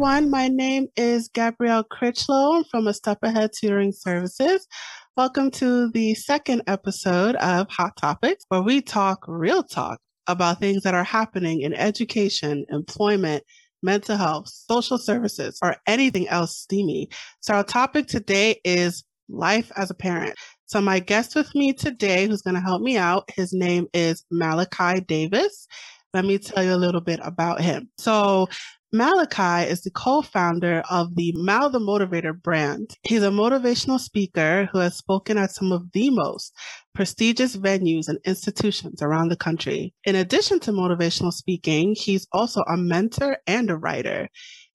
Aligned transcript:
everyone. 0.00 0.30
My 0.30 0.48
name 0.48 0.86
is 0.96 1.28
Gabrielle 1.28 1.84
Critchlow. 1.84 2.64
From 2.70 2.86
A 2.86 2.94
Step 2.94 3.18
Ahead 3.22 3.50
Tutoring 3.52 3.92
Services. 3.92 4.66
Welcome 5.14 5.50
to 5.50 5.90
the 5.90 6.14
second 6.14 6.62
episode 6.66 7.34
of 7.36 7.68
Hot 7.68 7.94
Topics, 7.98 8.46
where 8.48 8.62
we 8.62 8.80
talk 8.80 9.22
real 9.28 9.62
talk 9.62 9.98
about 10.26 10.58
things 10.58 10.84
that 10.84 10.94
are 10.94 11.04
happening 11.04 11.60
in 11.60 11.74
education, 11.74 12.64
employment, 12.70 13.44
mental 13.82 14.16
health, 14.16 14.48
social 14.48 14.96
services, 14.96 15.58
or 15.60 15.76
anything 15.86 16.26
else 16.28 16.56
steamy. 16.56 17.10
So 17.40 17.52
our 17.52 17.64
topic 17.64 18.06
today 18.06 18.58
is 18.64 19.04
life 19.28 19.70
as 19.76 19.90
a 19.90 19.94
parent. 19.94 20.34
So 20.64 20.80
my 20.80 21.00
guest 21.00 21.34
with 21.36 21.54
me 21.54 21.74
today, 21.74 22.26
who's 22.26 22.40
going 22.40 22.54
to 22.54 22.62
help 22.62 22.80
me 22.80 22.96
out, 22.96 23.28
his 23.36 23.52
name 23.52 23.86
is 23.92 24.24
Malachi 24.30 25.02
Davis. 25.02 25.68
Let 26.14 26.24
me 26.24 26.38
tell 26.38 26.64
you 26.64 26.72
a 26.72 26.76
little 26.76 27.02
bit 27.02 27.20
about 27.22 27.60
him. 27.60 27.90
So 27.98 28.48
Malachi 28.92 29.70
is 29.70 29.82
the 29.82 29.90
co-founder 29.92 30.82
of 30.90 31.14
the 31.14 31.32
Mal 31.36 31.70
the 31.70 31.78
Motivator 31.78 32.32
brand. 32.32 32.96
He's 33.02 33.22
a 33.22 33.30
motivational 33.30 34.00
speaker 34.00 34.68
who 34.72 34.80
has 34.80 34.96
spoken 34.96 35.38
at 35.38 35.52
some 35.52 35.70
of 35.70 35.92
the 35.92 36.10
most 36.10 36.52
prestigious 36.92 37.56
venues 37.56 38.08
and 38.08 38.18
institutions 38.24 39.00
around 39.00 39.28
the 39.28 39.36
country. 39.36 39.94
In 40.02 40.16
addition 40.16 40.58
to 40.60 40.72
motivational 40.72 41.32
speaking, 41.32 41.94
he's 41.96 42.26
also 42.32 42.62
a 42.62 42.76
mentor 42.76 43.36
and 43.46 43.70
a 43.70 43.76
writer. 43.76 44.28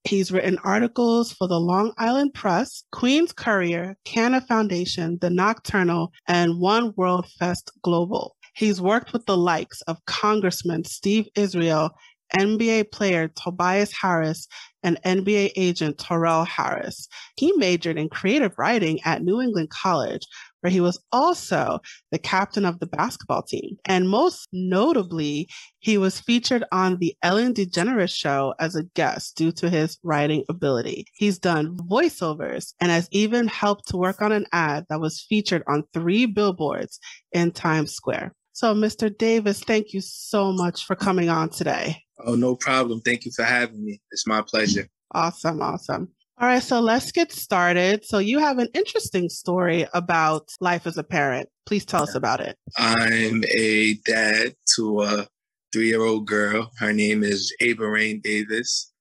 He's 0.05 0.31
written 0.31 0.59
articles 0.63 1.33
for 1.33 1.49
the 1.49 1.59
Long 1.59 1.91
Island 1.97 2.33
Press, 2.33 2.85
Queen's 2.93 3.33
Courier, 3.33 3.97
Canna 4.05 4.39
Foundation, 4.39 5.17
The 5.19 5.29
Nocturnal, 5.29 6.13
and 6.25 6.61
One 6.61 6.93
World 6.95 7.25
Fest 7.37 7.69
Global. 7.83 8.37
He's 8.55 8.79
worked 8.79 9.11
with 9.11 9.25
the 9.25 9.35
likes 9.35 9.81
of 9.81 10.05
Congressman 10.05 10.85
Steve 10.85 11.27
Israel 11.35 11.89
NBA 12.37 12.91
player 12.91 13.27
Tobias 13.29 13.93
Harris 13.93 14.47
and 14.83 15.01
NBA 15.03 15.51
agent 15.55 15.97
Torrel 15.97 16.45
Harris. 16.45 17.07
He 17.37 17.51
majored 17.53 17.97
in 17.97 18.07
creative 18.07 18.53
writing 18.57 18.99
at 19.03 19.23
New 19.23 19.41
England 19.41 19.71
College, 19.71 20.21
where 20.61 20.71
he 20.71 20.79
was 20.79 20.99
also 21.11 21.79
the 22.11 22.19
captain 22.19 22.65
of 22.65 22.79
the 22.79 22.85
basketball 22.85 23.41
team. 23.41 23.77
And 23.85 24.07
most 24.09 24.47
notably, 24.53 25.49
he 25.79 25.97
was 25.97 26.19
featured 26.19 26.63
on 26.71 26.97
the 26.97 27.15
Ellen 27.23 27.53
DeGeneres 27.53 28.15
show 28.15 28.53
as 28.59 28.75
a 28.75 28.83
guest 28.95 29.35
due 29.37 29.51
to 29.53 29.69
his 29.69 29.97
writing 30.03 30.43
ability. 30.49 31.05
He's 31.13 31.39
done 31.39 31.77
voiceovers 31.77 32.73
and 32.79 32.91
has 32.91 33.07
even 33.11 33.47
helped 33.47 33.87
to 33.89 33.97
work 33.97 34.21
on 34.21 34.31
an 34.31 34.45
ad 34.51 34.85
that 34.89 35.01
was 35.01 35.25
featured 35.27 35.63
on 35.67 35.83
three 35.93 36.27
billboards 36.27 36.99
in 37.31 37.51
Times 37.51 37.93
Square. 37.93 38.33
So, 38.53 38.73
Mr. 38.73 39.15
Davis, 39.15 39.61
thank 39.61 39.93
you 39.93 39.99
so 40.01 40.53
much 40.53 40.85
for 40.85 40.95
coming 40.95 41.27
on 41.27 41.49
today. 41.49 42.04
Oh, 42.19 42.35
no 42.35 42.55
problem. 42.55 43.01
Thank 43.01 43.25
you 43.25 43.31
for 43.31 43.43
having 43.43 43.83
me. 43.83 44.01
It's 44.11 44.27
my 44.27 44.41
pleasure. 44.41 44.87
Awesome. 45.11 45.61
Awesome. 45.61 46.09
All 46.37 46.47
right. 46.47 46.63
So 46.63 46.79
let's 46.81 47.11
get 47.11 47.31
started. 47.31 48.05
So 48.05 48.19
you 48.19 48.39
have 48.39 48.57
an 48.57 48.67
interesting 48.73 49.29
story 49.29 49.87
about 49.93 50.49
life 50.59 50.85
as 50.85 50.97
a 50.97 51.03
parent. 51.03 51.49
Please 51.65 51.85
tell 51.85 52.03
us 52.03 52.15
about 52.15 52.41
it. 52.41 52.57
I'm 52.77 53.43
a 53.57 53.93
dad 54.05 54.55
to 54.75 55.01
a 55.01 55.27
three 55.71 55.87
year 55.87 56.01
old 56.01 56.27
girl. 56.27 56.71
Her 56.77 56.93
name 56.93 57.23
is 57.23 57.53
Ava 57.61 57.87
Rain 57.87 58.21
Davis. 58.21 58.91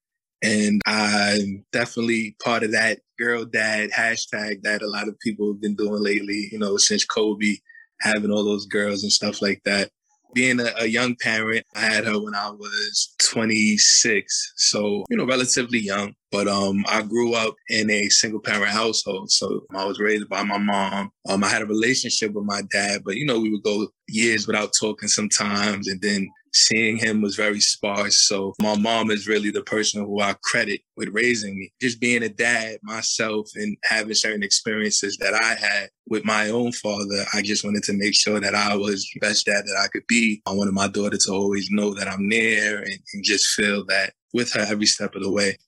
And 0.42 0.82
I'm 0.86 1.64
definitely 1.72 2.36
part 2.44 2.62
of 2.62 2.72
that 2.72 3.00
girl 3.18 3.44
dad 3.44 3.90
hashtag 3.90 4.62
that 4.62 4.82
a 4.82 4.88
lot 4.88 5.08
of 5.08 5.18
people 5.20 5.52
have 5.52 5.60
been 5.60 5.74
doing 5.74 6.02
lately, 6.02 6.48
you 6.52 6.58
know, 6.58 6.76
since 6.76 7.04
Kobe 7.04 7.56
having 8.00 8.30
all 8.30 8.44
those 8.44 8.66
girls 8.66 9.02
and 9.02 9.12
stuff 9.12 9.40
like 9.40 9.62
that 9.64 9.90
being 10.34 10.60
a, 10.60 10.70
a, 10.78 10.86
young 10.86 11.16
parent, 11.20 11.64
I 11.74 11.80
had 11.80 12.04
her 12.04 12.22
when 12.22 12.34
I 12.34 12.50
was 12.50 13.14
26. 13.20 14.52
So, 14.56 15.04
you 15.08 15.16
know, 15.16 15.26
relatively 15.26 15.78
young. 15.78 16.14
But 16.30 16.48
um, 16.48 16.84
I 16.88 17.02
grew 17.02 17.34
up 17.34 17.54
in 17.68 17.90
a 17.90 18.08
single 18.08 18.40
parent 18.40 18.70
household. 18.70 19.30
So 19.30 19.64
I 19.74 19.84
was 19.84 20.00
raised 20.00 20.28
by 20.28 20.42
my 20.42 20.58
mom. 20.58 21.10
Um, 21.28 21.44
I 21.44 21.48
had 21.48 21.62
a 21.62 21.66
relationship 21.66 22.32
with 22.32 22.44
my 22.44 22.62
dad, 22.72 23.02
but, 23.04 23.16
you 23.16 23.24
know, 23.24 23.38
we 23.38 23.50
would 23.50 23.62
go 23.62 23.88
years 24.08 24.46
without 24.46 24.72
talking 24.78 25.08
sometimes. 25.08 25.88
And 25.88 26.00
then 26.02 26.28
seeing 26.54 26.96
him 26.96 27.20
was 27.20 27.36
very 27.36 27.60
sparse. 27.60 28.26
So 28.26 28.54
my 28.60 28.76
mom 28.76 29.10
is 29.10 29.26
really 29.26 29.50
the 29.50 29.62
person 29.62 30.04
who 30.04 30.20
I 30.20 30.34
credit 30.42 30.80
with 30.96 31.08
raising 31.12 31.58
me. 31.58 31.72
Just 31.80 32.00
being 32.00 32.22
a 32.22 32.28
dad 32.28 32.78
myself 32.82 33.50
and 33.56 33.76
having 33.84 34.14
certain 34.14 34.42
experiences 34.42 35.16
that 35.18 35.34
I 35.34 35.54
had 35.54 35.90
with 36.08 36.24
my 36.24 36.50
own 36.50 36.72
father, 36.72 37.24
I 37.34 37.42
just 37.42 37.64
wanted 37.64 37.82
to 37.84 37.92
make 37.92 38.14
sure 38.14 38.40
that 38.40 38.54
I 38.54 38.76
was 38.76 39.08
the 39.12 39.20
best 39.20 39.46
dad 39.46 39.64
that 39.66 39.80
I 39.82 39.88
could 39.88 40.06
be. 40.06 40.42
I 40.46 40.52
wanted 40.52 40.74
my 40.74 40.88
daughter 40.88 41.16
to 41.16 41.32
always 41.32 41.68
know 41.70 41.92
that 41.94 42.08
I'm 42.08 42.28
there 42.28 42.78
and, 42.78 42.98
and 43.12 43.24
just 43.24 43.48
feel 43.48 43.84
that 43.86 44.14
with 44.32 44.52
her 44.52 44.60
every 44.60 44.86
step 44.86 45.14
of 45.14 45.22
the 45.22 45.30
way. 45.30 45.58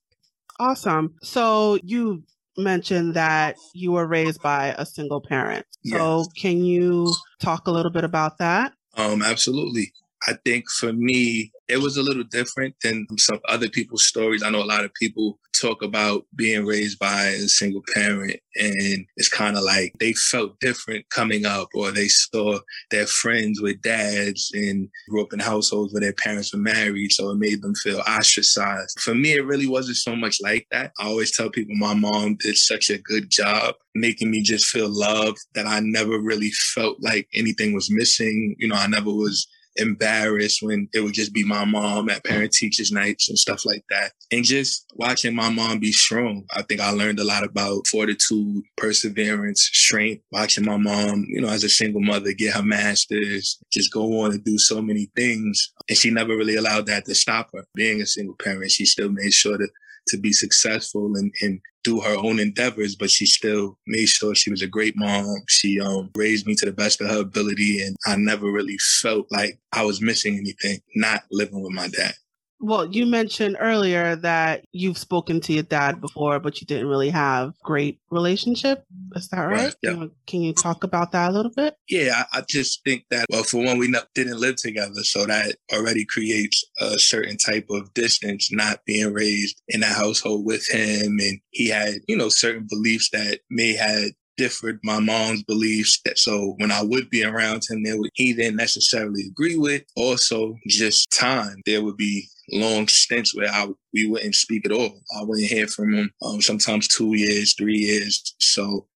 Awesome. 0.59 1.15
So 1.23 1.79
you 1.83 2.23
mentioned 2.57 3.15
that 3.15 3.57
you 3.75 3.93
were 3.93 4.07
raised 4.07 4.41
by 4.41 4.75
a 4.79 4.87
single 4.87 5.21
parent. 5.21 5.67
So 5.85 6.19
yes. 6.19 6.29
can 6.41 6.65
you 6.65 7.13
talk 7.41 7.67
a 7.67 7.71
little 7.71 7.91
bit 7.93 8.05
about 8.05 8.39
that? 8.39 8.73
Um, 8.97 9.23
absolutely. 9.23 9.93
I 10.27 10.35
think 10.45 10.69
for 10.71 10.93
me, 10.93 11.53
it 11.69 11.79
was 11.79 11.97
a 11.97 12.03
little 12.03 12.25
different 12.25 12.75
than 12.83 13.07
some 13.19 13.41
other 13.49 13.69
people's 13.69 14.07
stories. 14.07 14.43
I 14.43 14.51
know 14.51 14.63
a 14.63 14.65
lot 14.65 14.85
of 14.85 14.95
people 14.95 15.39
talk 15.61 15.83
about 15.83 16.25
being 16.35 16.65
raised 16.65 16.99
by 16.99 17.25
a 17.25 17.49
single 17.49 17.83
parent 17.95 18.37
and 18.57 19.07
it's 19.17 19.29
kind 19.29 19.57
of 19.57 19.63
like 19.63 19.93
they 19.99 20.13
felt 20.13 20.59
different 20.61 21.09
coming 21.11 21.47
up 21.47 21.69
or 21.75 21.91
they 21.91 22.09
saw 22.09 22.59
their 22.91 23.07
friends 23.07 23.61
with 23.61 23.81
dads 23.81 24.51
and 24.55 24.89
grew 25.09 25.23
up 25.23 25.33
in 25.33 25.39
households 25.39 25.93
where 25.93 26.01
their 26.01 26.13
parents 26.13 26.53
were 26.53 26.61
married 26.61 27.11
so 27.11 27.31
it 27.31 27.39
made 27.39 27.63
them 27.63 27.75
feel 27.75 28.01
ostracized. 28.01 29.01
For 29.01 29.15
me 29.15 29.33
it 29.33 29.47
really 29.47 29.67
wasn't 29.67 29.97
so 29.97 30.15
much 30.15 30.41
like 30.43 30.67
that. 30.71 30.93
I 30.99 31.07
always 31.07 31.35
tell 31.35 31.51
people 31.51 31.75
my 31.77 31.95
mom 31.95 32.37
did 32.37 32.57
such 32.57 32.91
a 32.91 32.99
good 32.99 33.31
job 33.31 33.75
making 33.95 34.31
me 34.31 34.43
just 34.43 34.67
feel 34.67 34.89
loved 34.91 35.39
that 35.55 35.67
i 35.67 35.81
never 35.81 36.19
really 36.19 36.51
felt 36.51 36.99
like 37.01 37.27
anything 37.33 37.73
was 37.73 37.91
missing. 37.91 38.55
You 38.59 38.69
know 38.69 38.77
i 38.77 38.87
never 38.87 39.11
was 39.11 39.47
embarrassed 39.77 40.63
when 40.63 40.89
it 40.93 41.01
would 41.01 41.15
just 41.15 41.33
be 41.33 41.45
my 41.45 41.65
mom 41.65 42.09
at 42.11 42.25
parent 42.25 42.53
teachers 42.53 42.93
nights 42.93 43.29
and 43.29 43.39
stuff 43.39 43.65
like 43.65 43.85
that. 43.91 44.13
And 44.33 44.45
just 44.45 44.87
watching 44.95 45.35
my 45.35 45.51
mom 45.51 45.79
be 45.79 45.93
strong. 45.93 46.45
I 46.55 46.63
think 46.63 46.81
I 46.81 46.91
learned 46.91 47.21
a 47.21 47.25
lot 47.25 47.45
about 47.45 47.87
fortitude, 47.87 48.63
perseverance, 48.77 49.69
strength, 49.73 50.23
watching 50.33 50.65
my 50.65 50.77
mom, 50.77 51.27
you 51.29 51.41
know, 51.41 51.49
as 51.49 51.65
a 51.65 51.69
single 51.69 52.01
mother 52.03 52.33
get 52.33 52.55
her 52.55 52.63
master's, 52.63 53.59
just 53.73 53.93
go 53.93 54.21
on 54.23 54.33
and 54.33 54.45
do 54.45 54.59
so 54.59 54.83
many 54.83 55.11
things. 55.17 55.73
And 55.89 55.97
she 55.97 56.11
never 56.11 56.37
really 56.37 56.57
allowed 56.57 56.87
that 56.87 57.05
to 57.07 57.15
stop 57.15 57.51
her. 57.55 57.65
Being 57.75 58.01
a 58.01 58.07
single 58.07 58.37
parent, 58.43 58.71
she 58.71 58.85
still 58.87 59.11
made 59.11 59.33
sure 59.33 59.59
to 59.59 59.69
to 60.09 60.17
be 60.17 60.33
successful 60.33 61.17
and, 61.17 61.33
and 61.43 61.61
do 61.85 62.01
her 62.01 62.17
own 62.17 62.41
endeavors, 62.41 62.97
but 62.97 63.11
she 63.11 63.27
still 63.27 63.79
made 63.87 64.09
sure 64.09 64.35
she 64.35 64.51
was 64.51 64.63
a 64.63 64.67
great 64.67 64.97
mom. 64.97 65.37
She 65.49 65.81
um, 65.81 66.11
raised 66.17 66.47
me 66.47 66.55
to 66.57 66.67
the 66.67 66.73
best 66.73 67.01
of 67.01 67.09
her 67.09 67.21
ability, 67.21 67.81
and 67.81 67.97
I 68.07 68.17
never 68.17 68.51
really 68.51 68.77
felt 69.01 69.27
like 69.31 69.59
I 69.73 69.85
was 69.85 70.03
missing 70.03 70.37
anything 70.37 70.81
not 70.97 71.23
living 71.31 71.63
with 71.63 71.73
my 71.73 71.89
dad. 71.89 72.15
Well, 72.59 72.87
you 72.87 73.05
mentioned 73.05 73.57
earlier 73.61 74.17
that 74.17 74.65
you've 74.73 74.97
spoken 74.97 75.41
to 75.43 75.53
your 75.53 75.63
dad 75.63 76.01
before, 76.01 76.41
but 76.41 76.61
you 76.61 76.67
didn't 76.67 76.89
really 76.89 77.11
have 77.11 77.53
great 77.63 78.01
relationship. 78.11 78.85
Is 79.15 79.29
that 79.29 79.43
right? 79.43 79.65
right 79.65 79.75
yeah. 79.83 80.07
Can 80.27 80.41
you 80.41 80.55
talk 80.55 80.83
about 80.83 81.13
that 81.13 81.31
a 81.31 81.33
little 81.33 81.53
bit? 81.55 81.77
Yeah, 81.89 82.25
I, 82.33 82.39
I 82.39 82.43
just 82.49 82.83
think 82.83 83.05
that, 83.11 83.27
well, 83.31 83.45
for 83.45 83.63
one, 83.63 83.79
we 83.79 83.89
not, 83.89 84.09
didn't 84.15 84.41
live 84.41 84.57
together. 84.57 85.03
So 85.03 85.27
that 85.27 85.57
already 85.73 86.07
creates 86.07 86.65
a 86.81 86.99
certain 86.99 87.37
type 87.37 87.67
of 87.71 87.93
distance, 87.93 88.51
not 88.51 88.85
being 88.87 89.13
raised 89.13 89.61
in 89.69 89.83
a 89.83 89.87
household 89.87 90.47
with 90.47 90.67
him. 90.69 91.19
And 91.21 91.41
he 91.51 91.69
had, 91.69 91.97
you 92.09 92.17
know, 92.17 92.31
certain 92.31 92.67
beliefs 92.69 93.11
that 93.11 93.41
may 93.51 93.75
had 93.75 94.13
differed 94.37 94.79
my 94.83 95.01
mom's 95.01 95.43
beliefs 95.45 95.99
that 96.05 96.19
so 96.19 96.55
when 96.59 96.71
I 96.71 96.83
would 96.83 97.09
be 97.09 97.25
around 97.25 97.63
him 97.71 97.83
there 97.83 97.97
would 97.97 98.11
he 98.13 98.35
didn't 98.35 98.57
necessarily 98.57 99.23
agree 99.31 99.57
with. 99.57 99.83
Also 99.97 100.57
just 100.69 101.11
time. 101.11 101.63
There 101.65 101.83
would 101.83 101.97
be 101.97 102.29
long 102.53 102.89
stints 102.89 103.35
where 103.35 103.51
I 103.51 103.69
we 103.93 104.07
wouldn't 104.07 104.35
speak 104.35 104.67
at 104.67 104.73
all. 104.73 105.01
I 105.19 105.23
wouldn't 105.23 105.49
hear 105.49 105.67
from 105.67 105.95
him. 105.95 106.11
Um, 106.23 106.41
sometimes 106.41 106.89
two 106.89 107.15
years, 107.15 107.55
three 107.55 107.79
years. 107.79 108.35
So 108.39 108.87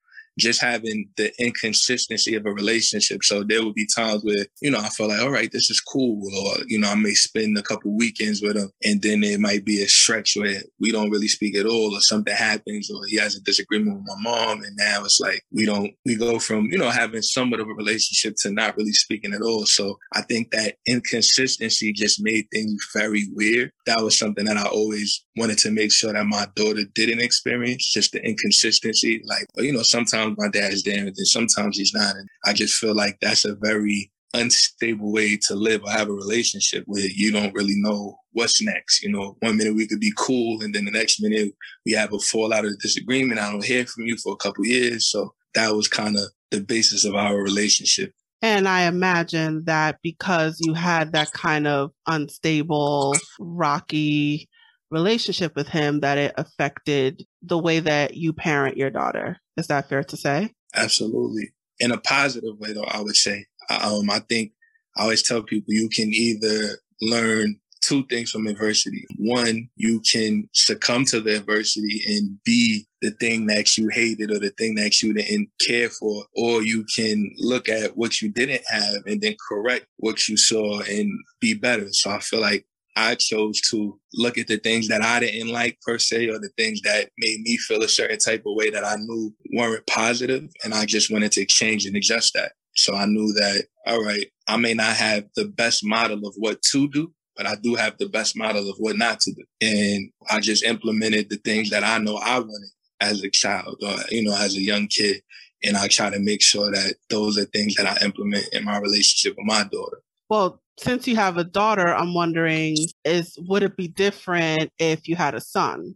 just 0.40 0.62
having 0.62 1.08
the 1.16 1.32
inconsistency 1.38 2.34
of 2.34 2.46
a 2.46 2.52
relationship. 2.52 3.22
So 3.22 3.42
there 3.42 3.64
would 3.64 3.74
be 3.74 3.86
times 3.94 4.24
where, 4.24 4.46
you 4.60 4.70
know, 4.70 4.78
I 4.78 4.88
felt 4.88 5.10
like, 5.10 5.20
all 5.20 5.30
right, 5.30 5.50
this 5.52 5.70
is 5.70 5.80
cool. 5.80 6.22
Or, 6.44 6.64
you 6.66 6.78
know, 6.78 6.90
I 6.90 6.94
may 6.94 7.14
spend 7.14 7.56
a 7.56 7.62
couple 7.62 7.96
weekends 7.96 8.42
with 8.42 8.56
him 8.56 8.70
and 8.84 9.02
then 9.02 9.22
it 9.22 9.40
might 9.40 9.64
be 9.64 9.82
a 9.82 9.88
stretch 9.88 10.34
where 10.36 10.60
we 10.78 10.92
don't 10.92 11.10
really 11.10 11.28
speak 11.28 11.56
at 11.56 11.66
all 11.66 11.94
or 11.94 12.00
something 12.00 12.34
happens 12.34 12.90
or 12.90 13.04
he 13.06 13.16
has 13.16 13.36
a 13.36 13.40
disagreement 13.40 13.98
with 13.98 14.06
my 14.06 14.30
mom. 14.30 14.62
And 14.62 14.76
now 14.76 15.04
it's 15.04 15.20
like 15.20 15.42
we 15.52 15.66
don't, 15.66 15.92
we 16.04 16.16
go 16.16 16.38
from, 16.38 16.66
you 16.66 16.78
know, 16.78 16.90
having 16.90 17.22
somewhat 17.22 17.60
of 17.60 17.68
a 17.68 17.74
relationship 17.74 18.34
to 18.40 18.50
not 18.50 18.76
really 18.76 18.92
speaking 18.92 19.34
at 19.34 19.42
all. 19.42 19.66
So 19.66 19.98
I 20.12 20.22
think 20.22 20.50
that 20.50 20.76
inconsistency 20.86 21.92
just 21.92 22.22
made 22.22 22.46
things 22.52 22.86
very 22.94 23.28
weird. 23.32 23.72
That 23.86 24.02
was 24.02 24.18
something 24.18 24.44
that 24.46 24.56
I 24.56 24.66
always 24.66 25.24
wanted 25.36 25.58
to 25.58 25.70
make 25.70 25.92
sure 25.92 26.12
that 26.12 26.26
my 26.26 26.46
daughter 26.54 26.84
didn't 26.94 27.20
experience, 27.20 27.92
just 27.92 28.12
the 28.12 28.24
inconsistency. 28.24 29.22
Like, 29.24 29.46
you 29.56 29.72
know, 29.72 29.82
sometimes 29.82 30.29
my 30.38 30.48
dad 30.48 30.72
is 30.72 30.82
there 30.82 31.06
and 31.06 31.16
sometimes 31.16 31.76
he's 31.76 31.94
not. 31.94 32.16
And 32.16 32.28
I 32.46 32.52
just 32.52 32.74
feel 32.74 32.94
like 32.94 33.18
that's 33.20 33.44
a 33.44 33.54
very 33.54 34.10
unstable 34.32 35.12
way 35.12 35.36
to 35.36 35.54
live 35.54 35.82
or 35.82 35.90
have 35.90 36.08
a 36.08 36.12
relationship 36.12 36.84
where 36.86 37.06
you 37.06 37.32
don't 37.32 37.54
really 37.54 37.74
know 37.76 38.16
what's 38.32 38.62
next. 38.62 39.02
You 39.02 39.10
know, 39.10 39.36
one 39.40 39.56
minute 39.56 39.74
we 39.74 39.86
could 39.86 40.00
be 40.00 40.12
cool, 40.16 40.62
and 40.62 40.74
then 40.74 40.84
the 40.84 40.90
next 40.90 41.20
minute 41.20 41.52
we 41.84 41.92
have 41.92 42.12
a 42.12 42.18
fallout 42.18 42.64
or 42.64 42.76
disagreement. 42.80 43.40
I 43.40 43.50
don't 43.50 43.64
hear 43.64 43.86
from 43.86 44.04
you 44.04 44.16
for 44.16 44.32
a 44.32 44.36
couple 44.36 44.66
years. 44.66 45.10
So 45.10 45.34
that 45.54 45.74
was 45.74 45.88
kind 45.88 46.16
of 46.16 46.22
the 46.50 46.60
basis 46.60 47.04
of 47.04 47.14
our 47.14 47.36
relationship. 47.36 48.12
And 48.42 48.66
I 48.66 48.82
imagine 48.82 49.64
that 49.64 49.98
because 50.02 50.58
you 50.60 50.72
had 50.72 51.12
that 51.12 51.30
kind 51.32 51.66
of 51.66 51.90
unstable, 52.06 53.14
rocky 53.38 54.48
relationship 54.90 55.54
with 55.54 55.68
him, 55.68 56.00
that 56.00 56.16
it 56.16 56.32
affected 56.38 57.26
the 57.42 57.58
way 57.58 57.80
that 57.80 58.16
you 58.16 58.32
parent 58.32 58.76
your 58.76 58.90
daughter. 58.90 59.38
Is 59.56 59.68
that 59.68 59.88
fair 59.88 60.04
to 60.04 60.16
say? 60.16 60.52
Absolutely. 60.74 61.52
In 61.78 61.92
a 61.92 61.98
positive 61.98 62.58
way, 62.58 62.72
though, 62.72 62.84
I 62.84 63.00
would 63.00 63.16
say. 63.16 63.46
Um, 63.70 64.10
I 64.10 64.20
think 64.20 64.52
I 64.96 65.02
always 65.02 65.22
tell 65.22 65.42
people 65.42 65.72
you 65.72 65.88
can 65.88 66.12
either 66.12 66.78
learn 67.00 67.60
two 67.82 68.04
things 68.06 68.30
from 68.30 68.46
adversity. 68.46 69.06
One, 69.16 69.68
you 69.76 70.00
can 70.00 70.48
succumb 70.52 71.04
to 71.06 71.20
the 71.20 71.36
adversity 71.36 72.02
and 72.06 72.38
be 72.44 72.86
the 73.00 73.10
thing 73.12 73.46
that 73.46 73.78
you 73.78 73.88
hated 73.88 74.30
or 74.30 74.38
the 74.38 74.50
thing 74.50 74.74
that 74.74 75.00
you 75.02 75.14
didn't 75.14 75.48
care 75.66 75.88
for, 75.88 76.24
or 76.34 76.62
you 76.62 76.84
can 76.94 77.30
look 77.38 77.68
at 77.68 77.96
what 77.96 78.20
you 78.20 78.28
didn't 78.30 78.62
have 78.68 79.06
and 79.06 79.22
then 79.22 79.34
correct 79.48 79.86
what 79.96 80.28
you 80.28 80.36
saw 80.36 80.80
and 80.80 81.10
be 81.40 81.54
better. 81.54 81.88
So 81.92 82.10
I 82.10 82.18
feel 82.18 82.40
like 82.40 82.66
I 83.00 83.14
chose 83.14 83.60
to 83.70 83.98
look 84.14 84.36
at 84.38 84.46
the 84.46 84.58
things 84.58 84.88
that 84.88 85.02
I 85.02 85.20
didn't 85.20 85.52
like 85.52 85.78
per 85.80 85.98
se, 85.98 86.28
or 86.28 86.38
the 86.38 86.50
things 86.56 86.80
that 86.82 87.10
made 87.18 87.40
me 87.40 87.56
feel 87.56 87.82
a 87.82 87.88
certain 87.88 88.18
type 88.18 88.44
of 88.46 88.54
way 88.54 88.70
that 88.70 88.84
I 88.84 88.96
knew 88.96 89.34
weren't 89.54 89.86
positive, 89.86 90.48
and 90.64 90.74
I 90.74 90.84
just 90.84 91.10
wanted 91.10 91.32
to 91.32 91.46
change 91.46 91.86
and 91.86 91.96
adjust 91.96 92.34
that. 92.34 92.52
So 92.76 92.94
I 92.94 93.06
knew 93.06 93.32
that, 93.32 93.66
all 93.86 94.04
right, 94.04 94.26
I 94.48 94.56
may 94.56 94.74
not 94.74 94.96
have 94.96 95.24
the 95.34 95.46
best 95.46 95.84
model 95.84 96.26
of 96.26 96.34
what 96.36 96.62
to 96.72 96.88
do, 96.88 97.12
but 97.36 97.46
I 97.46 97.56
do 97.56 97.74
have 97.74 97.96
the 97.98 98.08
best 98.08 98.36
model 98.36 98.68
of 98.68 98.76
what 98.78 98.96
not 98.96 99.20
to 99.20 99.32
do. 99.32 99.44
And 99.60 100.10
I 100.30 100.40
just 100.40 100.64
implemented 100.64 101.30
the 101.30 101.36
things 101.38 101.70
that 101.70 101.82
I 101.82 101.98
know 101.98 102.16
I 102.16 102.38
wanted 102.38 102.70
as 103.00 103.22
a 103.22 103.30
child 103.30 103.78
or, 103.82 103.96
you 104.10 104.22
know, 104.22 104.36
as 104.36 104.56
a 104.56 104.60
young 104.60 104.86
kid. 104.86 105.22
And 105.62 105.76
I 105.76 105.88
try 105.88 106.10
to 106.10 106.18
make 106.18 106.42
sure 106.42 106.70
that 106.70 106.94
those 107.08 107.38
are 107.38 107.44
things 107.46 107.74
that 107.74 107.86
I 107.86 108.04
implement 108.04 108.46
in 108.52 108.64
my 108.64 108.78
relationship 108.78 109.36
with 109.36 109.46
my 109.46 109.64
daughter. 109.64 110.02
Well, 110.28 110.62
since 110.80 111.06
you 111.06 111.16
have 111.16 111.36
a 111.36 111.44
daughter, 111.44 111.86
I'm 111.86 112.14
wondering 112.14 112.76
is 113.04 113.36
would 113.38 113.62
it 113.62 113.76
be 113.76 113.88
different 113.88 114.70
if 114.78 115.08
you 115.08 115.16
had 115.16 115.34
a 115.34 115.40
son? 115.40 115.94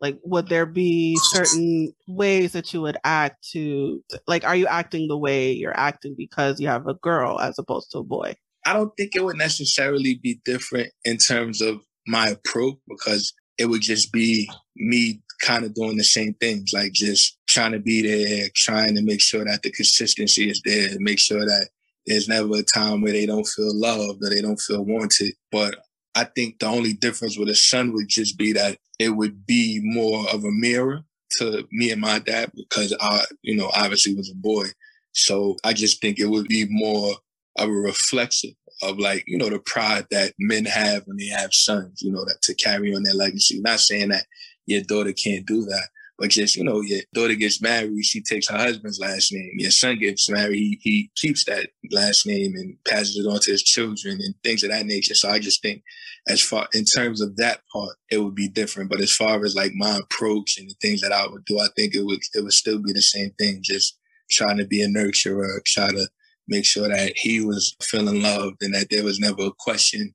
Like 0.00 0.18
would 0.22 0.48
there 0.48 0.66
be 0.66 1.16
certain 1.22 1.92
ways 2.06 2.52
that 2.52 2.72
you 2.72 2.82
would 2.82 2.98
act 3.04 3.48
to 3.52 4.02
like 4.26 4.44
are 4.44 4.54
you 4.54 4.66
acting 4.66 5.08
the 5.08 5.18
way 5.18 5.52
you're 5.52 5.78
acting 5.78 6.14
because 6.16 6.60
you 6.60 6.68
have 6.68 6.86
a 6.86 6.94
girl 6.94 7.40
as 7.40 7.58
opposed 7.58 7.90
to 7.92 7.98
a 7.98 8.04
boy? 8.04 8.34
I 8.66 8.74
don't 8.74 8.92
think 8.96 9.16
it 9.16 9.24
would 9.24 9.38
necessarily 9.38 10.20
be 10.22 10.40
different 10.44 10.92
in 11.04 11.16
terms 11.16 11.62
of 11.62 11.80
my 12.06 12.28
approach 12.28 12.76
because 12.86 13.32
it 13.56 13.66
would 13.66 13.80
just 13.80 14.12
be 14.12 14.48
me 14.76 15.20
kind 15.40 15.64
of 15.64 15.74
doing 15.74 15.96
the 15.96 16.04
same 16.04 16.34
things, 16.34 16.72
like 16.72 16.92
just 16.92 17.38
trying 17.48 17.72
to 17.72 17.78
be 17.78 18.02
there, 18.02 18.48
trying 18.54 18.94
to 18.94 19.02
make 19.02 19.20
sure 19.20 19.44
that 19.44 19.62
the 19.62 19.70
consistency 19.70 20.50
is 20.50 20.60
there, 20.64 20.90
make 20.98 21.18
sure 21.18 21.40
that 21.40 21.68
there's 22.08 22.28
never 22.28 22.56
a 22.56 22.62
time 22.62 23.02
where 23.02 23.12
they 23.12 23.26
don't 23.26 23.46
feel 23.46 23.78
loved 23.78 24.24
or 24.24 24.30
they 24.30 24.40
don't 24.40 24.60
feel 24.60 24.84
wanted. 24.84 25.34
But 25.52 25.76
I 26.14 26.24
think 26.24 26.58
the 26.58 26.66
only 26.66 26.94
difference 26.94 27.38
with 27.38 27.48
a 27.48 27.54
son 27.54 27.92
would 27.92 28.08
just 28.08 28.38
be 28.38 28.52
that 28.54 28.78
it 28.98 29.10
would 29.10 29.46
be 29.46 29.80
more 29.82 30.28
of 30.30 30.44
a 30.44 30.50
mirror 30.50 31.04
to 31.38 31.66
me 31.70 31.90
and 31.90 32.00
my 32.00 32.18
dad 32.18 32.50
because 32.56 32.94
I, 33.00 33.24
you 33.42 33.56
know, 33.56 33.70
obviously 33.74 34.14
was 34.14 34.30
a 34.30 34.34
boy. 34.34 34.66
So 35.12 35.56
I 35.64 35.72
just 35.72 36.00
think 36.00 36.18
it 36.18 36.26
would 36.26 36.48
be 36.48 36.66
more 36.68 37.14
of 37.56 37.68
a 37.68 37.72
reflection 37.72 38.54
of 38.82 38.98
like, 38.98 39.24
you 39.26 39.36
know, 39.36 39.50
the 39.50 39.58
pride 39.58 40.06
that 40.10 40.32
men 40.38 40.64
have 40.64 41.02
when 41.06 41.16
they 41.16 41.26
have 41.26 41.52
sons, 41.52 42.00
you 42.02 42.10
know, 42.10 42.24
that 42.24 42.40
to 42.42 42.54
carry 42.54 42.94
on 42.94 43.02
their 43.02 43.14
legacy. 43.14 43.60
Not 43.60 43.80
saying 43.80 44.08
that 44.08 44.24
your 44.66 44.82
daughter 44.82 45.12
can't 45.12 45.46
do 45.46 45.64
that, 45.64 45.88
but 46.18 46.30
just, 46.30 46.56
you 46.56 46.64
know, 46.64 46.80
your 46.80 47.00
daughter 47.14 47.34
gets 47.34 47.62
married, 47.62 48.04
she 48.04 48.20
takes 48.20 48.48
her 48.48 48.58
husband's 48.58 48.98
last 48.98 49.32
name. 49.32 49.52
Your 49.56 49.70
son 49.70 49.98
gets 49.98 50.28
married, 50.28 50.56
he, 50.56 50.78
he 50.82 51.10
keeps 51.16 51.44
that 51.44 51.70
last 51.92 52.26
name 52.26 52.54
and 52.56 52.76
passes 52.84 53.16
it 53.16 53.28
on 53.28 53.40
to 53.40 53.52
his 53.52 53.62
children 53.62 54.18
and 54.20 54.34
things 54.42 54.64
of 54.64 54.70
that 54.70 54.86
nature. 54.86 55.14
So 55.14 55.30
I 55.30 55.38
just 55.38 55.62
think 55.62 55.82
as 56.28 56.42
far 56.42 56.66
in 56.74 56.84
terms 56.84 57.20
of 57.20 57.36
that 57.36 57.60
part, 57.72 57.96
it 58.10 58.18
would 58.18 58.34
be 58.34 58.48
different. 58.48 58.90
But 58.90 59.00
as 59.00 59.14
far 59.14 59.44
as 59.44 59.54
like 59.54 59.72
my 59.74 59.98
approach 59.98 60.58
and 60.58 60.68
the 60.68 60.74
things 60.82 61.00
that 61.02 61.12
I 61.12 61.26
would 61.26 61.44
do, 61.44 61.58
I 61.58 61.68
think 61.76 61.94
it 61.94 62.04
would 62.04 62.20
it 62.34 62.42
would 62.42 62.52
still 62.52 62.78
be 62.78 62.92
the 62.92 63.02
same 63.02 63.30
thing. 63.38 63.60
Just 63.62 63.98
trying 64.30 64.58
to 64.58 64.66
be 64.66 64.82
a 64.82 64.88
nurturer, 64.88 65.64
try 65.64 65.90
to 65.90 66.08
make 66.48 66.64
sure 66.64 66.88
that 66.88 67.12
he 67.16 67.40
was 67.40 67.76
feeling 67.82 68.22
loved 68.22 68.62
and 68.62 68.74
that 68.74 68.88
there 68.90 69.04
was 69.04 69.18
never 69.18 69.46
a 69.46 69.52
question 69.58 70.14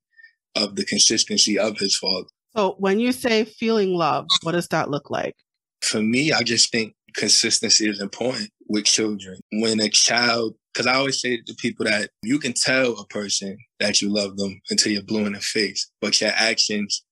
of 0.56 0.76
the 0.76 0.86
consistency 0.86 1.58
of 1.58 1.78
his 1.78 1.98
father. 1.98 2.28
So 2.56 2.76
when 2.78 3.00
you 3.00 3.12
say 3.12 3.46
feeling 3.46 3.96
loved, 3.96 4.30
what 4.44 4.52
does 4.52 4.68
that 4.68 4.90
look 4.90 5.10
like? 5.10 5.36
For 5.84 6.02
me, 6.02 6.32
I 6.32 6.44
just 6.44 6.72
think 6.72 6.94
consistency 7.14 7.90
is 7.90 8.02
important 8.02 8.50
with 8.68 8.86
children. 8.86 9.40
When 9.52 9.80
a 9.80 9.90
child, 9.90 10.56
because 10.74 10.88
I 10.88 10.96
always 10.96 11.20
say 11.20 11.42
to 11.46 11.56
people 11.56 11.86
that 11.86 12.10
you 12.24 12.40
can 12.40 12.54
tell 12.54 12.98
a 12.98 13.06
person 13.08 13.58
that 13.80 14.02
you 14.02 14.10
love 14.10 14.38
them 14.38 14.60
until 14.70 14.94
you're 14.94 15.04
blue 15.04 15.26
in 15.26 15.34
the 15.34 15.42
face, 15.42 15.92
but 16.02 16.20
your 16.22 16.32
actions 16.36 17.04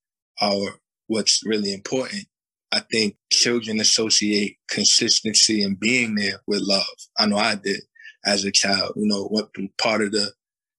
are 0.42 0.80
what's 1.08 1.46
really 1.46 1.74
important. 1.74 2.26
I 2.72 2.82
think 2.92 3.18
children 3.32 3.82
associate 3.82 4.56
consistency 4.70 5.62
and 5.62 5.78
being 5.80 6.16
there 6.16 6.40
with 6.48 6.62
love. 6.62 6.86
I 7.20 7.26
know 7.26 7.38
I 7.38 7.56
did 7.56 7.82
as 8.26 8.46
a 8.46 8.52
child. 8.52 8.94
You 8.96 9.08
know, 9.08 9.26
what 9.26 9.50
part 9.78 10.02
of 10.02 10.14
the 10.14 10.32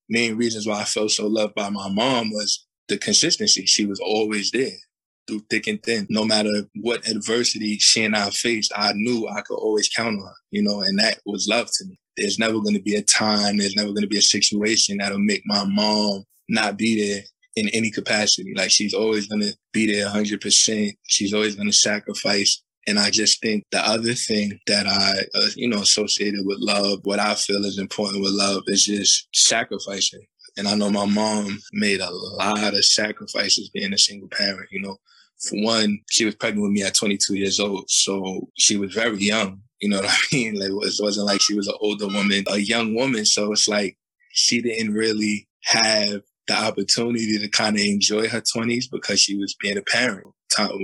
main 0.08 0.36
reasons 0.36 0.66
why 0.66 0.80
I 0.80 0.84
felt 0.84 1.10
so 1.10 1.26
loved 1.26 1.54
by 1.54 1.68
my 1.68 1.90
mom 1.90 2.30
was 2.30 2.66
the 2.88 2.96
consistency. 2.96 3.66
She 3.66 3.84
was 3.84 4.00
always 4.00 4.50
there 4.50 4.78
through 5.32 5.46
thick 5.50 5.66
and 5.66 5.82
thin. 5.82 6.06
No 6.10 6.24
matter 6.24 6.50
what 6.74 7.08
adversity 7.08 7.78
she 7.78 8.04
and 8.04 8.14
I 8.14 8.30
faced, 8.30 8.72
I 8.76 8.92
knew 8.94 9.28
I 9.28 9.40
could 9.40 9.56
always 9.56 9.88
count 9.88 10.18
on 10.20 10.26
her, 10.26 10.34
you 10.50 10.62
know, 10.62 10.80
and 10.82 10.98
that 10.98 11.18
was 11.24 11.48
love 11.48 11.68
to 11.78 11.84
me. 11.86 11.98
There's 12.16 12.38
never 12.38 12.60
going 12.60 12.74
to 12.74 12.82
be 12.82 12.96
a 12.96 13.02
time, 13.02 13.58
there's 13.58 13.76
never 13.76 13.88
going 13.88 14.02
to 14.02 14.08
be 14.08 14.18
a 14.18 14.22
situation 14.22 14.98
that'll 14.98 15.18
make 15.18 15.42
my 15.46 15.64
mom 15.64 16.24
not 16.48 16.76
be 16.76 17.08
there 17.08 17.22
in 17.56 17.68
any 17.70 17.90
capacity. 17.90 18.52
Like 18.54 18.70
she's 18.70 18.94
always 18.94 19.26
going 19.26 19.42
to 19.42 19.56
be 19.72 19.90
there 19.90 20.08
100%. 20.08 20.92
She's 21.08 21.32
always 21.32 21.54
going 21.54 21.68
to 21.68 21.72
sacrifice 21.72 22.62
and 22.86 22.98
I 22.98 23.10
just 23.10 23.40
think 23.40 23.64
the 23.70 23.78
other 23.78 24.14
thing 24.14 24.58
that 24.66 24.86
I, 24.86 25.12
uh, 25.38 25.48
you 25.54 25.68
know, 25.68 25.82
associated 25.82 26.40
with 26.44 26.58
love, 26.60 27.00
what 27.04 27.20
I 27.20 27.34
feel 27.34 27.64
is 27.64 27.78
important 27.78 28.22
with 28.22 28.32
love 28.32 28.64
is 28.66 28.84
just 28.84 29.28
sacrificing. 29.32 30.26
And 30.56 30.66
I 30.66 30.74
know 30.74 30.90
my 30.90 31.06
mom 31.06 31.60
made 31.72 32.00
a 32.00 32.10
lot 32.10 32.74
of 32.74 32.84
sacrifices 32.84 33.70
being 33.70 33.92
a 33.92 33.98
single 33.98 34.28
parent. 34.28 34.68
You 34.70 34.82
know, 34.82 34.96
for 35.42 35.62
one, 35.62 36.00
she 36.10 36.24
was 36.24 36.34
pregnant 36.34 36.62
with 36.62 36.72
me 36.72 36.82
at 36.82 36.94
22 36.94 37.34
years 37.34 37.60
old. 37.60 37.84
So 37.88 38.48
she 38.58 38.76
was 38.76 38.94
very 38.94 39.18
young. 39.18 39.60
You 39.80 39.90
know 39.90 40.00
what 40.00 40.10
I 40.10 40.18
mean? 40.32 40.54
Like, 40.54 40.70
it 40.70 40.94
wasn't 41.00 41.26
like 41.26 41.40
she 41.40 41.54
was 41.54 41.68
an 41.68 41.74
older 41.80 42.06
woman, 42.06 42.44
a 42.48 42.58
young 42.58 42.94
woman. 42.94 43.24
So 43.24 43.52
it's 43.52 43.68
like 43.68 43.96
she 44.32 44.62
didn't 44.62 44.94
really 44.94 45.48
have 45.64 46.22
the 46.46 46.54
opportunity 46.54 47.38
to 47.38 47.48
kind 47.48 47.76
of 47.76 47.82
enjoy 47.82 48.28
her 48.28 48.40
20s 48.40 48.84
because 48.90 49.20
she 49.20 49.36
was 49.36 49.54
being 49.60 49.78
a 49.78 49.82
parent. 49.82 50.26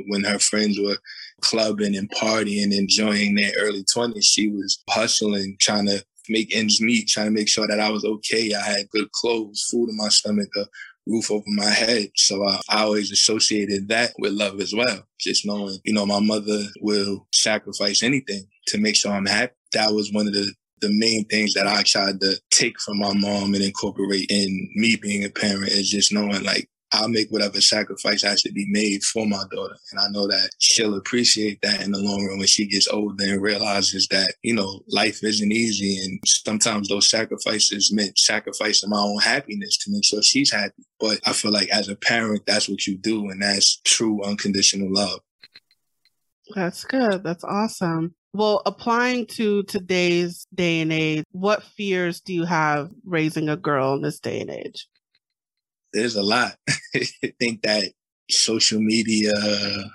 When 0.07 0.25
her 0.25 0.39
friends 0.39 0.79
were 0.81 0.97
clubbing 1.41 1.97
and 1.97 2.11
partying, 2.11 2.77
enjoying 2.77 3.35
their 3.35 3.53
early 3.59 3.85
20s. 3.85 4.25
She 4.25 4.49
was 4.49 4.83
hustling, 4.89 5.57
trying 5.61 5.87
to 5.87 6.05
make 6.29 6.55
ends 6.55 6.81
meet, 6.81 7.09
trying 7.09 7.27
to 7.27 7.33
make 7.33 7.49
sure 7.49 7.67
that 7.67 7.81
I 7.81 7.91
was 7.91 8.05
okay. 8.05 8.53
I 8.55 8.63
had 8.63 8.91
good 8.91 9.11
clothes, 9.13 9.67
food 9.71 9.91
in 9.91 9.97
my 9.97 10.09
stomach, 10.09 10.49
a 10.57 10.65
roof 11.09 11.31
over 11.31 11.45
my 11.47 11.71
head. 11.71 12.11
So 12.17 12.45
I, 12.47 12.61
I 12.69 12.83
always 12.83 13.11
associated 13.11 13.89
that 13.89 14.13
with 14.19 14.33
love 14.33 14.61
as 14.61 14.75
well. 14.75 15.05
Just 15.19 15.47
knowing, 15.47 15.79
you 15.85 15.93
know, 15.93 16.07
my 16.07 16.21
mother 16.21 16.63
will 16.81 17.27
sacrifice 17.33 18.03
anything 18.03 18.45
to 18.69 18.79
make 18.79 18.97
sure 18.97 19.13
I'm 19.13 19.27
happy. 19.27 19.55
That 19.73 19.93
was 19.93 20.13
one 20.13 20.27
of 20.27 20.35
the 20.35 20.53
the 20.81 20.91
main 20.93 21.25
things 21.25 21.55
that 21.55 21.67
I 21.67 21.83
tried 21.83 22.21
to 22.21 22.41
take 22.51 22.81
from 22.81 22.99
my 22.99 23.13
mom 23.13 23.55
and 23.55 23.65
incorporate 23.65 24.27
in 24.31 24.71
me 24.77 24.95
being 24.95 25.25
a 25.25 25.29
parent 25.29 25.73
is 25.73 25.91
just 25.91 26.13
knowing 26.13 26.45
like 26.45 26.69
I'll 26.93 27.09
make 27.09 27.29
whatever 27.31 27.61
sacrifice 27.61 28.23
has 28.23 28.43
to 28.43 28.53
be 28.53 28.67
made 28.71 29.03
for 29.03 29.27
my 29.27 29.43
daughter. 29.51 29.77
And 29.91 30.01
I 30.01 30.09
know 30.09 30.27
that 30.27 30.51
she'll 30.59 30.97
appreciate 30.97 31.61
that 31.63 31.83
in 31.83 31.93
the 31.93 31.99
long 31.99 32.27
run 32.27 32.39
when 32.39 32.47
she 32.47 32.67
gets 32.67 32.89
older 32.89 33.25
and 33.25 33.43
realizes 33.43 34.09
that, 34.09 34.35
you 34.43 34.55
know, 34.55 34.81
life 34.89 35.23
isn't 35.23 35.53
easy. 35.53 35.99
And 36.03 36.19
sometimes 36.25 36.89
those 36.89 37.11
sacrifices 37.11 37.93
meant 37.93 38.19
sacrificing 38.19 38.89
my 38.89 39.01
own 39.01 39.21
happiness 39.21 39.77
to 39.79 39.91
make 39.91 40.05
sure 40.05 40.23
she's 40.23 40.51
happy. 40.51 40.83
But 40.99 41.21
I 41.27 41.35
feel 41.35 41.53
like 41.53 41.69
as 41.69 41.89
a 41.89 41.97
parent, 41.97 42.43
that's 42.47 42.69
what 42.69 42.87
you 42.87 42.97
do. 42.97 43.29
And 43.29 43.43
that's 43.43 43.81
true 43.85 44.23
unconditional 44.25 44.93
love. 44.93 45.21
That's 46.55 46.85
good. 46.85 47.23
That's 47.23 47.45
awesome. 47.45 48.15
Well, 48.33 48.63
applying 48.67 49.27
to 49.27 49.63
today's 49.65 50.47
day 50.55 50.81
and 50.81 50.93
age, 50.93 51.25
what 51.33 51.63
fears 51.63 52.21
do 52.21 52.33
you 52.33 52.45
have 52.45 52.91
raising 53.05 53.49
a 53.49 53.57
girl 53.57 53.95
in 53.95 54.03
this 54.03 54.21
day 54.21 54.41
and 54.41 54.51
age? 54.51 54.87
There's 55.93 56.17
a 56.17 56.23
lot. 56.23 56.57
I 56.95 57.33
think 57.39 57.63
that 57.63 57.93
social 58.31 58.81
media, 58.81 59.33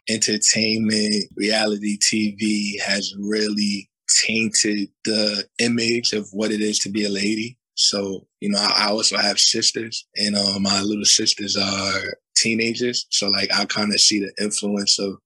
entertainment, 0.09 1.25
reality 1.35 1.97
TV 1.99 2.81
has 2.81 3.13
really 3.19 3.89
tainted 4.25 4.89
the 5.05 5.45
image 5.59 6.13
of 6.13 6.27
what 6.31 6.51
it 6.51 6.61
is 6.61 6.79
to 6.79 6.89
be 6.89 7.05
a 7.05 7.09
lady. 7.09 7.57
So, 7.75 8.27
you 8.39 8.49
know, 8.49 8.59
I, 8.59 8.89
also 8.89 9.17
have 9.17 9.39
sisters 9.39 10.05
and 10.15 10.35
uh, 10.35 10.59
my 10.59 10.81
little 10.81 11.05
sisters 11.05 11.57
are 11.57 12.17
teenagers. 12.35 13.07
So 13.09 13.29
like 13.29 13.49
I 13.53 13.65
kind 13.65 13.91
of 13.91 13.99
see 13.99 14.19
the 14.19 14.31
influence 14.43 14.99
of 14.99 15.17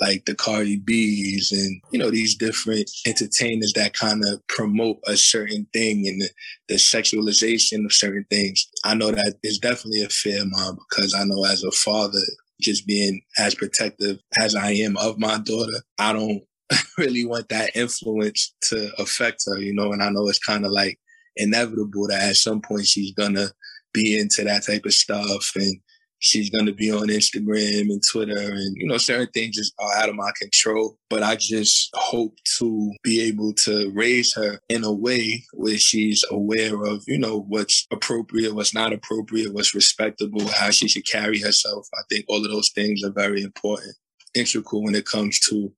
like 0.00 0.24
the 0.24 0.34
Cardi 0.34 0.76
B's 0.76 1.52
and, 1.52 1.80
you 1.90 1.98
know, 1.98 2.10
these 2.10 2.34
different 2.34 2.90
entertainers 3.06 3.72
that 3.74 3.92
kind 3.92 4.24
of 4.24 4.46
promote 4.48 4.98
a 5.06 5.16
certain 5.16 5.66
thing 5.72 6.08
and 6.08 6.22
the, 6.22 6.30
the 6.68 6.74
sexualization 6.76 7.84
of 7.84 7.92
certain 7.92 8.24
things. 8.30 8.66
I 8.84 8.94
know 8.94 9.10
that 9.10 9.34
it's 9.42 9.58
definitely 9.58 10.02
a 10.02 10.08
fear 10.08 10.42
mom 10.44 10.78
because 10.88 11.14
I 11.14 11.24
know 11.24 11.44
as 11.44 11.62
a 11.62 11.70
father, 11.72 12.20
just 12.60 12.86
being 12.86 13.20
as 13.38 13.54
protective 13.54 14.18
as 14.40 14.54
I 14.54 14.72
am 14.72 14.96
of 14.96 15.18
my 15.18 15.38
daughter, 15.38 15.82
I 15.98 16.12
don't 16.12 16.42
really 16.98 17.26
want 17.26 17.48
that 17.50 17.76
influence 17.76 18.54
to 18.70 18.90
affect 18.98 19.44
her, 19.46 19.58
you 19.58 19.74
know, 19.74 19.92
and 19.92 20.02
I 20.02 20.10
know 20.10 20.28
it's 20.28 20.38
kind 20.38 20.64
of 20.64 20.72
like 20.72 20.98
inevitable 21.36 22.06
that 22.08 22.22
at 22.22 22.36
some 22.36 22.60
point 22.60 22.86
she's 22.86 23.12
gonna 23.12 23.48
be 23.92 24.18
into 24.18 24.44
that 24.44 24.64
type 24.64 24.84
of 24.86 24.94
stuff 24.94 25.52
and 25.54 25.76
she's 26.22 26.50
going 26.50 26.66
to 26.66 26.72
be 26.72 26.90
on 26.90 27.08
Instagram 27.08 27.90
and 27.90 28.00
Twitter 28.10 28.38
and, 28.38 28.76
you 28.76 28.86
know, 28.86 28.96
certain 28.96 29.26
things 29.34 29.56
just 29.56 29.74
are 29.80 29.92
out 29.94 30.08
of 30.08 30.14
my 30.14 30.30
control. 30.40 30.96
But 31.10 31.22
I 31.22 31.36
just 31.36 31.90
hope 31.94 32.36
to 32.58 32.92
be 33.02 33.20
able 33.22 33.52
to 33.64 33.90
raise 33.92 34.32
her 34.34 34.58
in 34.68 34.84
a 34.84 34.92
way 34.92 35.44
where 35.52 35.78
she's 35.78 36.24
aware 36.30 36.80
of, 36.84 37.02
you 37.08 37.18
know, 37.18 37.40
what's 37.48 37.86
appropriate, 37.92 38.54
what's 38.54 38.72
not 38.72 38.92
appropriate, 38.92 39.52
what's 39.52 39.74
respectable, 39.74 40.46
how 40.48 40.70
she 40.70 40.88
should 40.88 41.06
carry 41.06 41.40
herself. 41.40 41.88
I 41.94 42.02
think 42.08 42.24
all 42.28 42.44
of 42.44 42.50
those 42.50 42.70
things 42.70 43.02
are 43.04 43.12
very 43.12 43.42
important, 43.42 43.94
integral 44.34 44.84
when 44.84 44.94
it 44.94 45.06
comes 45.06 45.40
to 45.50 45.72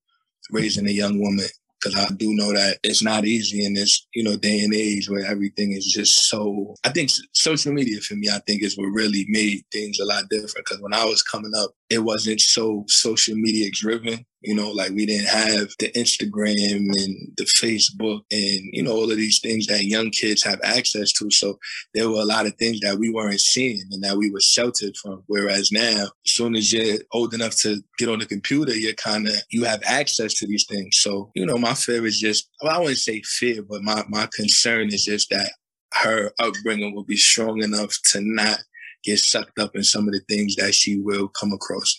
raising 0.51 0.87
a 0.87 0.93
young 0.93 1.21
woman 1.21 1.47
because 1.85 1.99
I 1.99 2.13
do 2.15 2.35
know 2.35 2.53
that 2.53 2.79
it's 2.83 3.03
not 3.03 3.25
easy 3.25 3.65
in 3.65 3.75
this, 3.75 4.07
you 4.15 4.25
know, 4.25 4.37
day 4.37 4.61
and 4.61 4.75
age 4.75 5.09
where 5.09 5.25
everything 5.25 5.73
is 5.73 5.87
just 5.87 6.29
so. 6.29 6.75
I 6.85 6.91
think 6.91 7.11
social 7.33 7.73
media 7.73 8.01
for 8.01 8.15
me, 8.15 8.29
I 8.29 8.41
think 8.47 8.63
is 8.63 8.79
what 8.79 8.87
really 8.87 9.27
made 9.29 9.63
things 9.71 9.99
a 9.99 10.05
lot 10.05 10.25
different. 10.31 10.67
Because 10.67 10.81
when 10.81 10.95
I 10.95 11.05
was 11.05 11.23
coming 11.23 11.53
up, 11.57 11.73
it 11.91 11.99
wasn't 11.99 12.41
so 12.41 12.85
social 12.89 13.37
media 13.37 13.71
driven. 13.73 14.25
You 14.45 14.55
know, 14.55 14.71
like 14.71 14.91
we 14.91 15.07
didn't 15.07 15.29
have 15.29 15.69
the 15.79 15.91
Instagram 15.93 16.91
and 17.03 17.33
the 17.39 17.45
Facebook 17.45 18.21
and, 18.31 18.61
you 18.73 18.83
know, 18.83 18.93
all 18.93 19.11
of 19.11 19.17
these 19.17 19.41
things 19.41 19.67
that 19.69 19.85
young 19.85 20.11
kids 20.11 20.43
have 20.45 20.61
access 20.63 21.13
to. 21.15 21.31
So 21.31 21.59
there 21.95 22.11
were 22.11 22.21
a 22.21 22.27
lot 22.27 22.47
of 22.47 22.55
things 22.57 22.81
that 22.81 22.99
we 22.99 23.11
weren't 23.11 23.41
seeing 23.41 23.83
and 23.91 24.03
that 24.05 24.19
we 24.19 24.31
were 24.31 24.41
sheltered 24.41 24.95
from. 25.03 25.23
Whereas 25.27 25.73
now, 25.73 26.05
as 26.27 26.33
soon 26.33 26.55
as 26.57 26.73
you're 26.73 26.99
old 27.13 27.33
enough 27.33 27.57
to 27.63 27.83
get 27.99 28.11
on 28.11 28.19
the 28.19 28.27
computer, 28.27 28.75
you're 28.75 28.93
kind 28.93 29.27
of, 29.27 29.35
you 29.51 29.65
have 29.65 29.83
access 29.87 30.35
to 30.35 30.47
these 30.47 30.67
things. 30.67 30.99
So, 30.99 31.31
you 31.35 31.47
know, 31.47 31.57
my 31.57 31.75
fear 31.75 32.05
is 32.05 32.21
just, 32.21 32.51
well, 32.63 32.77
I 32.77 32.79
wouldn't 32.79 32.99
say 32.99 33.23
fear, 33.23 33.63
but 33.63 33.83
my, 33.83 34.05
my 34.09 34.29
concern 34.33 34.89
is 34.89 35.05
just 35.05 35.31
that 35.31 35.53
her 35.95 36.33
upbringing 36.39 36.95
will 36.95 37.05
be 37.05 37.17
strong 37.17 37.63
enough 37.63 37.97
to 38.11 38.21
not 38.21 38.59
get 39.05 39.19
sucked 39.19 39.59
up 39.59 39.77
in 39.77 39.85
some 39.85 40.09
of 40.09 40.15
the 40.15 40.21
things 40.29 40.57
that 40.57 40.75
she 40.75 40.99
will 40.99 41.29
come 41.29 41.53
across. 41.53 41.97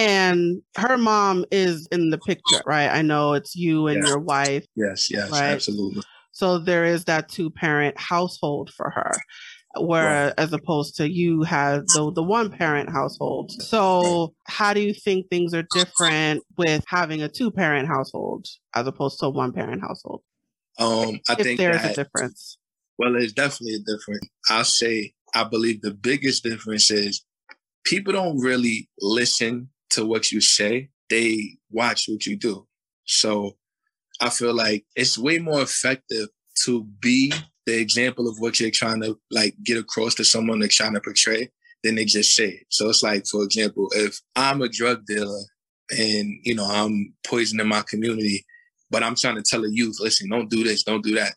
And 0.00 0.62
her 0.78 0.96
mom 0.96 1.44
is 1.50 1.86
in 1.92 2.08
the 2.08 2.16
picture, 2.16 2.62
right? 2.64 2.88
I 2.88 3.02
know 3.02 3.34
it's 3.34 3.54
you 3.54 3.86
and 3.86 4.06
your 4.06 4.18
wife. 4.18 4.64
Yes, 4.74 5.10
yes, 5.10 5.30
right? 5.30 5.50
absolutely. 5.50 6.02
So 6.32 6.58
there 6.58 6.86
is 6.86 7.04
that 7.04 7.28
two 7.28 7.50
parent 7.50 7.98
household 8.00 8.72
for 8.74 8.88
her, 8.88 9.12
where 9.78 10.26
right. 10.26 10.34
as 10.38 10.54
opposed 10.54 10.96
to 10.96 11.10
you 11.10 11.42
have 11.42 11.86
the 11.88 12.10
the 12.14 12.22
one 12.22 12.50
parent 12.50 12.88
household. 12.90 13.52
So 13.60 14.32
how 14.46 14.72
do 14.72 14.80
you 14.80 14.94
think 14.94 15.28
things 15.28 15.52
are 15.52 15.66
different 15.74 16.42
with 16.56 16.82
having 16.88 17.20
a 17.20 17.28
two 17.28 17.50
parent 17.50 17.86
household 17.86 18.46
as 18.74 18.86
opposed 18.86 19.20
to 19.20 19.26
a 19.26 19.30
one 19.30 19.52
parent 19.52 19.82
household? 19.82 20.22
Um, 20.78 21.20
I 21.28 21.34
if 21.34 21.40
think 21.40 21.58
there's 21.58 21.84
a 21.84 21.94
difference. 21.94 22.56
Well, 22.96 23.12
there's 23.12 23.34
definitely 23.34 23.74
a 23.74 23.96
difference. 23.96 24.26
I'll 24.48 24.64
say 24.64 25.12
I 25.34 25.44
believe 25.44 25.82
the 25.82 25.92
biggest 25.92 26.42
difference 26.42 26.90
is 26.90 27.22
people 27.84 28.14
don't 28.14 28.38
really 28.38 28.88
listen 29.00 29.68
to 29.90 30.06
what 30.06 30.32
you 30.32 30.40
say, 30.40 30.90
they 31.08 31.58
watch 31.70 32.06
what 32.08 32.26
you 32.26 32.36
do. 32.36 32.66
So 33.04 33.56
I 34.20 34.30
feel 34.30 34.54
like 34.54 34.84
it's 34.94 35.18
way 35.18 35.38
more 35.38 35.62
effective 35.62 36.28
to 36.64 36.84
be 37.00 37.32
the 37.66 37.78
example 37.78 38.28
of 38.28 38.38
what 38.38 38.60
you're 38.60 38.70
trying 38.70 39.02
to 39.02 39.18
like 39.30 39.54
get 39.64 39.78
across 39.78 40.14
to 40.16 40.24
someone 40.24 40.60
that's 40.60 40.76
trying 40.76 40.94
to 40.94 41.00
portray 41.00 41.50
than 41.82 41.94
they 41.94 42.04
just 42.04 42.34
say 42.34 42.48
it. 42.48 42.66
So 42.68 42.88
it's 42.88 43.02
like, 43.02 43.26
for 43.26 43.42
example, 43.42 43.88
if 43.92 44.20
I'm 44.36 44.62
a 44.62 44.68
drug 44.68 45.06
dealer 45.06 45.40
and, 45.90 46.38
you 46.42 46.54
know, 46.54 46.66
I'm 46.66 47.14
poisoning 47.26 47.66
my 47.66 47.82
community, 47.82 48.44
but 48.90 49.02
I'm 49.02 49.14
trying 49.14 49.36
to 49.36 49.42
tell 49.42 49.64
a 49.64 49.70
youth, 49.70 49.96
listen, 50.00 50.28
don't 50.28 50.50
do 50.50 50.62
this, 50.62 50.82
don't 50.82 51.04
do 51.04 51.14
that. 51.14 51.34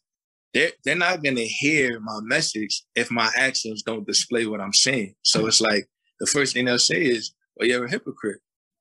They're, 0.54 0.72
they're 0.84 0.96
not 0.96 1.24
going 1.24 1.38
to 1.38 1.46
hear 1.46 2.00
my 2.00 2.20
message 2.22 2.84
if 2.96 3.10
my 3.10 3.32
actions 3.36 3.82
don't 3.82 4.06
display 4.06 4.46
what 4.46 4.62
I'm 4.62 4.74
saying. 4.74 5.16
So 5.24 5.48
it's 5.48 5.62
like 5.62 5.88
the 6.20 6.28
first 6.28 6.54
thing 6.54 6.66
they'll 6.66 6.78
say 6.78 7.02
is, 7.02 7.34
well, 7.56 7.68
you're 7.68 7.86
a 7.86 7.90
hypocrite. 7.90 8.40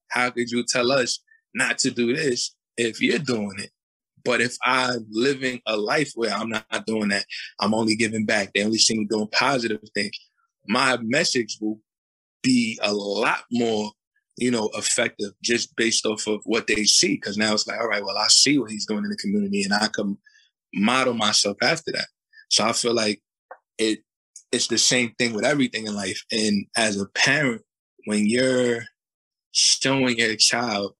How 0.08 0.30
could 0.30 0.50
you 0.50 0.64
tell 0.64 0.92
us 0.92 1.20
not 1.54 1.78
to 1.78 1.90
do 1.90 2.14
this 2.14 2.54
if 2.76 3.00
you're 3.00 3.18
doing 3.18 3.58
it? 3.58 3.70
But 4.24 4.40
if 4.40 4.56
I'm 4.62 5.06
living 5.10 5.60
a 5.66 5.76
life 5.76 6.12
where 6.14 6.32
I'm 6.32 6.48
not 6.48 6.86
doing 6.86 7.08
that, 7.08 7.24
I'm 7.60 7.74
only 7.74 7.96
giving 7.96 8.24
back. 8.24 8.52
They 8.52 8.64
only 8.64 8.78
see 8.78 8.98
me 8.98 9.06
doing 9.06 9.28
positive 9.32 9.80
things. 9.94 10.16
My 10.68 10.96
message 10.98 11.58
will 11.60 11.80
be 12.42 12.78
a 12.82 12.92
lot 12.92 13.44
more, 13.50 13.90
you 14.36 14.50
know, 14.50 14.70
effective 14.74 15.32
just 15.42 15.74
based 15.76 16.06
off 16.06 16.26
of 16.26 16.40
what 16.44 16.66
they 16.66 16.84
see. 16.84 17.16
Cause 17.18 17.36
now 17.36 17.52
it's 17.52 17.66
like, 17.66 17.80
all 17.80 17.88
right, 17.88 18.04
well, 18.04 18.16
I 18.16 18.28
see 18.28 18.58
what 18.58 18.70
he's 18.70 18.86
doing 18.86 19.04
in 19.04 19.10
the 19.10 19.16
community 19.16 19.64
and 19.64 19.72
I 19.72 19.88
can 19.88 20.18
model 20.72 21.14
myself 21.14 21.56
after 21.62 21.90
that. 21.92 22.06
So 22.48 22.64
I 22.64 22.72
feel 22.72 22.94
like 22.94 23.20
it, 23.78 24.00
it's 24.52 24.68
the 24.68 24.78
same 24.78 25.14
thing 25.18 25.32
with 25.32 25.44
everything 25.44 25.86
in 25.86 25.94
life. 25.94 26.22
And 26.30 26.66
as 26.76 27.00
a 27.00 27.06
parent, 27.06 27.62
when 28.04 28.26
you're 28.26 28.82
showing 29.52 30.18
your 30.18 30.36
child 30.36 30.94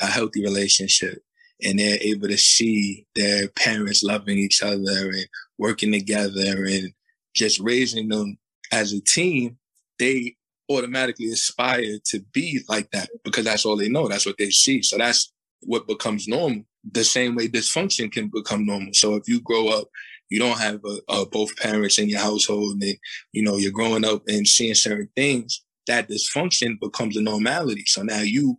a 0.00 0.06
healthy 0.06 0.42
relationship 0.42 1.22
and 1.62 1.78
they're 1.78 1.98
able 2.00 2.28
to 2.28 2.38
see 2.38 3.06
their 3.14 3.48
parents 3.48 4.02
loving 4.02 4.38
each 4.38 4.62
other 4.62 5.10
and 5.10 5.26
working 5.58 5.92
together 5.92 6.64
and 6.64 6.92
just 7.34 7.60
raising 7.60 8.08
them 8.08 8.38
as 8.72 8.92
a 8.92 9.00
team, 9.00 9.58
they 9.98 10.36
automatically 10.70 11.26
aspire 11.26 11.98
to 12.04 12.20
be 12.32 12.60
like 12.68 12.90
that 12.90 13.08
because 13.24 13.44
that's 13.44 13.64
all 13.64 13.76
they 13.76 13.88
know. 13.88 14.08
That's 14.08 14.26
what 14.26 14.36
they 14.38 14.50
see. 14.50 14.82
So 14.82 14.98
that's 14.98 15.32
what 15.60 15.88
becomes 15.88 16.28
normal. 16.28 16.64
The 16.92 17.04
same 17.04 17.34
way 17.34 17.48
dysfunction 17.48 18.12
can 18.12 18.28
become 18.28 18.66
normal. 18.66 18.94
So 18.94 19.14
if 19.16 19.28
you 19.28 19.40
grow 19.40 19.68
up, 19.68 19.88
you 20.28 20.38
don't 20.38 20.58
have 20.58 20.80
a, 20.84 20.98
a, 21.08 21.26
both 21.26 21.56
parents 21.56 21.98
in 21.98 22.08
your 22.08 22.20
household 22.20 22.82
and, 22.82 22.98
you 23.32 23.42
know, 23.42 23.56
you're 23.56 23.72
growing 23.72 24.04
up 24.04 24.22
and 24.28 24.46
seeing 24.46 24.74
certain 24.74 25.08
things, 25.16 25.62
that 25.88 26.08
dysfunction 26.08 26.78
becomes 26.80 27.16
a 27.16 27.22
normality. 27.22 27.84
So 27.86 28.02
now 28.02 28.20
you 28.20 28.58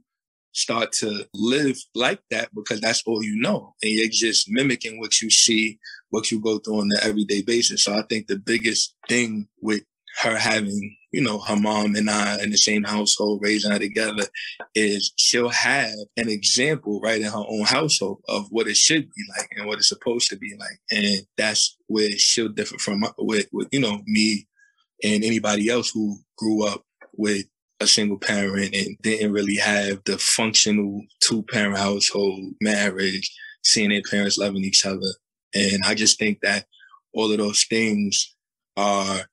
start 0.52 0.92
to 0.92 1.26
live 1.34 1.78
like 1.96 2.20
that 2.32 2.50
because 2.54 2.82
that's 2.82 3.04
all 3.06 3.24
you 3.24 3.40
know. 3.40 3.76
And 3.82 3.92
you're 3.92 4.10
just 4.10 4.50
mimicking 4.50 5.00
what 5.00 5.22
you 5.22 5.30
see, 5.30 5.80
what 6.10 6.32
you 6.32 6.42
go 6.42 6.60
through 6.60 6.82
on 6.82 6.90
the 6.90 7.00
everyday 7.04 7.42
basis. 7.42 7.84
So 7.84 7.94
I 7.94 8.04
think 8.10 8.28
the 8.28 8.40
biggest 8.40 8.96
thing 9.08 9.48
with 9.62 9.84
her 10.22 10.36
having, 10.36 10.98
you 11.12 11.22
know, 11.22 11.40
her 11.40 11.56
mom 11.56 11.96
and 11.96 12.10
I 12.10 12.42
in 12.42 12.50
the 12.50 12.58
same 12.58 12.84
household, 12.84 13.42
raising 13.44 13.72
her 13.72 13.80
together, 13.80 14.26
is 14.76 15.14
she'll 15.18 15.50
have 15.50 15.94
an 16.18 16.30
example 16.30 17.00
right 17.02 17.22
in 17.22 17.28
her 17.28 17.46
own 17.48 17.66
household 17.66 18.22
of 18.28 18.48
what 18.50 18.68
it 18.68 18.76
should 18.76 19.04
be 19.04 19.24
like 19.38 19.50
and 19.56 19.68
what 19.68 19.78
it's 19.78 19.90
supposed 19.90 20.30
to 20.32 20.36
be 20.36 20.56
like. 20.60 20.80
And 20.92 21.26
that's 21.38 21.78
where 21.88 22.12
she'll 22.18 22.50
differ 22.50 22.80
from 22.80 23.04
with, 23.20 23.48
with 23.54 23.70
you 23.72 23.80
know, 23.80 24.02
me 24.06 24.48
and 25.04 25.24
anybody 25.24 25.70
else 25.70 25.92
who 25.92 26.18
grew 26.38 26.66
up 26.68 26.84
with 27.20 27.44
a 27.82 27.88
single 27.88 28.18
parent 28.18 28.74
and 28.74 28.98
didn't 29.02 29.34
really 29.34 29.58
have 29.58 30.02
the 30.06 30.18
functional 30.18 31.02
two 31.22 31.44
parent 31.44 31.78
household 31.78 32.54
marriage, 32.62 33.30
seeing 33.64 33.90
their 33.90 34.02
parents 34.10 34.38
loving 34.38 34.64
each 34.64 34.86
other. 34.86 35.08
And 35.54 35.82
I 35.86 35.96
just 35.96 36.18
think 36.18 36.40
that 36.42 36.66
all 37.14 37.30
of 37.30 37.38
those 37.38 37.66
things 37.66 38.36
are 38.78 39.26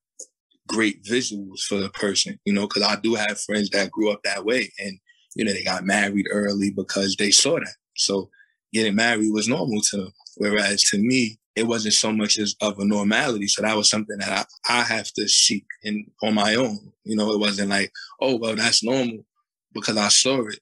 great 0.66 1.04
visuals 1.04 1.60
for 1.60 1.76
the 1.76 1.90
person, 1.90 2.38
you 2.44 2.52
know, 2.52 2.66
because 2.66 2.82
I 2.82 2.96
do 2.96 3.14
have 3.14 3.40
friends 3.40 3.70
that 3.70 3.92
grew 3.92 4.10
up 4.10 4.20
that 4.24 4.44
way 4.44 4.72
and, 4.80 4.98
you 5.36 5.44
know, 5.44 5.52
they 5.52 5.62
got 5.62 5.84
married 5.84 6.26
early 6.32 6.70
because 6.70 7.14
they 7.16 7.30
saw 7.30 7.54
that. 7.54 7.74
So 7.96 8.30
getting 8.72 8.96
married 8.96 9.32
was 9.32 9.48
normal 9.48 9.80
to 9.90 9.96
them. 9.96 10.12
Whereas 10.38 10.82
to 10.90 10.98
me, 10.98 11.38
it 11.56 11.66
wasn't 11.66 11.94
so 11.94 12.12
much 12.12 12.38
as 12.38 12.54
of 12.60 12.78
a 12.78 12.84
normality. 12.84 13.48
So 13.48 13.62
that 13.62 13.76
was 13.76 13.88
something 13.88 14.18
that 14.18 14.46
I, 14.68 14.80
I 14.80 14.82
have 14.82 15.10
to 15.14 15.26
seek 15.26 15.64
in 15.82 16.06
on 16.22 16.34
my 16.34 16.54
own. 16.54 16.92
You 17.04 17.16
know, 17.16 17.32
it 17.32 17.40
wasn't 17.40 17.70
like, 17.70 17.90
oh 18.20 18.36
well, 18.36 18.54
that's 18.54 18.84
normal 18.84 19.24
because 19.72 19.96
I 19.96 20.08
saw 20.08 20.46
it. 20.46 20.60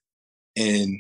And 0.56 0.96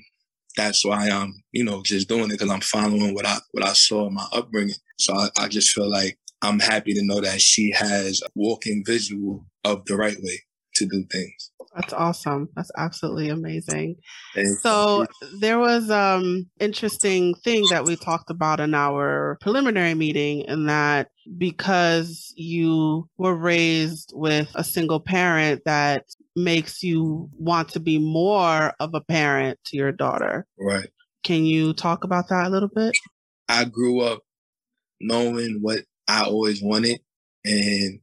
that's 0.56 0.84
why 0.84 1.08
I'm, 1.08 1.42
you 1.52 1.64
know, 1.64 1.82
just 1.82 2.08
doing 2.08 2.24
it 2.24 2.30
because 2.30 2.50
I'm 2.50 2.60
following 2.60 3.14
what 3.14 3.26
I 3.26 3.38
what 3.52 3.64
I 3.64 3.72
saw 3.72 4.08
in 4.08 4.14
my 4.14 4.26
upbringing. 4.32 4.74
So 4.98 5.14
I, 5.14 5.28
I 5.38 5.48
just 5.48 5.70
feel 5.70 5.90
like 5.90 6.18
I'm 6.42 6.58
happy 6.58 6.92
to 6.94 7.04
know 7.04 7.20
that 7.20 7.40
she 7.40 7.70
has 7.72 8.20
a 8.24 8.28
walking 8.34 8.82
visual 8.84 9.46
of 9.64 9.84
the 9.86 9.96
right 9.96 10.16
way 10.20 10.42
to 10.74 10.86
do 10.86 11.04
things. 11.10 11.52
That's 11.74 11.92
awesome. 11.92 12.48
That's 12.54 12.70
absolutely 12.76 13.30
amazing. 13.30 13.96
so 14.60 15.06
there 15.40 15.58
was 15.58 15.90
um 15.90 16.48
interesting 16.60 17.34
thing 17.34 17.66
that 17.70 17.84
we 17.84 17.96
talked 17.96 18.30
about 18.30 18.60
in 18.60 18.74
our 18.74 19.38
preliminary 19.40 19.94
meeting 19.94 20.46
and 20.46 20.68
that 20.68 21.08
because 21.36 22.32
you 22.36 23.08
were 23.16 23.34
raised 23.34 24.12
with 24.14 24.48
a 24.54 24.62
single 24.62 25.00
parent 25.00 25.62
that 25.64 26.04
makes 26.36 26.82
you 26.82 27.28
want 27.38 27.70
to 27.70 27.80
be 27.80 27.98
more 27.98 28.72
of 28.78 28.94
a 28.94 29.00
parent 29.00 29.58
to 29.66 29.76
your 29.76 29.92
daughter. 29.92 30.46
Right. 30.58 30.88
Can 31.22 31.44
you 31.44 31.72
talk 31.72 32.04
about 32.04 32.28
that 32.28 32.46
a 32.46 32.50
little 32.50 32.68
bit? 32.68 32.96
I 33.48 33.64
grew 33.64 34.00
up 34.00 34.20
knowing 35.00 35.58
what 35.60 35.80
I 36.06 36.24
always 36.24 36.62
wanted 36.62 37.00
and 37.44 38.00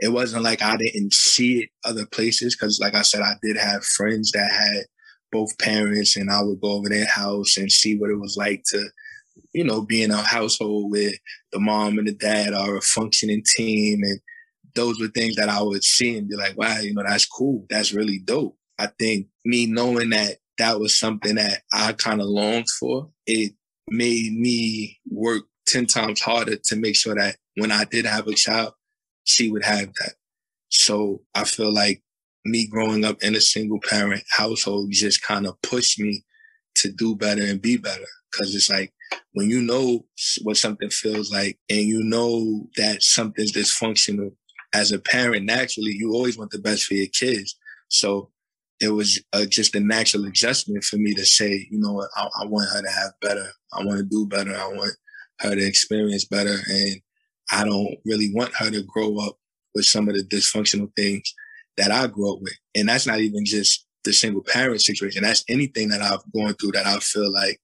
it 0.00 0.08
wasn't 0.08 0.42
like 0.42 0.62
I 0.62 0.76
didn't 0.76 1.12
see 1.12 1.60
it 1.60 1.68
other 1.84 2.06
places 2.06 2.56
because, 2.56 2.80
like 2.80 2.94
I 2.94 3.02
said, 3.02 3.20
I 3.20 3.34
did 3.42 3.56
have 3.56 3.84
friends 3.84 4.32
that 4.32 4.50
had 4.50 4.84
both 5.30 5.56
parents, 5.58 6.16
and 6.16 6.30
I 6.30 6.42
would 6.42 6.60
go 6.60 6.72
over 6.72 6.88
their 6.88 7.06
house 7.06 7.56
and 7.56 7.70
see 7.70 7.96
what 7.96 8.10
it 8.10 8.18
was 8.18 8.36
like 8.36 8.62
to, 8.70 8.86
you 9.52 9.64
know, 9.64 9.82
be 9.82 10.02
in 10.02 10.10
a 10.10 10.22
household 10.22 10.90
with 10.90 11.14
the 11.52 11.60
mom 11.60 11.98
and 11.98 12.08
the 12.08 12.12
dad 12.12 12.54
are 12.54 12.76
a 12.76 12.80
functioning 12.80 13.44
team, 13.56 14.00
and 14.02 14.20
those 14.74 14.98
were 15.00 15.08
things 15.08 15.36
that 15.36 15.48
I 15.48 15.62
would 15.62 15.84
see 15.84 16.16
and 16.16 16.28
be 16.28 16.36
like, 16.36 16.56
wow, 16.56 16.78
you 16.78 16.94
know, 16.94 17.02
that's 17.06 17.26
cool, 17.26 17.66
that's 17.68 17.92
really 17.92 18.18
dope. 18.18 18.56
I 18.78 18.88
think 18.98 19.26
me 19.44 19.66
knowing 19.66 20.10
that 20.10 20.38
that 20.58 20.80
was 20.80 20.98
something 20.98 21.34
that 21.36 21.62
I 21.72 21.92
kind 21.92 22.20
of 22.20 22.26
longed 22.26 22.70
for, 22.78 23.10
it 23.26 23.52
made 23.88 24.32
me 24.32 24.98
work 25.10 25.44
10 25.66 25.86
times 25.86 26.20
harder 26.20 26.56
to 26.56 26.76
make 26.76 26.96
sure 26.96 27.14
that 27.14 27.36
when 27.56 27.72
I 27.72 27.84
did 27.84 28.06
have 28.06 28.26
a 28.26 28.34
child, 28.34 28.72
she 29.24 29.50
would 29.50 29.64
have 29.64 29.92
that. 29.94 30.14
So 30.68 31.22
I 31.34 31.44
feel 31.44 31.72
like 31.72 32.02
me 32.44 32.66
growing 32.66 33.04
up 33.04 33.22
in 33.22 33.34
a 33.34 33.40
single 33.40 33.80
parent 33.88 34.22
household 34.30 34.90
just 34.90 35.22
kind 35.22 35.46
of 35.46 35.60
pushed 35.62 35.98
me 36.00 36.24
to 36.76 36.90
do 36.90 37.16
better 37.16 37.44
and 37.44 37.60
be 37.60 37.76
better. 37.76 38.06
Cause 38.32 38.54
it's 38.54 38.70
like 38.70 38.92
when 39.32 39.50
you 39.50 39.60
know 39.60 40.06
what 40.42 40.56
something 40.56 40.88
feels 40.88 41.32
like 41.32 41.58
and 41.68 41.80
you 41.80 42.02
know 42.02 42.68
that 42.76 43.02
something's 43.02 43.52
dysfunctional 43.52 44.30
as 44.72 44.92
a 44.92 44.98
parent, 44.98 45.44
naturally, 45.44 45.92
you 45.92 46.12
always 46.12 46.38
want 46.38 46.50
the 46.50 46.58
best 46.58 46.84
for 46.84 46.94
your 46.94 47.08
kids. 47.08 47.56
So 47.88 48.30
it 48.80 48.90
was 48.90 49.22
uh, 49.32 49.44
just 49.46 49.74
a 49.74 49.80
natural 49.80 50.24
adjustment 50.24 50.84
for 50.84 50.96
me 50.96 51.12
to 51.14 51.26
say, 51.26 51.66
you 51.70 51.78
know 51.78 51.92
what, 51.92 52.08
I, 52.16 52.28
I 52.40 52.46
want 52.46 52.70
her 52.70 52.82
to 52.82 52.90
have 52.90 53.12
better. 53.20 53.48
I 53.72 53.84
want 53.84 53.98
to 53.98 54.04
do 54.04 54.26
better. 54.26 54.54
I 54.54 54.68
want 54.68 54.92
her 55.40 55.54
to 55.54 55.66
experience 55.66 56.24
better. 56.24 56.56
And 56.68 57.00
I 57.52 57.64
don't 57.64 57.96
really 58.04 58.30
want 58.34 58.54
her 58.54 58.70
to 58.70 58.82
grow 58.82 59.18
up 59.18 59.36
with 59.74 59.84
some 59.84 60.08
of 60.08 60.14
the 60.14 60.24
dysfunctional 60.24 60.94
things 60.96 61.34
that 61.76 61.90
I 61.90 62.06
grew 62.06 62.34
up 62.34 62.40
with. 62.40 62.54
And 62.74 62.88
that's 62.88 63.06
not 63.06 63.20
even 63.20 63.44
just 63.44 63.86
the 64.04 64.12
single 64.12 64.42
parent 64.42 64.80
situation. 64.80 65.22
That's 65.22 65.44
anything 65.48 65.88
that 65.90 66.02
I've 66.02 66.22
gone 66.34 66.54
through 66.54 66.72
that 66.72 66.86
I 66.86 66.98
feel 66.98 67.32
like 67.32 67.60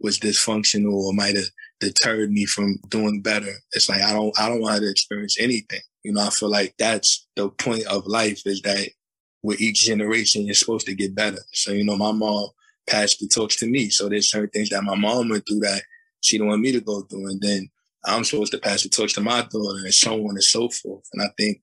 was 0.00 0.18
dysfunctional 0.18 0.92
or 0.92 1.12
might 1.12 1.36
have 1.36 1.46
deterred 1.80 2.30
me 2.30 2.46
from 2.46 2.78
doing 2.88 3.22
better. 3.22 3.52
It's 3.72 3.88
like 3.88 4.02
I 4.02 4.12
don't 4.12 4.38
I 4.38 4.48
don't 4.48 4.60
want 4.60 4.74
her 4.74 4.80
to 4.80 4.90
experience 4.90 5.38
anything. 5.40 5.80
You 6.02 6.12
know, 6.12 6.22
I 6.22 6.30
feel 6.30 6.50
like 6.50 6.74
that's 6.78 7.26
the 7.36 7.48
point 7.48 7.86
of 7.86 8.06
life 8.06 8.42
is 8.46 8.60
that 8.62 8.90
with 9.42 9.60
each 9.60 9.84
generation 9.84 10.44
you're 10.44 10.54
supposed 10.54 10.86
to 10.86 10.94
get 10.94 11.14
better. 11.14 11.38
So, 11.52 11.72
you 11.72 11.84
know, 11.84 11.96
my 11.96 12.12
mom 12.12 12.48
passed 12.86 13.20
the 13.20 13.28
torch 13.28 13.58
to 13.58 13.66
me. 13.66 13.88
So 13.90 14.08
there's 14.08 14.30
certain 14.30 14.50
things 14.50 14.70
that 14.70 14.82
my 14.84 14.94
mom 14.94 15.28
went 15.28 15.44
through 15.48 15.60
that 15.60 15.82
she 16.20 16.38
didn't 16.38 16.48
want 16.48 16.62
me 16.62 16.72
to 16.72 16.80
go 16.80 17.02
through. 17.02 17.28
And 17.28 17.40
then 17.40 17.68
I'm 18.06 18.24
supposed 18.24 18.52
to 18.52 18.58
pass 18.58 18.82
the 18.82 18.88
torch 18.88 19.14
to 19.14 19.20
my 19.20 19.42
daughter 19.42 19.84
and 19.84 19.94
so 19.94 20.14
on 20.14 20.30
and 20.30 20.42
so 20.42 20.68
forth. 20.68 21.04
And 21.12 21.22
I 21.22 21.28
think 21.38 21.60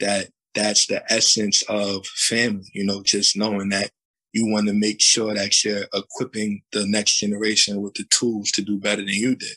that 0.00 0.28
that's 0.54 0.86
the 0.86 1.02
essence 1.12 1.62
of 1.68 2.06
family, 2.06 2.66
you 2.72 2.84
know, 2.84 3.02
just 3.02 3.36
knowing 3.36 3.70
that 3.70 3.90
you 4.32 4.46
want 4.46 4.66
to 4.66 4.74
make 4.74 5.00
sure 5.00 5.34
that 5.34 5.64
you're 5.64 5.86
equipping 5.92 6.62
the 6.72 6.86
next 6.86 7.18
generation 7.18 7.80
with 7.80 7.94
the 7.94 8.04
tools 8.04 8.50
to 8.52 8.62
do 8.62 8.78
better 8.78 9.02
than 9.02 9.14
you 9.14 9.34
did. 9.34 9.56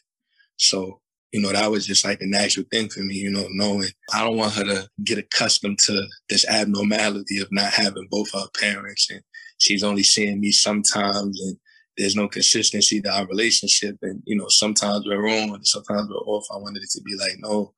So, 0.58 0.99
you 1.32 1.41
know, 1.41 1.52
that 1.52 1.71
was 1.71 1.86
just 1.86 2.06
like 2.06 2.21
a 2.21 2.26
natural 2.26 2.65
thing 2.71 2.89
for 2.89 3.02
me, 3.02 3.15
you 3.15 3.32
know, 3.32 3.47
knowing 3.52 3.89
I 4.13 4.23
don't 4.23 4.38
want 4.38 4.54
her 4.54 4.63
to 4.63 4.89
get 5.04 5.17
accustomed 5.17 5.80
to 5.80 6.08
this 6.30 6.47
abnormality 6.47 7.39
of 7.39 7.52
not 7.52 7.73
having 7.73 8.08
both 8.10 8.32
her 8.34 8.47
parents 8.60 9.10
and 9.10 9.21
she's 9.58 9.84
only 9.84 10.04
seeing 10.04 10.39
me 10.39 10.52
sometimes 10.52 11.41
and 11.41 11.58
there's 11.97 12.15
no 12.15 12.27
consistency 12.27 13.01
to 13.01 13.10
our 13.10 13.25
relationship. 13.27 13.97
And, 14.01 14.21
you 14.25 14.36
know, 14.36 14.47
sometimes 14.49 15.05
we're 15.05 15.23
wrong 15.23 15.53
and 15.53 15.65
sometimes 15.65 16.10
we're 16.10 16.15
off. 16.15 16.45
I 16.53 16.58
wanted 16.58 16.84
it 16.84 16.89
to 16.91 17.01
be 17.01 17.15
like, 17.17 17.38
no, 17.39 17.73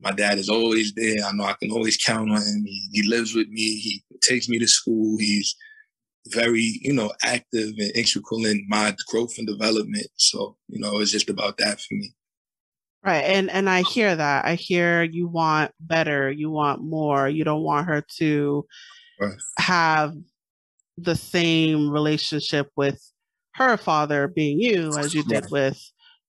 my 0.00 0.12
dad 0.12 0.38
is 0.38 0.48
always 0.48 0.92
there. 0.94 1.24
I 1.24 1.32
know 1.32 1.44
I 1.44 1.54
can 1.54 1.70
always 1.70 1.96
count 1.96 2.30
on 2.30 2.36
him. 2.36 2.64
He, 2.64 2.88
he 2.92 3.08
lives 3.08 3.34
with 3.34 3.48
me. 3.48 3.76
He 3.76 4.02
takes 4.22 4.48
me 4.48 4.58
to 4.58 4.66
school. 4.66 5.18
He's 5.18 5.54
very, 6.28 6.78
you 6.82 6.92
know, 6.92 7.12
active 7.24 7.74
and 7.78 7.92
integral 7.94 8.46
in 8.46 8.64
my 8.68 8.94
growth 9.08 9.36
and 9.38 9.46
development. 9.46 10.06
So, 10.16 10.56
you 10.68 10.80
know, 10.80 10.98
it's 10.98 11.12
just 11.12 11.30
about 11.30 11.58
that 11.58 11.80
for 11.80 11.94
me. 11.94 12.14
Right. 13.04 13.24
And 13.24 13.50
and 13.50 13.68
I 13.68 13.82
hear 13.82 14.14
that. 14.14 14.44
I 14.44 14.54
hear 14.54 15.02
you 15.02 15.26
want 15.26 15.72
better, 15.80 16.30
you 16.30 16.50
want 16.50 16.84
more. 16.84 17.28
You 17.28 17.42
don't 17.42 17.64
want 17.64 17.88
her 17.88 18.04
to 18.18 18.64
right. 19.20 19.34
have 19.58 20.14
the 20.96 21.16
same 21.16 21.90
relationship 21.90 22.70
with 22.76 23.02
her 23.54 23.76
father 23.76 24.28
being 24.28 24.60
you 24.60 24.96
as 24.98 25.14
you 25.14 25.22
did 25.24 25.50
with 25.50 25.78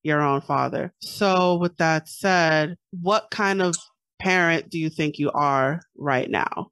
your 0.03 0.21
own 0.21 0.41
father. 0.41 0.93
So, 1.01 1.55
with 1.55 1.77
that 1.77 2.07
said, 2.09 2.75
what 2.91 3.31
kind 3.31 3.61
of 3.61 3.75
parent 4.19 4.69
do 4.69 4.77
you 4.77 4.89
think 4.89 5.17
you 5.17 5.31
are 5.31 5.81
right 5.97 6.29
now? 6.29 6.71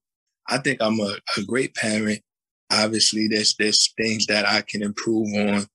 I 0.49 0.57
think 0.57 0.81
I'm 0.81 0.99
a, 0.99 1.15
a 1.37 1.43
great 1.43 1.75
parent. 1.75 2.21
Obviously, 2.71 3.27
there's 3.27 3.55
there's 3.55 3.93
things 3.97 4.25
that 4.27 4.47
I 4.47 4.61
can 4.61 4.83
improve 4.83 5.33
on, 5.35 5.65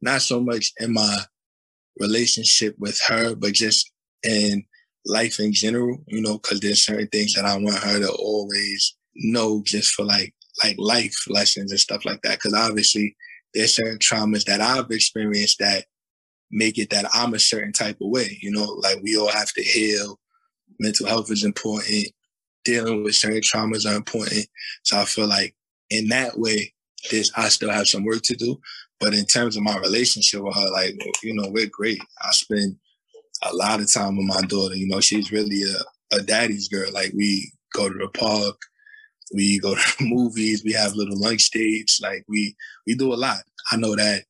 not 0.00 0.22
so 0.22 0.40
much 0.40 0.72
in 0.78 0.92
my 0.92 1.20
relationship 1.98 2.74
with 2.78 3.00
her, 3.08 3.34
but 3.34 3.52
just 3.52 3.90
in 4.22 4.64
life 5.06 5.38
in 5.40 5.52
general, 5.52 5.98
you 6.08 6.20
know, 6.20 6.38
because 6.38 6.60
there's 6.60 6.84
certain 6.84 7.08
things 7.08 7.34
that 7.34 7.44
I 7.44 7.56
want 7.56 7.78
her 7.78 7.98
to 8.00 8.12
always 8.12 8.96
know 9.14 9.62
just 9.64 9.94
for 9.94 10.04
like 10.04 10.34
like 10.62 10.76
life 10.78 11.16
lessons 11.28 11.70
and 11.70 11.80
stuff 11.80 12.04
like 12.04 12.22
that. 12.22 12.38
Because 12.38 12.54
obviously, 12.54 13.16
there's 13.56 13.74
certain 13.74 13.98
traumas 13.98 14.44
that 14.44 14.60
I've 14.60 14.90
experienced 14.90 15.58
that 15.60 15.86
make 16.50 16.78
it 16.78 16.90
that 16.90 17.06
I'm 17.14 17.34
a 17.34 17.38
certain 17.38 17.72
type 17.72 17.96
of 18.00 18.10
way. 18.10 18.38
You 18.42 18.50
know, 18.50 18.64
like 18.82 18.98
we 19.02 19.16
all 19.16 19.30
have 19.30 19.52
to 19.54 19.62
heal. 19.62 20.20
Mental 20.78 21.06
health 21.06 21.30
is 21.30 21.42
important. 21.42 22.08
Dealing 22.64 23.02
with 23.02 23.14
certain 23.14 23.40
traumas 23.40 23.90
are 23.90 23.96
important. 23.96 24.46
So 24.82 24.98
I 24.98 25.06
feel 25.06 25.26
like 25.26 25.54
in 25.88 26.08
that 26.08 26.38
way, 26.38 26.74
this 27.10 27.32
I 27.36 27.48
still 27.48 27.70
have 27.70 27.88
some 27.88 28.04
work 28.04 28.22
to 28.24 28.34
do. 28.34 28.60
But 29.00 29.14
in 29.14 29.24
terms 29.24 29.56
of 29.56 29.62
my 29.62 29.78
relationship 29.78 30.42
with 30.42 30.54
her, 30.54 30.70
like 30.70 30.94
you 31.22 31.34
know, 31.34 31.48
we're 31.50 31.70
great. 31.70 32.00
I 32.22 32.30
spend 32.32 32.76
a 33.42 33.54
lot 33.54 33.80
of 33.80 33.92
time 33.92 34.16
with 34.16 34.26
my 34.26 34.42
daughter. 34.42 34.76
You 34.76 34.88
know, 34.88 35.00
she's 35.00 35.32
really 35.32 35.62
a, 35.62 36.16
a 36.16 36.22
daddy's 36.22 36.68
girl. 36.68 36.92
Like 36.92 37.12
we 37.14 37.52
go 37.74 37.88
to 37.88 37.94
the 37.94 38.08
park, 38.08 38.56
we 39.34 39.58
go 39.58 39.74
to 39.74 39.80
movies, 40.00 40.62
we 40.64 40.72
have 40.72 40.94
little 40.94 41.18
lunch 41.18 41.50
dates, 41.50 42.00
like 42.00 42.24
we 42.28 42.56
we 42.86 42.94
do 42.94 43.12
a 43.12 43.16
lot. 43.16 43.42
I 43.72 43.76
know 43.76 43.96
that 43.96 44.24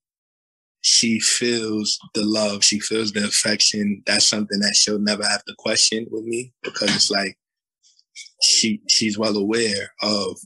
she 0.80 1.18
feels 1.18 1.98
the 2.14 2.24
love, 2.24 2.64
she 2.64 2.80
feels 2.80 3.12
the 3.12 3.24
affection. 3.24 4.02
That's 4.06 4.26
something 4.26 4.60
that 4.60 4.76
she'll 4.76 4.98
never 4.98 5.24
have 5.24 5.44
to 5.44 5.54
question 5.58 6.06
with 6.10 6.24
me 6.24 6.52
because 6.62 6.94
it's 6.94 7.10
like 7.10 7.36
she 8.42 8.80
she's 8.88 9.18
well 9.18 9.36
aware 9.36 9.92
of 10.02 10.38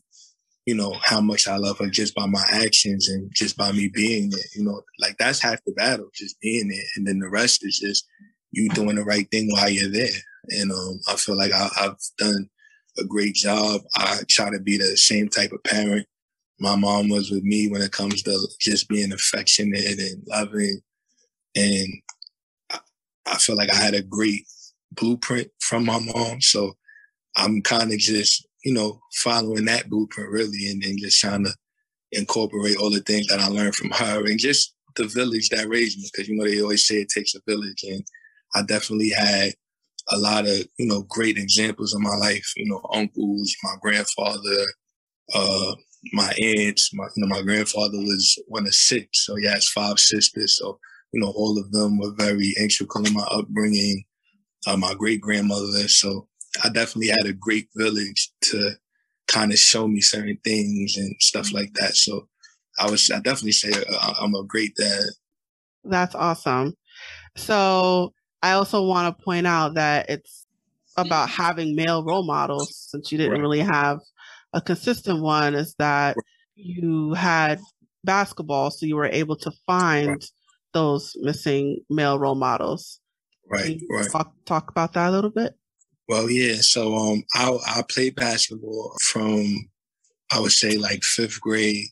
you 0.67 0.75
know 0.75 0.95
how 1.03 1.21
much 1.21 1.49
I 1.49 1.57
love 1.57 1.79
her 1.79 1.89
just 1.89 2.15
by 2.15 2.27
my 2.27 2.45
actions 2.51 3.09
and 3.09 3.31
just 3.35 3.57
by 3.57 3.73
me 3.73 3.89
being 3.89 4.31
there. 4.31 4.41
You 4.55 4.65
know, 4.65 4.83
like 4.99 5.17
that's 5.19 5.41
half 5.41 5.63
the 5.65 5.73
battle, 5.73 6.11
just 6.15 6.41
being 6.41 6.69
there, 6.69 6.85
and 6.97 7.07
then 7.07 7.19
the 7.19 7.29
rest 7.29 7.65
is 7.65 7.79
just 7.79 8.07
you 8.53 8.69
doing 8.71 8.97
the 8.97 9.05
right 9.05 9.29
thing 9.31 9.49
while 9.51 9.71
you're 9.71 9.91
there. 9.91 10.09
And 10.51 10.73
um, 10.73 11.01
I 11.09 11.17
feel 11.17 11.37
like 11.37 11.53
I, 11.53 11.69
I've 11.81 11.97
done 12.19 12.49
a 12.99 13.05
great 13.05 13.35
job. 13.35 13.81
I 13.95 14.21
try 14.29 14.51
to 14.51 14.61
be 14.61 14.77
the 14.77 14.97
same 14.97 15.29
type 15.29 15.53
of 15.53 15.63
parent 15.65 16.07
my 16.61 16.77
mom 16.77 17.09
was 17.09 17.31
with 17.31 17.43
me 17.43 17.69
when 17.69 17.81
it 17.81 17.91
comes 17.91 18.23
to 18.23 18.49
just 18.61 18.89
being 18.89 19.13
affectionate 19.13 19.99
and 19.99 20.23
loving. 20.27 20.81
And 21.57 21.89
I, 22.71 22.79
I 23.27 23.37
feel 23.39 23.57
like 23.57 23.73
I 23.73 23.77
had 23.77 23.95
a 23.95 24.03
great 24.03 24.47
blueprint 24.93 25.49
from 25.61 25.87
my 25.87 25.99
mom. 25.99 26.43
So 26.43 26.75
I'm 27.37 27.63
kind 27.63 27.91
of 27.93 27.99
just, 27.99 28.47
you 28.63 28.75
know, 28.75 29.01
following 29.15 29.65
that 29.65 29.89
blueprint 29.89 30.31
really 30.31 30.71
and, 30.71 30.83
then 30.83 30.99
just 30.99 31.19
trying 31.19 31.45
to 31.45 31.55
incorporate 32.13 32.77
all 32.77 32.91
the 32.91 33.01
things 33.01 33.27
that 33.29 33.41
I 33.41 33.47
learned 33.47 33.75
from 33.75 33.91
her 33.93 34.27
and 34.27 34.39
just 34.39 34.75
the 34.97 35.07
village 35.07 35.49
that 35.49 35.69
raised 35.69 35.99
me. 35.99 36.11
Cause, 36.15 36.29
you 36.29 36.37
know, 36.37 36.45
they 36.45 36.61
always 36.61 36.87
say 36.87 36.97
it 36.97 37.09
takes 37.09 37.35
a 37.35 37.41
village. 37.49 37.85
And 37.85 38.05
I 38.55 38.63
definitely 38.63 39.11
had 39.11 39.55
a 40.13 40.19
lot 40.19 40.47
of, 40.47 40.67
you 40.79 40.87
know, 40.87 41.03
great 41.09 41.37
examples 41.37 41.95
in 41.95 42.03
my 42.03 42.17
life, 42.17 42.53
you 42.57 42.69
know, 42.69 42.81
uncles, 42.93 43.55
my 43.63 43.75
grandfather, 43.81 44.65
uh, 45.35 45.75
my 46.13 46.33
aunts, 46.43 46.91
my, 46.95 47.05
you 47.17 47.25
know, 47.25 47.29
my 47.29 47.43
grandfather 47.43 47.99
was 47.99 48.43
one 48.49 48.67
of 48.67 48.75
six. 48.75 49.25
So 49.25 49.37
he 49.37 49.47
has 49.47 49.69
five 49.69 49.99
sisters. 49.99 50.57
So, 50.59 50.79
you 51.13 51.21
know, 51.21 51.33
all 51.37 51.59
of 51.59 51.71
them 51.73 51.99
were 51.99 52.13
very 52.17 52.55
integral 52.59 53.07
in 53.07 53.15
my 53.15 53.27
upbringing. 53.31 54.05
Uh, 54.67 54.77
my 54.77 54.93
great 54.95 55.21
grandmother. 55.23 55.89
So 55.89 56.29
I 56.63 56.69
definitely 56.69 57.09
had 57.09 57.27
a 57.27 57.33
great 57.33 57.69
village 57.75 58.31
to 58.43 58.73
kind 59.27 59.53
of 59.53 59.59
show 59.59 59.89
me 59.89 60.01
certain 60.01 60.39
things 60.45 60.97
and 60.97 61.15
stuff 61.21 61.53
like 61.53 61.73
that. 61.75 61.97
So 61.97 62.29
I 62.79 62.91
was, 62.91 63.11
I 63.11 63.21
definitely 63.21 63.53
say 63.53 63.73
uh, 63.73 64.15
I'm 64.21 64.35
a 64.35 64.45
great 64.45 64.75
dad. 64.77 65.05
That's 65.85 66.15
awesome. 66.15 66.75
So 67.37 68.13
I 68.43 68.53
also 68.53 68.85
want 68.85 69.17
to 69.17 69.25
point 69.25 69.47
out 69.47 69.75
that 69.75 70.09
it's 70.09 70.47
about 70.97 71.29
having 71.29 71.75
male 71.75 72.05
role 72.05 72.25
models 72.25 72.75
since 72.91 73.13
you 73.13 73.19
didn't 73.19 73.33
right. 73.33 73.41
really 73.41 73.61
have 73.61 74.01
a 74.53 74.61
consistent 74.61 75.23
one 75.23 75.55
is 75.55 75.75
that 75.79 76.17
you 76.57 77.15
had 77.15 77.61
basketball 78.05 78.71
so 78.71 78.87
you 78.87 78.97
were 78.97 79.07
able 79.07 79.37
to 79.37 79.53
find 79.67 80.09
right. 80.09 80.25
those 80.73 81.17
missing 81.21 81.81
male 81.89 82.19
role 82.19 82.35
models. 82.35 83.01
Right 83.49 83.81
right. 83.91 84.11
talk, 84.11 84.33
talk 84.47 84.71
about 84.71 84.93
that 84.95 85.09
a 85.09 85.13
little 85.13 85.31
bit? 85.31 85.55
Well 86.09 86.31
yeah 86.31 86.57
so 86.57 86.95
um 86.97 87.23
i 87.35 87.57
i 87.67 87.83
played 87.89 88.17
basketball 88.17 88.97
from 89.03 89.69
i 90.33 90.41
would 90.41 90.53
say 90.53 90.77
like 90.77 91.05
fifth 91.05 91.41
grade 91.41 91.87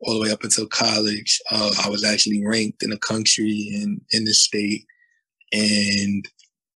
all 0.00 0.14
the 0.14 0.20
way 0.20 0.32
up 0.32 0.44
until 0.44 0.66
college. 0.66 1.40
Uh, 1.50 1.70
i 1.84 1.88
was 1.90 2.04
actually 2.04 2.42
ranked 2.44 2.82
in 2.82 2.90
the 2.90 2.98
country 2.98 3.70
and 3.74 4.00
in 4.12 4.24
the 4.24 4.32
state 4.32 4.86
and 5.52 6.28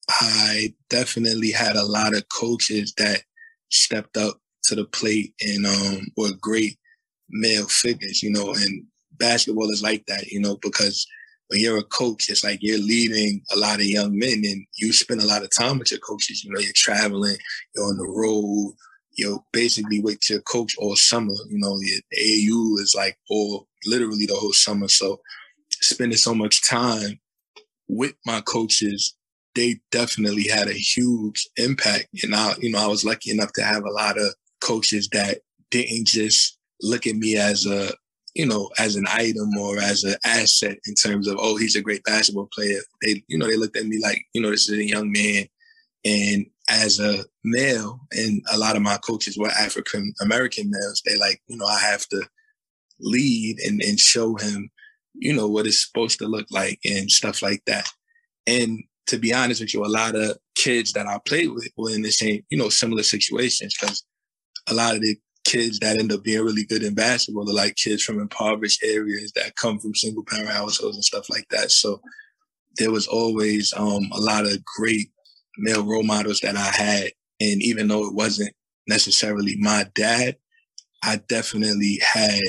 I 0.08 0.74
definitely 0.88 1.50
had 1.50 1.76
a 1.76 1.84
lot 1.84 2.16
of 2.16 2.28
coaches 2.28 2.92
that 2.98 3.22
stepped 3.70 4.16
up 4.16 4.38
to 4.64 4.74
the 4.74 4.84
plate 4.84 5.34
and 5.40 5.66
um, 5.66 6.06
were 6.16 6.32
great 6.40 6.76
male 7.28 7.66
figures, 7.66 8.22
you 8.22 8.30
know, 8.30 8.52
and 8.52 8.84
basketball 9.12 9.70
is 9.70 9.82
like 9.82 10.04
that, 10.06 10.26
you 10.26 10.40
know, 10.40 10.58
because 10.62 11.06
when 11.48 11.60
you're 11.60 11.78
a 11.78 11.84
coach, 11.84 12.28
it's 12.28 12.44
like 12.44 12.58
you're 12.62 12.78
leading 12.78 13.42
a 13.52 13.58
lot 13.58 13.80
of 13.80 13.86
young 13.86 14.16
men 14.16 14.42
and 14.44 14.66
you 14.78 14.92
spend 14.92 15.20
a 15.20 15.26
lot 15.26 15.42
of 15.42 15.50
time 15.56 15.78
with 15.78 15.90
your 15.90 16.00
coaches. 16.00 16.44
You 16.44 16.52
know, 16.52 16.60
you're 16.60 16.72
traveling, 16.74 17.36
you're 17.74 17.86
on 17.86 17.96
the 17.96 18.06
road, 18.06 18.74
you're 19.16 19.44
basically 19.52 20.00
with 20.00 20.30
your 20.30 20.40
coach 20.42 20.76
all 20.78 20.96
summer. 20.96 21.34
You 21.48 21.58
know, 21.58 21.76
your 21.80 22.00
AAU 22.16 22.80
is 22.80 22.94
like 22.96 23.18
all 23.28 23.66
literally 23.86 24.26
the 24.26 24.36
whole 24.36 24.52
summer. 24.52 24.88
So 24.88 25.20
spending 25.70 26.18
so 26.18 26.34
much 26.34 26.68
time 26.68 27.19
with 27.90 28.14
my 28.24 28.40
coaches, 28.42 29.16
they 29.54 29.80
definitely 29.90 30.46
had 30.46 30.68
a 30.68 30.74
huge 30.74 31.48
impact. 31.56 32.06
And 32.22 32.34
I, 32.34 32.54
you 32.60 32.70
know, 32.70 32.78
I 32.78 32.86
was 32.86 33.04
lucky 33.04 33.30
enough 33.30 33.52
to 33.54 33.62
have 33.62 33.84
a 33.84 33.90
lot 33.90 34.18
of 34.18 34.34
coaches 34.60 35.08
that 35.12 35.38
didn't 35.70 36.06
just 36.06 36.58
look 36.82 37.06
at 37.06 37.16
me 37.16 37.36
as 37.36 37.66
a, 37.66 37.92
you 38.34 38.46
know, 38.46 38.70
as 38.78 38.94
an 38.94 39.06
item 39.08 39.50
or 39.58 39.78
as 39.78 40.04
an 40.04 40.14
asset 40.24 40.78
in 40.86 40.94
terms 40.94 41.26
of, 41.26 41.36
oh, 41.40 41.56
he's 41.56 41.74
a 41.74 41.82
great 41.82 42.04
basketball 42.04 42.48
player. 42.54 42.80
They, 43.02 43.24
you 43.26 43.36
know, 43.36 43.48
they 43.48 43.56
looked 43.56 43.76
at 43.76 43.86
me 43.86 43.98
like, 44.00 44.22
you 44.34 44.40
know, 44.40 44.50
this 44.50 44.68
is 44.68 44.78
a 44.78 44.84
young 44.84 45.10
man. 45.10 45.46
And 46.04 46.46
as 46.70 47.00
a 47.00 47.24
male, 47.42 48.00
and 48.12 48.40
a 48.52 48.56
lot 48.56 48.76
of 48.76 48.82
my 48.82 48.98
coaches 48.98 49.36
were 49.36 49.48
African 49.48 50.14
American 50.20 50.70
males, 50.70 51.02
they 51.04 51.18
like, 51.18 51.42
you 51.48 51.56
know, 51.56 51.66
I 51.66 51.80
have 51.80 52.06
to 52.08 52.22
lead 53.00 53.58
and, 53.58 53.82
and 53.82 53.98
show 53.98 54.36
him 54.36 54.70
you 55.20 55.32
know, 55.32 55.48
what 55.48 55.66
it's 55.66 55.86
supposed 55.86 56.18
to 56.18 56.26
look 56.26 56.46
like 56.50 56.78
and 56.84 57.10
stuff 57.10 57.42
like 57.42 57.62
that. 57.66 57.86
And 58.46 58.82
to 59.06 59.18
be 59.18 59.32
honest 59.32 59.60
with 59.60 59.74
you, 59.74 59.84
a 59.84 59.86
lot 59.86 60.14
of 60.14 60.38
kids 60.54 60.92
that 60.92 61.06
I 61.06 61.18
played 61.26 61.50
with 61.50 61.68
were 61.76 61.90
in 61.90 62.02
the 62.02 62.10
same, 62.10 62.42
you 62.50 62.58
know, 62.58 62.68
similar 62.68 63.02
situations 63.02 63.74
because 63.78 64.04
a 64.68 64.74
lot 64.74 64.94
of 64.94 65.02
the 65.02 65.16
kids 65.44 65.78
that 65.80 65.98
end 65.98 66.12
up 66.12 66.22
being 66.22 66.44
really 66.44 66.64
good 66.64 66.82
in 66.82 66.94
basketball 66.94 67.48
are 67.48 67.54
like 67.54 67.76
kids 67.76 68.02
from 68.02 68.20
impoverished 68.20 68.82
areas 68.84 69.32
that 69.32 69.56
come 69.56 69.78
from 69.78 69.94
single 69.94 70.24
parent 70.24 70.50
households 70.50 70.96
and 70.96 71.04
stuff 71.04 71.28
like 71.28 71.46
that. 71.50 71.70
So 71.70 72.00
there 72.76 72.90
was 72.90 73.06
always 73.06 73.72
um, 73.76 74.08
a 74.12 74.20
lot 74.20 74.46
of 74.46 74.64
great 74.64 75.10
male 75.58 75.84
role 75.84 76.04
models 76.04 76.40
that 76.40 76.56
I 76.56 76.70
had. 76.70 77.10
And 77.40 77.62
even 77.62 77.88
though 77.88 78.06
it 78.06 78.14
wasn't 78.14 78.54
necessarily 78.86 79.56
my 79.58 79.86
dad, 79.94 80.36
I 81.02 81.20
definitely 81.28 81.98
had 82.02 82.40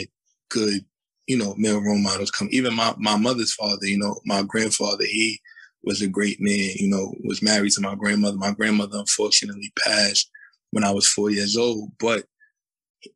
good 0.49 0.85
you 1.31 1.37
know, 1.37 1.55
male 1.57 1.81
role 1.81 1.97
models 1.97 2.29
come. 2.29 2.49
Even 2.51 2.75
my, 2.75 2.93
my 2.97 3.15
mother's 3.15 3.53
father, 3.53 3.85
you 3.85 3.97
know, 3.97 4.19
my 4.25 4.43
grandfather, 4.43 5.05
he 5.05 5.39
was 5.81 6.01
a 6.01 6.07
great 6.09 6.41
man, 6.41 6.71
you 6.75 6.89
know, 6.89 7.15
was 7.23 7.41
married 7.41 7.71
to 7.71 7.81
my 7.81 7.95
grandmother. 7.95 8.35
My 8.35 8.51
grandmother 8.51 8.97
unfortunately 8.97 9.71
passed 9.81 10.29
when 10.71 10.83
I 10.83 10.91
was 10.91 11.07
four 11.07 11.29
years 11.29 11.55
old, 11.55 11.89
but, 12.01 12.25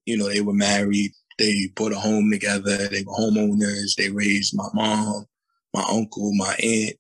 you 0.06 0.16
know, 0.16 0.30
they 0.30 0.40
were 0.40 0.54
married. 0.54 1.12
They 1.38 1.70
bought 1.76 1.92
a 1.92 2.00
home 2.00 2.32
together. 2.32 2.88
They 2.88 3.04
were 3.04 3.12
homeowners. 3.12 3.96
They 3.96 4.10
raised 4.10 4.56
my 4.56 4.70
mom, 4.74 5.26
my 5.74 5.84
uncle, 5.92 6.34
my 6.36 6.56
aunt. 6.64 6.96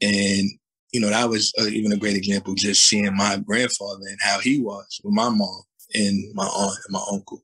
And, 0.00 0.48
you 0.90 1.02
know, 1.02 1.10
that 1.10 1.28
was 1.28 1.52
uh, 1.60 1.66
even 1.66 1.92
a 1.92 1.98
great 1.98 2.16
example, 2.16 2.54
just 2.54 2.86
seeing 2.86 3.14
my 3.14 3.36
grandfather 3.46 4.06
and 4.08 4.18
how 4.22 4.40
he 4.40 4.58
was 4.58 5.02
with 5.04 5.12
my 5.12 5.28
mom 5.28 5.64
and 5.94 6.34
my 6.34 6.46
aunt 6.46 6.78
and 6.86 6.92
my 6.94 7.04
uncle. 7.12 7.42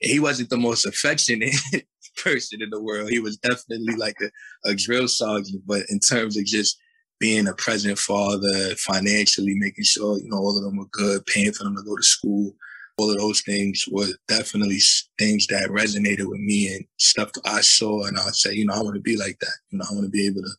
He 0.00 0.20
wasn't 0.20 0.50
the 0.50 0.56
most 0.56 0.86
affectionate 0.86 1.56
person 2.22 2.62
in 2.62 2.70
the 2.70 2.80
world. 2.80 3.10
He 3.10 3.20
was 3.20 3.36
definitely 3.38 3.96
like 3.96 4.16
a, 4.22 4.70
a 4.70 4.74
drill 4.74 5.08
sergeant, 5.08 5.62
but 5.66 5.82
in 5.88 6.00
terms 6.00 6.36
of 6.36 6.44
just 6.44 6.78
being 7.20 7.48
a 7.48 7.54
present 7.54 7.98
father, 7.98 8.74
financially 8.76 9.54
making 9.54 9.84
sure, 9.84 10.18
you 10.18 10.28
know, 10.28 10.38
all 10.38 10.56
of 10.56 10.64
them 10.64 10.76
were 10.76 10.86
good, 10.92 11.26
paying 11.26 11.52
for 11.52 11.64
them 11.64 11.76
to 11.76 11.82
go 11.82 11.96
to 11.96 12.02
school, 12.02 12.54
all 12.96 13.10
of 13.10 13.18
those 13.18 13.40
things 13.42 13.84
were 13.90 14.08
definitely 14.26 14.78
things 15.18 15.46
that 15.48 15.70
resonated 15.70 16.26
with 16.26 16.40
me 16.40 16.74
and 16.74 16.84
stuff 16.98 17.32
that 17.32 17.46
I 17.46 17.60
saw. 17.60 18.04
And 18.04 18.18
I 18.18 18.30
said, 18.30 18.54
you 18.54 18.66
know, 18.66 18.74
I 18.74 18.82
want 18.82 18.96
to 18.96 19.00
be 19.00 19.16
like 19.16 19.38
that. 19.40 19.56
You 19.70 19.78
know, 19.78 19.84
I 19.88 19.94
want 19.94 20.04
to 20.04 20.10
be 20.10 20.26
able 20.26 20.42
to 20.42 20.50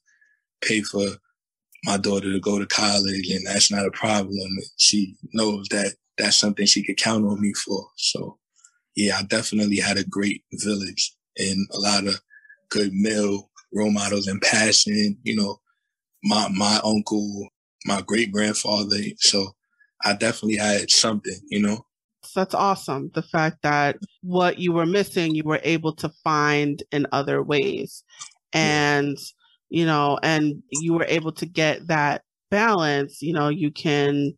pay 0.62 0.82
for 0.82 1.06
my 1.86 1.98
daughter 1.98 2.32
to 2.32 2.40
go 2.40 2.60
to 2.60 2.66
college 2.66 3.30
and 3.30 3.46
that's 3.46 3.72
not 3.72 3.86
a 3.86 3.92
problem. 3.92 4.50
She 4.78 5.16
knows 5.34 5.68
that 5.70 5.94
that's 6.18 6.38
something 6.38 6.66
she 6.66 6.84
could 6.84 6.98
count 6.98 7.26
on 7.26 7.40
me 7.42 7.54
for. 7.54 7.88
So 7.96 8.38
yeah, 8.96 9.18
I 9.18 9.24
definitely 9.24 9.78
had 9.78 9.98
a 9.98 10.04
great 10.04 10.44
village 10.54 11.14
and 11.38 11.68
a 11.74 11.80
lot 11.80 12.08
of 12.08 12.20
good 12.70 12.92
male 12.94 13.50
role 13.74 13.92
models 13.92 14.28
and 14.28 14.42
passion. 14.42 15.18
You 15.24 15.36
know, 15.36 15.60
my 16.24 16.48
my 16.50 16.80
uncle, 16.84 17.50
my 17.86 18.02
great 18.02 18.32
grandfather. 18.32 18.98
So 19.18 19.52
I 20.04 20.14
definitely 20.14 20.58
had 20.58 20.90
something. 20.90 21.40
You 21.50 21.62
know. 21.62 21.86
That's 22.36 22.54
awesome. 22.54 23.12
The 23.16 23.24
fact 23.24 23.60
that 23.64 23.98
what 24.22 24.60
you 24.60 24.72
were 24.74 24.86
missing, 24.86 25.34
you 25.34 25.44
were 25.44 25.62
able 25.64 25.96
to 25.96 26.10
find 26.24 26.84
in 26.92 27.08
other 27.12 27.42
ways. 27.42 28.04
And, 28.52 29.18
yeah. 29.70 29.80
you 29.80 29.86
know, 29.86 30.20
and 30.22 30.62
you 30.70 30.94
were 30.94 31.06
able 31.08 31.32
to 31.34 31.46
get 31.46 31.88
that 31.88 32.24
balance, 32.52 33.22
you 33.22 33.34
know, 33.34 33.50
you 33.50 33.72
can 33.72 34.34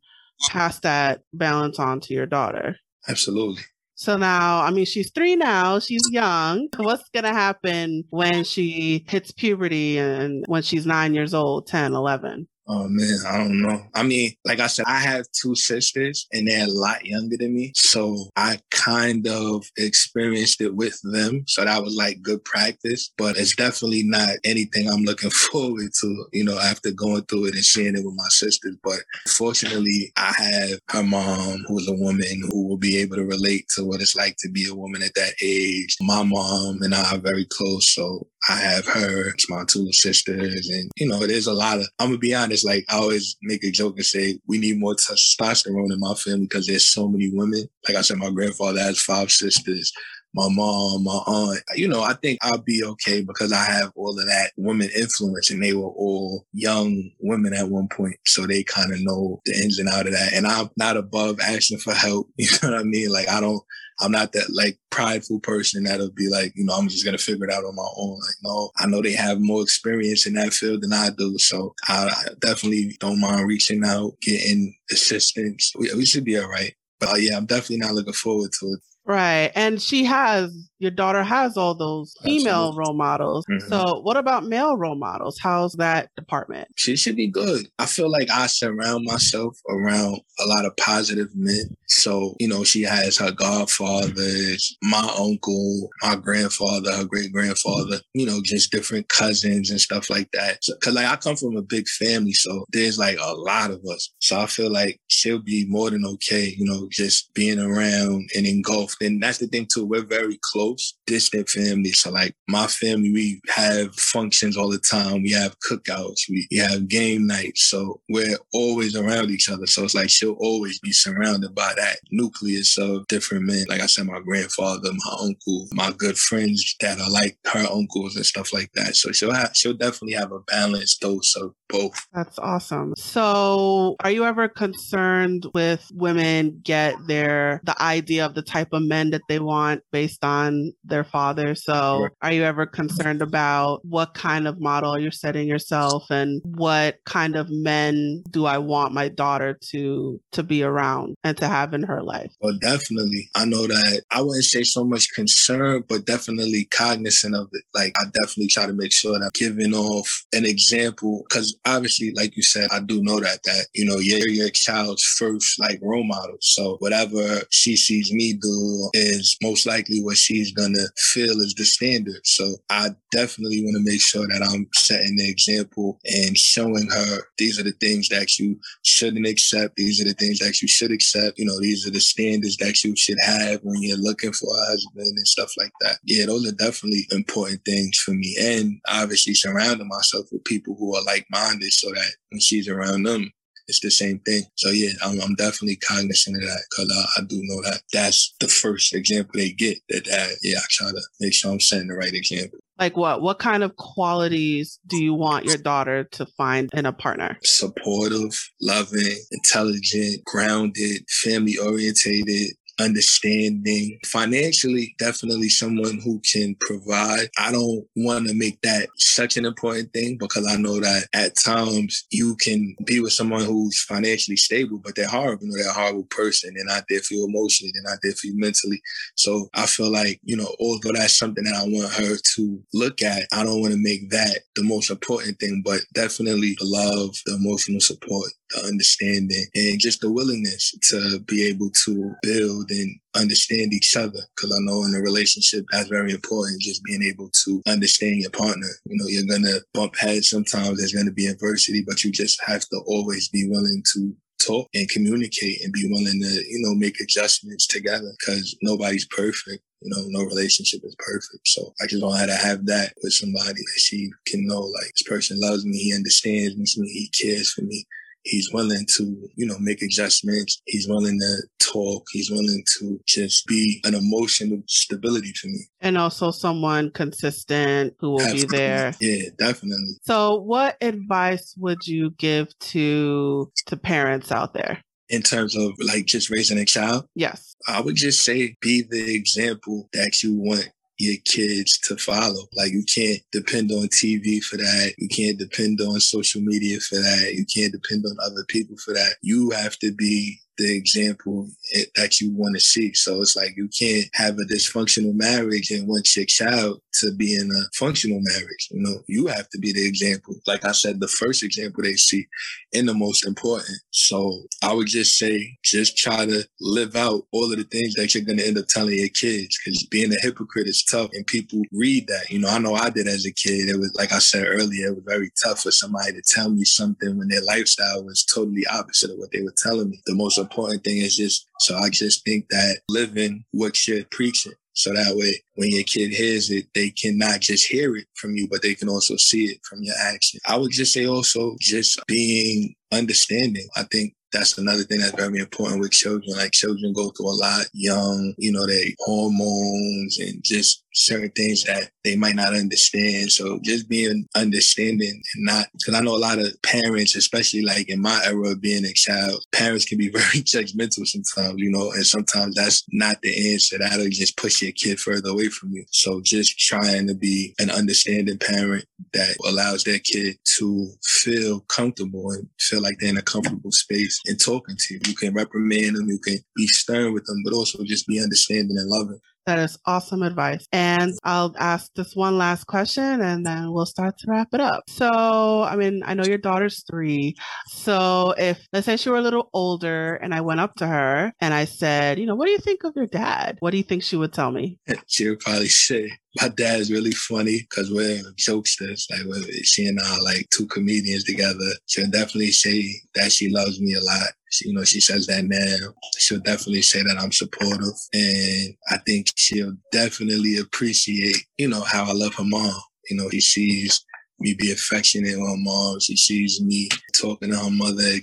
pass 0.48 0.80
that 0.82 1.22
balance 1.34 1.80
on 1.80 2.00
to 2.02 2.14
your 2.14 2.28
daughter. 2.28 2.78
Absolutely. 3.10 3.64
So 4.02 4.18
now, 4.18 4.64
I 4.64 4.72
mean, 4.72 4.86
she's 4.86 5.12
three 5.12 5.36
now. 5.36 5.78
She's 5.78 6.02
young. 6.10 6.70
What's 6.76 7.08
going 7.10 7.24
to 7.24 7.34
happen 7.34 8.04
when 8.10 8.44
she 8.44 9.06
hits 9.08 9.32
puberty 9.32 10.00
and 10.00 10.44
when 10.48 10.64
she's 10.64 10.88
nine 10.88 11.14
years 11.14 11.36
old, 11.36 11.68
10, 11.68 11.94
11? 11.94 12.48
Oh 12.72 12.90
man, 12.90 13.20
I 13.28 13.38
don't 13.40 13.62
know. 13.62 13.84
I 13.96 14.04
mean, 14.04 14.34
like 14.46 14.62
I 14.62 14.70
said, 14.70 14.88
I 14.90 15.00
have 15.00 15.28
two 15.34 15.56
sisters 15.56 16.28
and 16.34 16.50
they're 16.50 16.66
a 16.68 16.72
lot 16.72 17.06
younger 17.06 17.38
than 17.38 17.56
me. 17.56 17.74
So 17.78 18.30
I 18.38 18.60
kind 18.72 19.28
of 19.28 19.66
experienced 19.78 20.62
it 20.64 20.76
with 20.76 21.00
them. 21.04 21.46
So 21.48 21.66
that 21.66 21.84
was 21.84 21.96
like 21.96 22.24
good 22.24 22.44
practice, 22.46 23.14
but 23.20 23.38
it's 23.38 23.56
definitely 23.56 24.04
not 24.06 24.32
anything 24.46 24.90
I'm 24.90 25.04
looking 25.04 25.32
forward 25.54 25.92
to, 26.02 26.26
you 26.34 26.46
know, 26.46 26.60
after 26.60 26.92
going 26.92 27.24
through 27.26 27.48
it 27.48 27.56
and 27.56 27.66
seeing 27.66 27.98
it 27.98 28.06
with 28.06 28.16
my 28.18 28.30
sisters. 28.30 28.78
But 28.84 29.02
fortunately, 29.30 30.14
I 30.18 30.34
have 30.40 30.80
her 30.92 31.04
mom, 31.04 31.66
who 31.68 31.80
is 31.80 31.90
a 31.90 31.94
woman 31.94 32.42
who 32.50 32.68
will 32.68 32.80
be 32.80 32.98
able 33.00 33.18
to 33.18 33.26
relate 33.26 33.68
to 33.78 33.86
what 33.86 34.02
it's 34.02 34.18
like 34.18 34.38
to 34.40 34.50
be 34.50 34.68
a 34.70 34.76
woman 34.76 35.04
at 35.04 35.16
that 35.18 35.36
age. 35.44 35.98
My 36.02 36.24
mom 36.24 36.80
and 36.84 36.96
I 36.96 37.16
are 37.16 37.20
very 37.20 37.46
close. 37.52 37.94
So 37.96 38.28
I 38.50 38.56
have 38.56 38.88
her, 38.88 39.30
it's 39.30 39.50
my 39.50 39.64
two 39.68 39.92
sisters, 39.92 40.70
and 40.70 40.90
you 40.98 41.08
know, 41.08 41.20
there's 41.28 41.48
a 41.48 41.54
lot 41.54 41.78
of. 41.78 41.88
I'm 42.00 42.08
gonna 42.08 42.18
be 42.18 42.34
honest. 42.34 42.66
Like 42.66 42.86
I 42.90 42.96
always 42.96 43.38
make 43.44 43.64
a 43.64 43.72
joke 43.72 43.98
and 43.98 44.06
say 44.06 44.40
we 44.48 44.58
need 44.58 44.80
more 44.80 44.96
testosterone 44.96 45.92
in 45.92 46.00
my 46.00 46.16
family 46.16 46.48
because 46.48 46.66
there's 46.66 46.86
so 46.92 47.08
many 47.08 47.30
women. 47.32 47.66
Like 47.88 47.98
I 47.98 48.02
said, 48.02 48.18
my 48.18 48.32
grandfather 48.32 48.80
has 48.80 49.00
five 49.00 49.32
sisters. 49.32 49.94
My 50.34 50.48
mom, 50.50 51.04
my 51.04 51.20
aunt. 51.28 51.62
You 51.76 51.88
know, 51.88 52.02
I 52.02 52.14
think 52.14 52.40
I'll 52.42 52.62
be 52.62 52.84
okay 52.84 53.22
because 53.22 53.52
I 53.52 53.64
have 53.64 53.92
all 53.96 54.18
of 54.18 54.26
that 54.26 54.52
woman 54.58 54.90
influence, 54.96 55.52
and 55.52 55.62
they 55.62 55.74
were 55.74 55.90
all 55.90 56.46
young 56.54 57.12
women 57.20 57.54
at 57.54 57.70
one 57.70 57.88
point, 57.90 58.16
so 58.26 58.46
they 58.46 58.64
kind 58.64 58.94
of 58.94 59.00
know 59.02 59.42
the 59.46 59.54
ins 59.54 59.80
and 59.80 59.90
out 59.90 60.08
of 60.08 60.14
that. 60.14 60.34
And 60.34 60.48
I'm 60.48 60.70
not 60.78 60.98
above 60.98 61.40
asking 61.40 61.80
for 61.80 61.94
help. 61.94 62.30
You 62.38 62.48
know 62.64 62.72
what 62.72 62.80
I 62.80 62.84
mean? 62.84 63.12
Like 63.12 63.30
I 63.30 63.40
don't 63.40 63.62
I'm 64.02 64.12
not 64.12 64.32
that 64.34 64.52
like 64.52 64.80
prideful 64.90 65.40
person 65.42 65.84
that'll 65.84 66.12
be 66.12 66.28
like, 66.28 66.54
you 66.56 66.66
know, 66.66 66.74
I'm 66.74 66.88
just 66.90 67.06
gonna 67.06 67.18
figure 67.20 67.46
it 67.46 67.54
out 67.54 67.64
on 67.64 67.76
my 67.76 67.88
own. 67.96 68.14
Like, 68.20 68.36
no, 68.44 68.72
I 68.78 68.88
know 68.88 69.02
they 69.02 69.14
have 69.14 69.40
more 69.40 69.62
experience 69.62 70.26
in 70.26 70.34
that 70.34 70.54
field 70.54 70.82
than 70.82 70.94
I 70.94 71.10
do, 71.16 71.38
so 71.38 71.76
I, 71.88 72.08
I 72.08 72.34
definitely 72.40 72.96
don't 73.00 73.20
mind 73.20 73.48
reaching 73.48 73.84
out, 73.86 74.14
getting 74.22 74.76
assistance. 74.92 75.72
We, 75.78 75.94
we 75.94 76.06
should 76.06 76.26
be 76.26 76.40
all 76.40 76.50
right. 76.50 76.74
But 77.00 77.10
uh, 77.10 77.16
yeah, 77.16 77.38
I'm 77.38 77.46
definitely 77.46 77.78
not 77.78 77.94
looking 77.94 78.14
forward 78.14 78.52
to 78.60 78.66
it. 78.68 78.80
Right. 79.12 79.52
And 79.56 79.82
she 79.82 80.06
has, 80.06 80.70
your 80.82 80.92
daughter 80.92 81.24
has 81.24 81.58
all 81.58 81.76
those 81.76 82.16
female 82.24 82.70
Absolutely. 82.70 82.80
role 82.80 82.94
models. 82.94 83.46
Mm-hmm. 83.46 83.68
So, 83.70 84.00
what 84.02 84.18
about 84.18 84.46
male 84.46 84.76
role 84.76 84.96
models? 84.96 85.38
How's 85.40 85.74
that 85.74 86.10
department? 86.16 86.70
She 86.76 86.96
should 86.96 87.16
be 87.16 87.28
good. 87.28 87.68
I 87.78 87.86
feel 87.86 88.10
like 88.12 88.32
I 88.32 88.48
surround 88.48 89.06
myself 89.06 89.60
around 89.70 90.22
a 90.40 90.48
lot 90.48 90.66
of 90.66 90.76
positive 90.78 91.30
men. 91.36 91.76
So, 91.88 92.36
you 92.40 92.48
know, 92.48 92.64
she 92.64 92.82
has 92.82 93.18
her 93.18 93.32
godfathers, 93.32 94.76
my 94.82 95.08
uncle, 95.20 95.90
my 96.02 96.16
grandfather, 96.16 96.92
her 96.94 97.06
great 97.06 97.32
grandfather, 97.32 98.00
you 98.16 98.26
know, 98.26 98.42
just 98.44 98.72
different 98.72 99.08
cousins 99.10 99.70
and 99.70 99.80
stuff 99.80 100.10
like 100.10 100.32
that. 100.32 100.64
So, 100.64 100.74
Cause 100.82 100.96
like 100.96 101.06
I 101.06 101.16
come 101.18 101.36
from 101.36 101.58
a 101.58 101.62
big 101.62 101.88
family, 101.88 102.34
so 102.34 102.66
there's 102.72 102.98
like 102.98 103.18
a 103.22 103.34
lot 103.34 103.70
of 103.70 103.82
us. 103.94 104.12
So 104.20 104.40
I 104.40 104.48
feel 104.48 104.72
like 104.72 105.00
she'll 105.10 105.44
be 105.44 105.66
more 105.68 105.92
than 105.92 106.06
okay, 106.06 106.56
you 106.58 106.66
know, 106.66 106.88
just 106.92 107.32
being 107.36 107.60
around 107.60 108.30
and 108.36 108.48
engulfed. 108.48 109.02
And 109.02 109.22
that's 109.22 109.38
the 109.38 109.48
thing 109.48 109.68
too. 109.72 109.86
We're 109.86 110.06
very 110.06 110.40
close, 110.42 110.71
distant 111.06 111.50
family. 111.50 111.92
So 111.92 112.12
like 112.12 112.36
my 112.48 112.68
family, 112.68 113.12
we 113.12 113.42
have 113.50 113.96
functions 113.96 114.58
all 114.58 114.70
the 114.70 114.80
time. 114.80 115.24
We 115.24 115.32
have 115.32 115.58
cookouts. 115.60 116.30
We, 116.30 116.48
we 116.52 116.58
have 116.58 116.88
game 116.88 117.28
nights. 117.28 117.70
So 117.70 118.02
we're 118.10 118.38
always 118.54 118.96
around 118.96 119.30
each 119.32 119.50
other. 119.50 119.68
So 119.68 119.84
it's 119.84 119.96
like 119.96 120.10
she'll 120.10 120.38
always 120.40 120.80
be 120.80 120.92
surrounded 120.92 121.56
by 121.56 121.74
that 121.76 121.98
nucleus 122.12 122.78
of 122.78 123.08
different 123.08 123.46
men. 123.46 123.66
Like 123.70 123.82
I 123.82 123.86
said, 123.88 124.06
my 124.06 124.20
grandfather, 124.20 124.90
my 124.92 125.16
uncle, 125.20 125.68
my 125.74 125.92
good 125.92 126.18
friends 126.18 126.76
that 126.82 127.00
are 127.00 127.10
like 127.10 127.38
her 127.48 127.66
uncles 127.72 128.16
and 128.16 128.26
stuff 128.26 128.54
like 128.54 128.72
that. 128.74 128.96
So 128.96 129.12
she'll 129.12 129.34
have, 129.34 129.52
she'll 129.56 129.74
definitely 129.74 130.16
have 130.16 130.32
a 130.32 130.40
balanced 130.40 131.02
dose 131.02 131.36
of 131.36 131.54
both. 131.70 132.08
That's 132.14 132.38
awesome. 132.40 132.94
So 132.98 133.96
are 134.04 134.12
you 134.12 134.26
ever 134.26 134.48
concerned 134.48 135.46
with 135.54 135.90
women 135.94 136.62
get 136.64 136.96
their, 137.08 137.62
the 137.64 137.82
idea 137.82 138.26
of 138.26 138.36
the 138.36 138.42
type 138.42 138.70
of 138.74 138.84
men 138.84 139.12
that 139.12 139.22
they 139.28 139.40
want 139.40 139.84
based 139.92 140.24
on 140.24 140.61
their 140.84 141.04
father? 141.04 141.56
So 141.56 142.04
right. 142.04 142.12
are 142.22 142.32
you 142.32 142.44
ever 142.44 142.66
concerned 142.66 143.22
about 143.22 143.84
what 143.84 144.14
kind 144.14 144.48
of 144.48 144.60
model 144.60 145.00
you're 145.00 145.12
setting 145.12 145.48
yourself 145.48 146.04
and 146.10 146.42
what 146.44 146.98
kind 147.06 147.36
of 147.36 147.48
men 147.50 148.24
do 148.30 148.46
I 148.46 148.58
want 148.58 148.94
my 148.94 149.10
daughter 149.10 149.58
to, 149.72 150.20
to 150.32 150.44
be 150.44 150.64
around 150.64 151.16
and 151.24 151.38
to 151.38 151.48
have 151.48 151.74
in 151.74 151.84
her 151.84 152.02
life? 152.02 152.32
Well, 152.42 152.58
definitely. 152.62 153.30
I 153.36 153.46
know 153.46 153.68
that 153.68 154.04
I 154.12 154.22
wouldn't 154.22 154.46
say 154.46 154.64
so 154.64 154.84
much 154.84 155.08
concern, 155.14 155.84
but 155.88 156.06
definitely 156.06 156.66
cognizant 156.66 157.36
of 157.36 157.50
it. 157.54 157.64
Like 157.74 157.94
I 158.00 158.06
definitely 158.22 158.48
try 158.48 158.66
to 158.66 158.74
make 158.74 158.92
sure 158.92 159.14
that 159.14 159.24
I'm 159.24 159.32
giving 159.34 159.74
off 159.74 160.26
an 160.34 160.46
example 160.46 161.26
because 161.28 161.58
obviously, 161.66 162.12
like 162.16 162.36
you 162.36 162.44
said, 162.44 162.70
I 162.72 162.80
do 162.80 163.02
know 163.04 163.20
that 163.20 163.44
that 163.44 163.68
you 163.74 163.86
know 163.86 163.98
you're 163.98 164.28
your 164.28 164.50
child's 164.50 165.04
first 165.04 165.60
like 165.60 165.80
role 165.82 166.04
model. 166.04 166.38
So 166.42 166.78
whatever 166.80 167.42
she 167.50 167.76
sees 167.76 168.12
me 168.12 168.34
do 168.34 168.90
is 168.94 169.38
most 169.42 169.66
likely 169.66 170.02
what 170.02 170.18
she's 170.18 170.51
gonna 170.52 170.88
feel 170.98 171.40
is 171.42 171.54
the 171.56 171.66
standard. 171.66 172.22
So 172.26 172.58
I 172.70 172.90
definitely 173.12 173.64
want 173.64 173.78
to 173.78 173.92
make 173.92 174.02
sure 174.02 174.28
that 174.28 174.42
I'm 174.42 174.68
setting 174.74 175.16
the 175.16 175.30
example 175.30 176.00
and 176.06 176.38
showing 176.38 176.88
her 176.90 177.20
these 177.38 177.60
are 177.60 177.64
the 177.64 177.74
things 177.74 178.10
that 178.10 178.40
you 178.40 178.60
shouldn't 178.84 179.28
accept. 179.28 179.76
These 179.76 180.02
are 180.02 180.06
the 180.06 180.14
things 180.14 180.40
that 180.40 180.62
you 180.62 180.68
should 180.68 180.92
accept. 180.92 181.40
You 181.40 181.46
know, 181.46 181.60
these 181.60 181.88
are 181.88 181.92
the 181.92 182.00
standards 182.00 182.58
that 182.58 182.84
you 182.84 182.96
should 182.96 183.18
have 183.22 183.60
when 183.64 183.82
you're 183.82 183.98
looking 183.98 184.34
for 184.34 184.50
a 184.56 184.66
husband 184.66 185.08
and 185.18 185.28
stuff 185.28 185.52
like 185.58 185.72
that. 185.82 185.98
Yeah, 186.04 186.26
those 186.26 186.48
are 186.48 186.56
definitely 186.56 187.08
important 187.12 187.64
things 187.66 187.98
for 188.00 188.12
me. 188.12 188.36
And 188.40 188.80
obviously 188.88 189.34
surrounding 189.34 189.88
myself 189.88 190.28
with 190.32 190.44
people 190.44 190.76
who 190.78 190.96
are 190.96 191.04
like 191.04 191.26
minded 191.32 191.72
so 191.74 191.90
that 191.92 192.12
when 192.30 192.40
she's 192.40 192.68
around 192.68 193.04
them, 193.04 193.32
it's 193.68 193.80
the 193.80 193.92
same 193.92 194.20
thing. 194.20 194.44
So 194.56 194.70
yeah, 194.70 194.92
I'm, 195.04 195.20
I'm 195.22 195.36
definitely 195.36 195.78
cognizant 195.78 196.38
of 196.38 196.44
that 196.44 196.64
because 196.70 196.92
I, 197.18 197.22
I, 197.22 197.26
do 197.26 197.40
know 197.44 197.62
that 197.64 197.82
that's 197.94 198.34
the 198.40 198.48
first 198.48 198.94
example 198.94 199.34
they 199.36 199.52
get. 199.52 199.78
That, 199.90 200.06
that 200.06 200.38
yeah, 200.44 200.58
I 200.58 200.64
try 200.70 200.90
to 200.90 201.02
make 201.20 201.34
sure 201.34 201.52
I'm 201.52 201.60
setting 201.60 201.88
the 201.88 201.96
right 201.96 202.14
example. 202.14 202.60
Like 202.80 202.98
what? 202.98 203.22
What 203.22 203.38
kind 203.38 203.62
of 203.62 203.76
qualities 203.76 204.80
do 204.88 204.98
you 204.98 205.14
want 205.14 205.46
your 205.46 205.58
daughter 205.58 206.06
to 206.14 206.26
find 206.26 206.68
in 206.74 206.88
a 206.88 206.94
partner? 206.94 207.38
Supportive, 207.44 208.50
loving, 208.60 209.18
intelligent, 209.32 210.26
grounded, 210.26 211.04
family 211.10 211.58
orientated, 211.60 212.56
understanding. 212.82 214.00
Financially 214.06 214.96
definitely 214.98 215.50
someone 215.50 216.00
who 216.04 216.22
can 216.32 216.56
provide. 216.60 217.30
I 217.38 217.52
don't 217.52 217.86
want 217.96 218.28
to 218.28 218.34
make 218.34 218.62
that 218.62 218.90
such 218.98 219.38
an 219.38 219.46
important 219.46 219.92
thing 219.94 220.18
because 220.18 220.48
i 220.48 220.56
know 220.56 220.80
that 220.80 221.08
at 221.14 221.36
times 221.36 222.06
you 222.12 222.36
can 222.38 222.76
be 222.86 223.00
with 223.00 223.14
someone 223.14 223.44
who's 223.44 223.84
financially 223.84 224.38
stable 224.38 224.80
but 224.84 224.96
they're 224.96 225.08
horrible. 225.08 225.46
You 225.46 225.52
know 225.52 225.58
they're 225.58 225.72
a 225.72 225.74
horrible 225.74 226.08
person. 226.10 226.54
They're 226.56 226.66
not 226.66 226.86
there 226.90 227.00
for 227.00 227.14
you 227.14 227.26
emotionally. 227.26 227.72
They're 227.74 227.92
not 227.92 228.00
there 228.02 228.14
for 228.14 228.28
you 228.28 228.38
mentally. 228.38 228.82
So 229.16 229.50
i 229.54 229.66
feel 229.66 229.92
like 229.92 230.20
you 230.24 230.36
know 230.36 230.56
although 230.60 230.94
that's 230.94 231.18
something 231.18 231.44
that 231.44 231.56
i 231.56 231.64
want 231.64 231.92
her 231.94 232.18
to 232.36 232.64
look 232.74 233.02
at 233.02 233.24
i 233.34 233.44
don't 233.44 233.62
want 233.62 233.74
to 233.74 233.80
make 233.82 234.10
that 234.10 234.40
the 234.56 234.64
most 234.64 234.90
important 234.90 235.40
thing 235.40 235.62
but 235.64 235.82
definitely 235.94 236.58
love 236.62 237.16
the 237.26 237.36
emotional 237.36 237.80
support 237.80 238.32
the 238.54 238.66
understanding 238.66 239.46
and 239.56 239.80
just 239.80 240.02
the 240.02 240.12
willingness 240.12 240.76
to 240.90 241.20
be 241.22 241.46
able 241.48 241.70
to 241.86 242.14
build 242.22 242.70
and 242.70 243.00
understand 243.16 243.74
each 243.74 243.96
other. 243.96 244.20
Cause 244.40 244.52
I 244.52 244.60
know 244.62 244.84
in 244.84 244.96
a 244.96 245.02
relationship 245.02 245.66
that's 245.72 245.90
very 245.90 246.12
important, 246.12 246.62
just 246.62 246.84
being 246.84 247.04
able 247.04 247.30
to 247.46 247.62
understand 247.68 248.18
your 248.18 248.32
partner. 248.32 248.68
You 248.86 248.98
know, 248.98 249.08
you're 249.08 249.28
gonna 249.28 249.60
bump 249.74 249.98
heads 249.98 250.30
sometimes, 250.30 250.78
there's 250.78 250.94
gonna 250.94 251.12
be 251.12 251.28
adversity, 251.28 251.84
but 251.86 252.04
you 252.04 252.12
just 252.12 252.42
have 252.46 252.62
to 252.70 252.82
always 252.88 253.30
be 253.30 253.48
willing 253.50 253.84
to 253.94 254.16
talk 254.46 254.68
and 254.74 254.90
communicate 254.90 255.62
and 255.64 255.74
be 255.74 255.88
willing 255.90 256.20
to, 256.22 256.50
you 256.50 256.60
know, 256.62 256.74
make 256.76 257.00
adjustments 257.00 257.68
together 257.68 258.12
because 258.20 258.56
nobody's 258.62 259.06
perfect. 259.06 259.64
You 259.82 259.90
know, 259.90 260.04
no 260.20 260.26
relationship 260.26 260.82
is 260.84 260.96
perfect. 261.00 261.48
So 261.48 261.74
I 261.82 261.88
just 261.88 262.04
want 262.04 262.20
her 262.20 262.28
to 262.28 262.36
have 262.36 262.66
that 262.68 262.94
with 263.02 263.14
somebody 263.14 263.54
that 263.54 263.80
she 263.80 264.12
can 264.28 264.46
know, 264.46 264.62
like, 264.62 264.94
this 264.94 265.04
person 265.04 265.40
loves 265.40 265.66
me, 265.66 265.78
he 265.78 265.96
understands 265.96 266.78
me, 266.78 266.88
he 266.88 267.10
cares 267.10 267.52
for 267.52 267.64
me. 267.64 267.86
He's 268.24 268.52
willing 268.54 268.86
to, 268.98 269.30
you 269.36 269.46
know, 269.46 269.58
make 269.60 269.82
adjustments. 269.82 270.62
He's 270.66 270.88
willing 270.88 271.20
to 271.20 271.38
talk. 271.60 272.06
He's 272.12 272.30
willing 272.30 272.64
to 272.80 273.00
just 273.08 273.46
be 273.48 273.82
an 273.84 273.96
emotional 273.96 274.62
stability 274.68 275.34
for 275.34 275.48
me. 275.48 275.68
And 275.80 275.98
also 275.98 276.32
someone 276.32 276.92
consistent 276.92 277.96
who 278.00 278.12
will 278.12 278.22
Absolutely. 278.22 278.48
be 278.48 278.58
there. 278.58 278.94
Yeah, 279.00 279.30
definitely. 279.40 279.96
So 280.04 280.36
what 280.36 280.78
advice 280.82 281.54
would 281.58 281.86
you 281.88 282.12
give 282.18 282.48
to 282.60 283.52
to 283.68 283.78
parents 283.78 284.32
out 284.32 284.54
there? 284.54 284.82
in 285.12 285.22
terms 285.22 285.56
of 285.58 285.74
like 285.86 286.06
just 286.06 286.30
raising 286.30 286.58
a 286.58 286.66
child? 286.66 287.06
Yes. 287.16 287.54
I 287.68 287.82
would 287.82 287.96
just 287.96 288.24
say 288.24 288.56
be 288.62 288.82
the 288.90 289.14
example 289.14 289.90
that 289.94 290.24
you 290.24 290.34
want 290.34 290.70
your 291.02 291.18
kids 291.26 291.78
to 291.80 291.98
follow. 291.98 292.48
Like 292.56 292.72
you 292.72 292.84
can't 292.84 293.22
depend 293.32 293.72
on 293.72 293.88
TV 293.88 294.42
for 294.42 294.58
that. 294.58 294.94
You 294.98 295.08
can't 295.08 295.38
depend 295.38 295.82
on 295.82 296.00
social 296.00 296.42
media 296.42 296.80
for 296.80 296.96
that. 296.96 297.34
You 297.34 297.46
can't 297.46 297.74
depend 297.74 298.06
on 298.06 298.18
other 298.24 298.46
people 298.48 298.78
for 298.78 298.94
that. 298.94 299.16
You 299.22 299.50
have 299.52 299.78
to 299.80 299.92
be 299.94 300.40
the 300.62 300.76
example 300.76 301.48
that 301.96 302.20
you 302.20 302.32
want 302.32 302.56
to 302.56 302.62
see. 302.62 302.94
So 302.94 303.22
it's 303.22 303.36
like 303.36 303.56
you 303.56 303.70
can't 303.78 304.08
have 304.14 304.36
a 304.36 304.54
dysfunctional 304.54 305.14
marriage 305.14 305.72
and 305.72 305.88
want 305.88 306.16
your 306.16 306.26
child 306.26 306.82
to 306.96 307.12
be 307.14 307.36
in 307.36 307.50
a 307.52 307.64
functional 307.76 308.20
marriage. 308.22 308.70
You 308.72 308.82
know, 308.82 309.02
you 309.08 309.28
have 309.28 309.50
to 309.50 309.60
be 309.60 309.72
the 309.72 309.86
example. 309.88 310.36
Like 310.48 310.66
I 310.66 310.72
said, 310.72 311.00
the 311.00 311.08
first 311.08 311.44
example 311.44 311.84
they 311.84 311.94
see 311.94 312.28
and 312.74 312.88
the 312.88 312.94
most 312.94 313.26
important. 313.26 313.78
So 313.92 314.44
I 314.62 314.74
would 314.74 314.88
just 314.88 315.18
say, 315.18 315.58
just 315.64 315.98
try 315.98 316.26
to 316.26 316.48
live 316.60 316.96
out 316.96 317.24
all 317.32 317.52
of 317.52 317.58
the 317.58 317.64
things 317.64 317.94
that 317.96 318.14
you're 318.14 318.24
going 318.24 318.38
to 318.38 318.48
end 318.48 318.58
up 318.58 318.68
telling 318.68 318.98
your 318.98 319.10
kids 319.10 319.58
because 319.64 319.86
being 319.88 320.14
a 320.14 320.20
hypocrite 320.22 320.68
is 320.68 320.84
tough 320.84 321.10
and 321.14 321.26
people 321.26 321.62
read 321.72 322.08
that. 322.08 322.30
You 322.30 322.40
know, 322.40 322.50
I 322.50 322.60
know 322.60 322.76
I 322.76 322.90
did 322.90 323.08
as 323.08 323.26
a 323.26 323.34
kid. 323.34 323.70
It 323.70 323.80
was, 323.80 323.94
like 323.96 324.12
I 324.12 324.20
said 324.20 324.46
earlier, 324.48 324.88
it 324.88 324.96
was 324.96 325.04
very 325.06 325.32
tough 325.42 325.64
for 325.64 325.72
somebody 325.72 326.14
to 326.14 326.22
tell 326.22 326.50
me 326.50 326.64
something 326.64 327.18
when 327.18 327.30
their 327.30 327.44
lifestyle 327.44 328.04
was 328.04 328.26
totally 328.26 328.66
opposite 328.68 329.12
of 329.12 329.18
what 329.18 329.32
they 329.32 329.42
were 329.42 329.54
telling 329.58 329.90
me. 329.90 330.02
The 330.06 330.16
most 330.16 330.38
important 330.38 330.51
thing 330.84 330.98
is 330.98 331.16
just, 331.16 331.48
so 331.60 331.76
I 331.78 331.90
just 331.90 332.24
think 332.26 332.48
that 332.50 332.82
living 332.90 333.44
what 333.52 333.88
you're 333.88 334.06
preaching. 334.12 334.54
So 334.74 334.94
that 334.94 335.16
way, 335.16 335.34
when 335.56 335.70
your 335.72 335.84
kid 335.84 336.12
hears 336.12 336.50
it, 336.50 336.68
they 336.74 336.92
can 336.92 337.18
not 337.18 337.42
just 337.42 337.68
hear 337.68 337.96
it 337.98 338.08
from 338.16 338.36
you, 338.36 338.48
but 338.50 338.62
they 338.62 338.74
can 338.74 338.88
also 338.88 339.18
see 339.18 339.46
it 339.46 339.60
from 339.68 339.80
your 339.82 339.96
action. 340.02 340.40
I 340.48 340.58
would 340.58 340.72
just 340.72 340.94
say 340.94 341.06
also 341.06 341.56
just 341.60 342.00
being 342.08 342.74
understanding. 342.92 343.68
I 343.76 343.84
think 343.84 344.16
that's 344.32 344.58
another 344.58 344.84
thing 344.84 345.00
that's 345.02 345.12
very 345.12 345.40
important 345.40 345.82
with 345.82 345.92
children. 345.92 346.38
Like 346.38 346.54
children 346.54 346.94
go 346.94 347.10
through 347.10 347.30
a 347.30 347.36
lot 347.36 347.66
young, 347.74 348.34
you 348.38 348.52
know, 348.52 348.66
their 348.66 348.86
hormones 349.00 350.20
and 350.20 350.42
just 350.42 350.86
certain 350.94 351.32
things 351.32 351.64
that 351.64 351.90
they 352.04 352.16
might 352.16 352.36
not 352.36 352.54
understand. 352.54 353.32
So 353.32 353.60
just 353.64 353.90
being 353.90 354.28
understanding 354.36 355.22
and 355.36 355.46
not, 355.46 355.68
because 355.74 355.94
I 355.94 356.02
know 356.02 356.16
a 356.16 356.18
lot 356.18 356.40
of 356.40 356.60
parents, 356.64 357.16
especially 357.16 357.62
like 357.62 357.90
in 357.90 358.02
my 358.02 358.22
era 358.26 358.52
of 358.52 358.62
being 358.62 358.86
a 358.86 358.94
child, 358.94 359.46
parents 359.52 359.86
can 359.86 359.98
be 359.98 360.10
very 360.14 360.44
judgmental 360.44 361.06
sometimes, 361.06 361.56
you 361.58 361.72
know, 361.72 361.92
and 361.92 362.06
sometimes 362.06 362.56
that's 362.56 362.84
not 362.92 363.22
the 363.22 363.54
answer. 363.54 363.78
That'll 363.78 364.10
just 364.10 364.38
push 364.38 364.62
your 364.62 364.72
kid 364.72 365.00
further 365.00 365.30
away 365.30 365.50
from 365.50 365.74
you. 365.74 365.86
So 365.92 366.22
just 366.22 366.58
trying 366.58 367.08
to 367.08 367.16
be 367.16 367.54
an 367.60 367.70
understanding 367.70 368.38
parent 368.38 368.86
that 369.14 369.36
allows 369.46 369.84
their 369.84 370.00
kid 370.00 370.38
to 370.58 370.90
feel 371.04 371.62
comfortable 371.62 372.32
and 372.32 372.48
feel 372.60 372.82
like 372.82 372.96
they're 373.00 373.10
in 373.10 373.18
a 373.18 373.22
comfortable 373.22 373.72
space 373.72 374.22
and 374.26 374.40
talking 374.40 374.76
to 374.78 374.94
you. 374.94 375.00
You 375.08 375.16
can 375.16 375.34
reprimand 375.34 375.96
them, 375.96 376.10
you 376.10 376.20
can 376.20 376.38
be 376.56 376.68
stern 376.68 377.14
with 377.14 377.26
them, 377.26 377.42
but 377.44 377.54
also 377.54 377.84
just 377.84 378.08
be 378.08 378.22
understanding 378.22 378.78
and 378.78 378.90
loving. 378.90 379.20
That 379.46 379.60
is 379.60 379.78
awesome 379.86 380.22
advice. 380.22 380.68
And 380.72 381.14
I'll 381.24 381.56
ask 381.58 381.92
this 381.96 382.16
one 382.16 382.38
last 382.38 382.66
question 382.66 383.22
and 383.22 383.46
then 383.46 383.72
we'll 383.72 383.86
start 383.86 384.18
to 384.20 384.28
wrap 384.30 384.50
it 384.54 384.62
up. 384.62 384.84
So, 384.88 385.64
I 385.64 385.76
mean, 385.76 386.04
I 386.06 386.14
know 386.14 386.24
your 386.24 386.38
daughter's 386.38 386.84
three. 386.90 387.36
So, 387.68 388.34
if 388.38 388.66
let's 388.72 388.86
say 388.86 388.98
she 388.98 389.10
were 389.10 389.18
a 389.18 389.22
little 389.22 389.50
older 389.54 390.16
and 390.16 390.34
I 390.34 390.42
went 390.42 390.60
up 390.60 390.76
to 390.76 390.88
her 390.88 391.34
and 391.40 391.54
I 391.54 391.66
said, 391.66 392.20
you 392.20 392.26
know, 392.26 392.36
what 392.36 392.46
do 392.46 392.52
you 392.52 392.60
think 392.60 392.84
of 392.84 392.94
your 392.96 393.08
dad? 393.08 393.58
What 393.60 393.72
do 393.72 393.78
you 393.78 393.84
think 393.84 394.04
she 394.04 394.16
would 394.16 394.34
tell 394.34 394.52
me? 394.52 394.78
She 395.08 395.28
would 395.28 395.40
probably 395.40 395.68
say, 395.68 396.12
my 396.40 396.48
dad's 396.50 396.92
really 396.92 397.12
funny 397.12 397.62
because 397.70 397.92
we're 397.92 398.22
jokesters. 398.38 399.06
Like 399.10 399.22
she 399.64 399.86
and 399.88 400.00
I 400.00 400.16
are 400.16 400.24
like 400.24 400.48
two 400.50 400.66
comedians 400.68 401.24
together. 401.26 401.72
She'll 401.88 402.10
definitely 402.10 402.52
say 402.52 402.86
that 403.16 403.32
she 403.32 403.50
loves 403.50 403.82
me 403.82 403.94
a 403.94 404.02
lot. 404.02 404.30
She, 404.52 404.70
you 404.70 404.74
know, 404.74 404.84
she 404.84 405.02
says 405.02 405.28
that 405.28 405.46
now. 405.46 405.94
She'll 406.18 406.40
definitely 406.40 406.82
say 406.84 407.04
that 407.04 407.18
I'm 407.20 407.32
supportive, 407.32 407.94
and 408.14 408.76
I 408.90 408.98
think 409.06 409.28
she'll 409.36 409.76
definitely 409.92 410.58
appreciate, 410.58 411.38
you 411.58 411.70
know, 411.70 411.82
how 411.82 412.04
I 412.06 412.14
love 412.14 412.36
her 412.36 412.46
mom. 412.46 412.80
You 413.10 413.18
know, 413.18 413.30
he 413.30 413.42
sees 413.42 414.06
me 414.42 414.56
be 414.58 414.72
affectionate 414.72 415.40
with 415.40 415.50
her 415.50 415.58
mom. 415.58 416.00
She 416.00 416.16
sees 416.16 416.62
me 416.62 416.90
talking 417.14 417.52
to 417.52 417.58
her 417.58 417.72
mother 417.72 418.20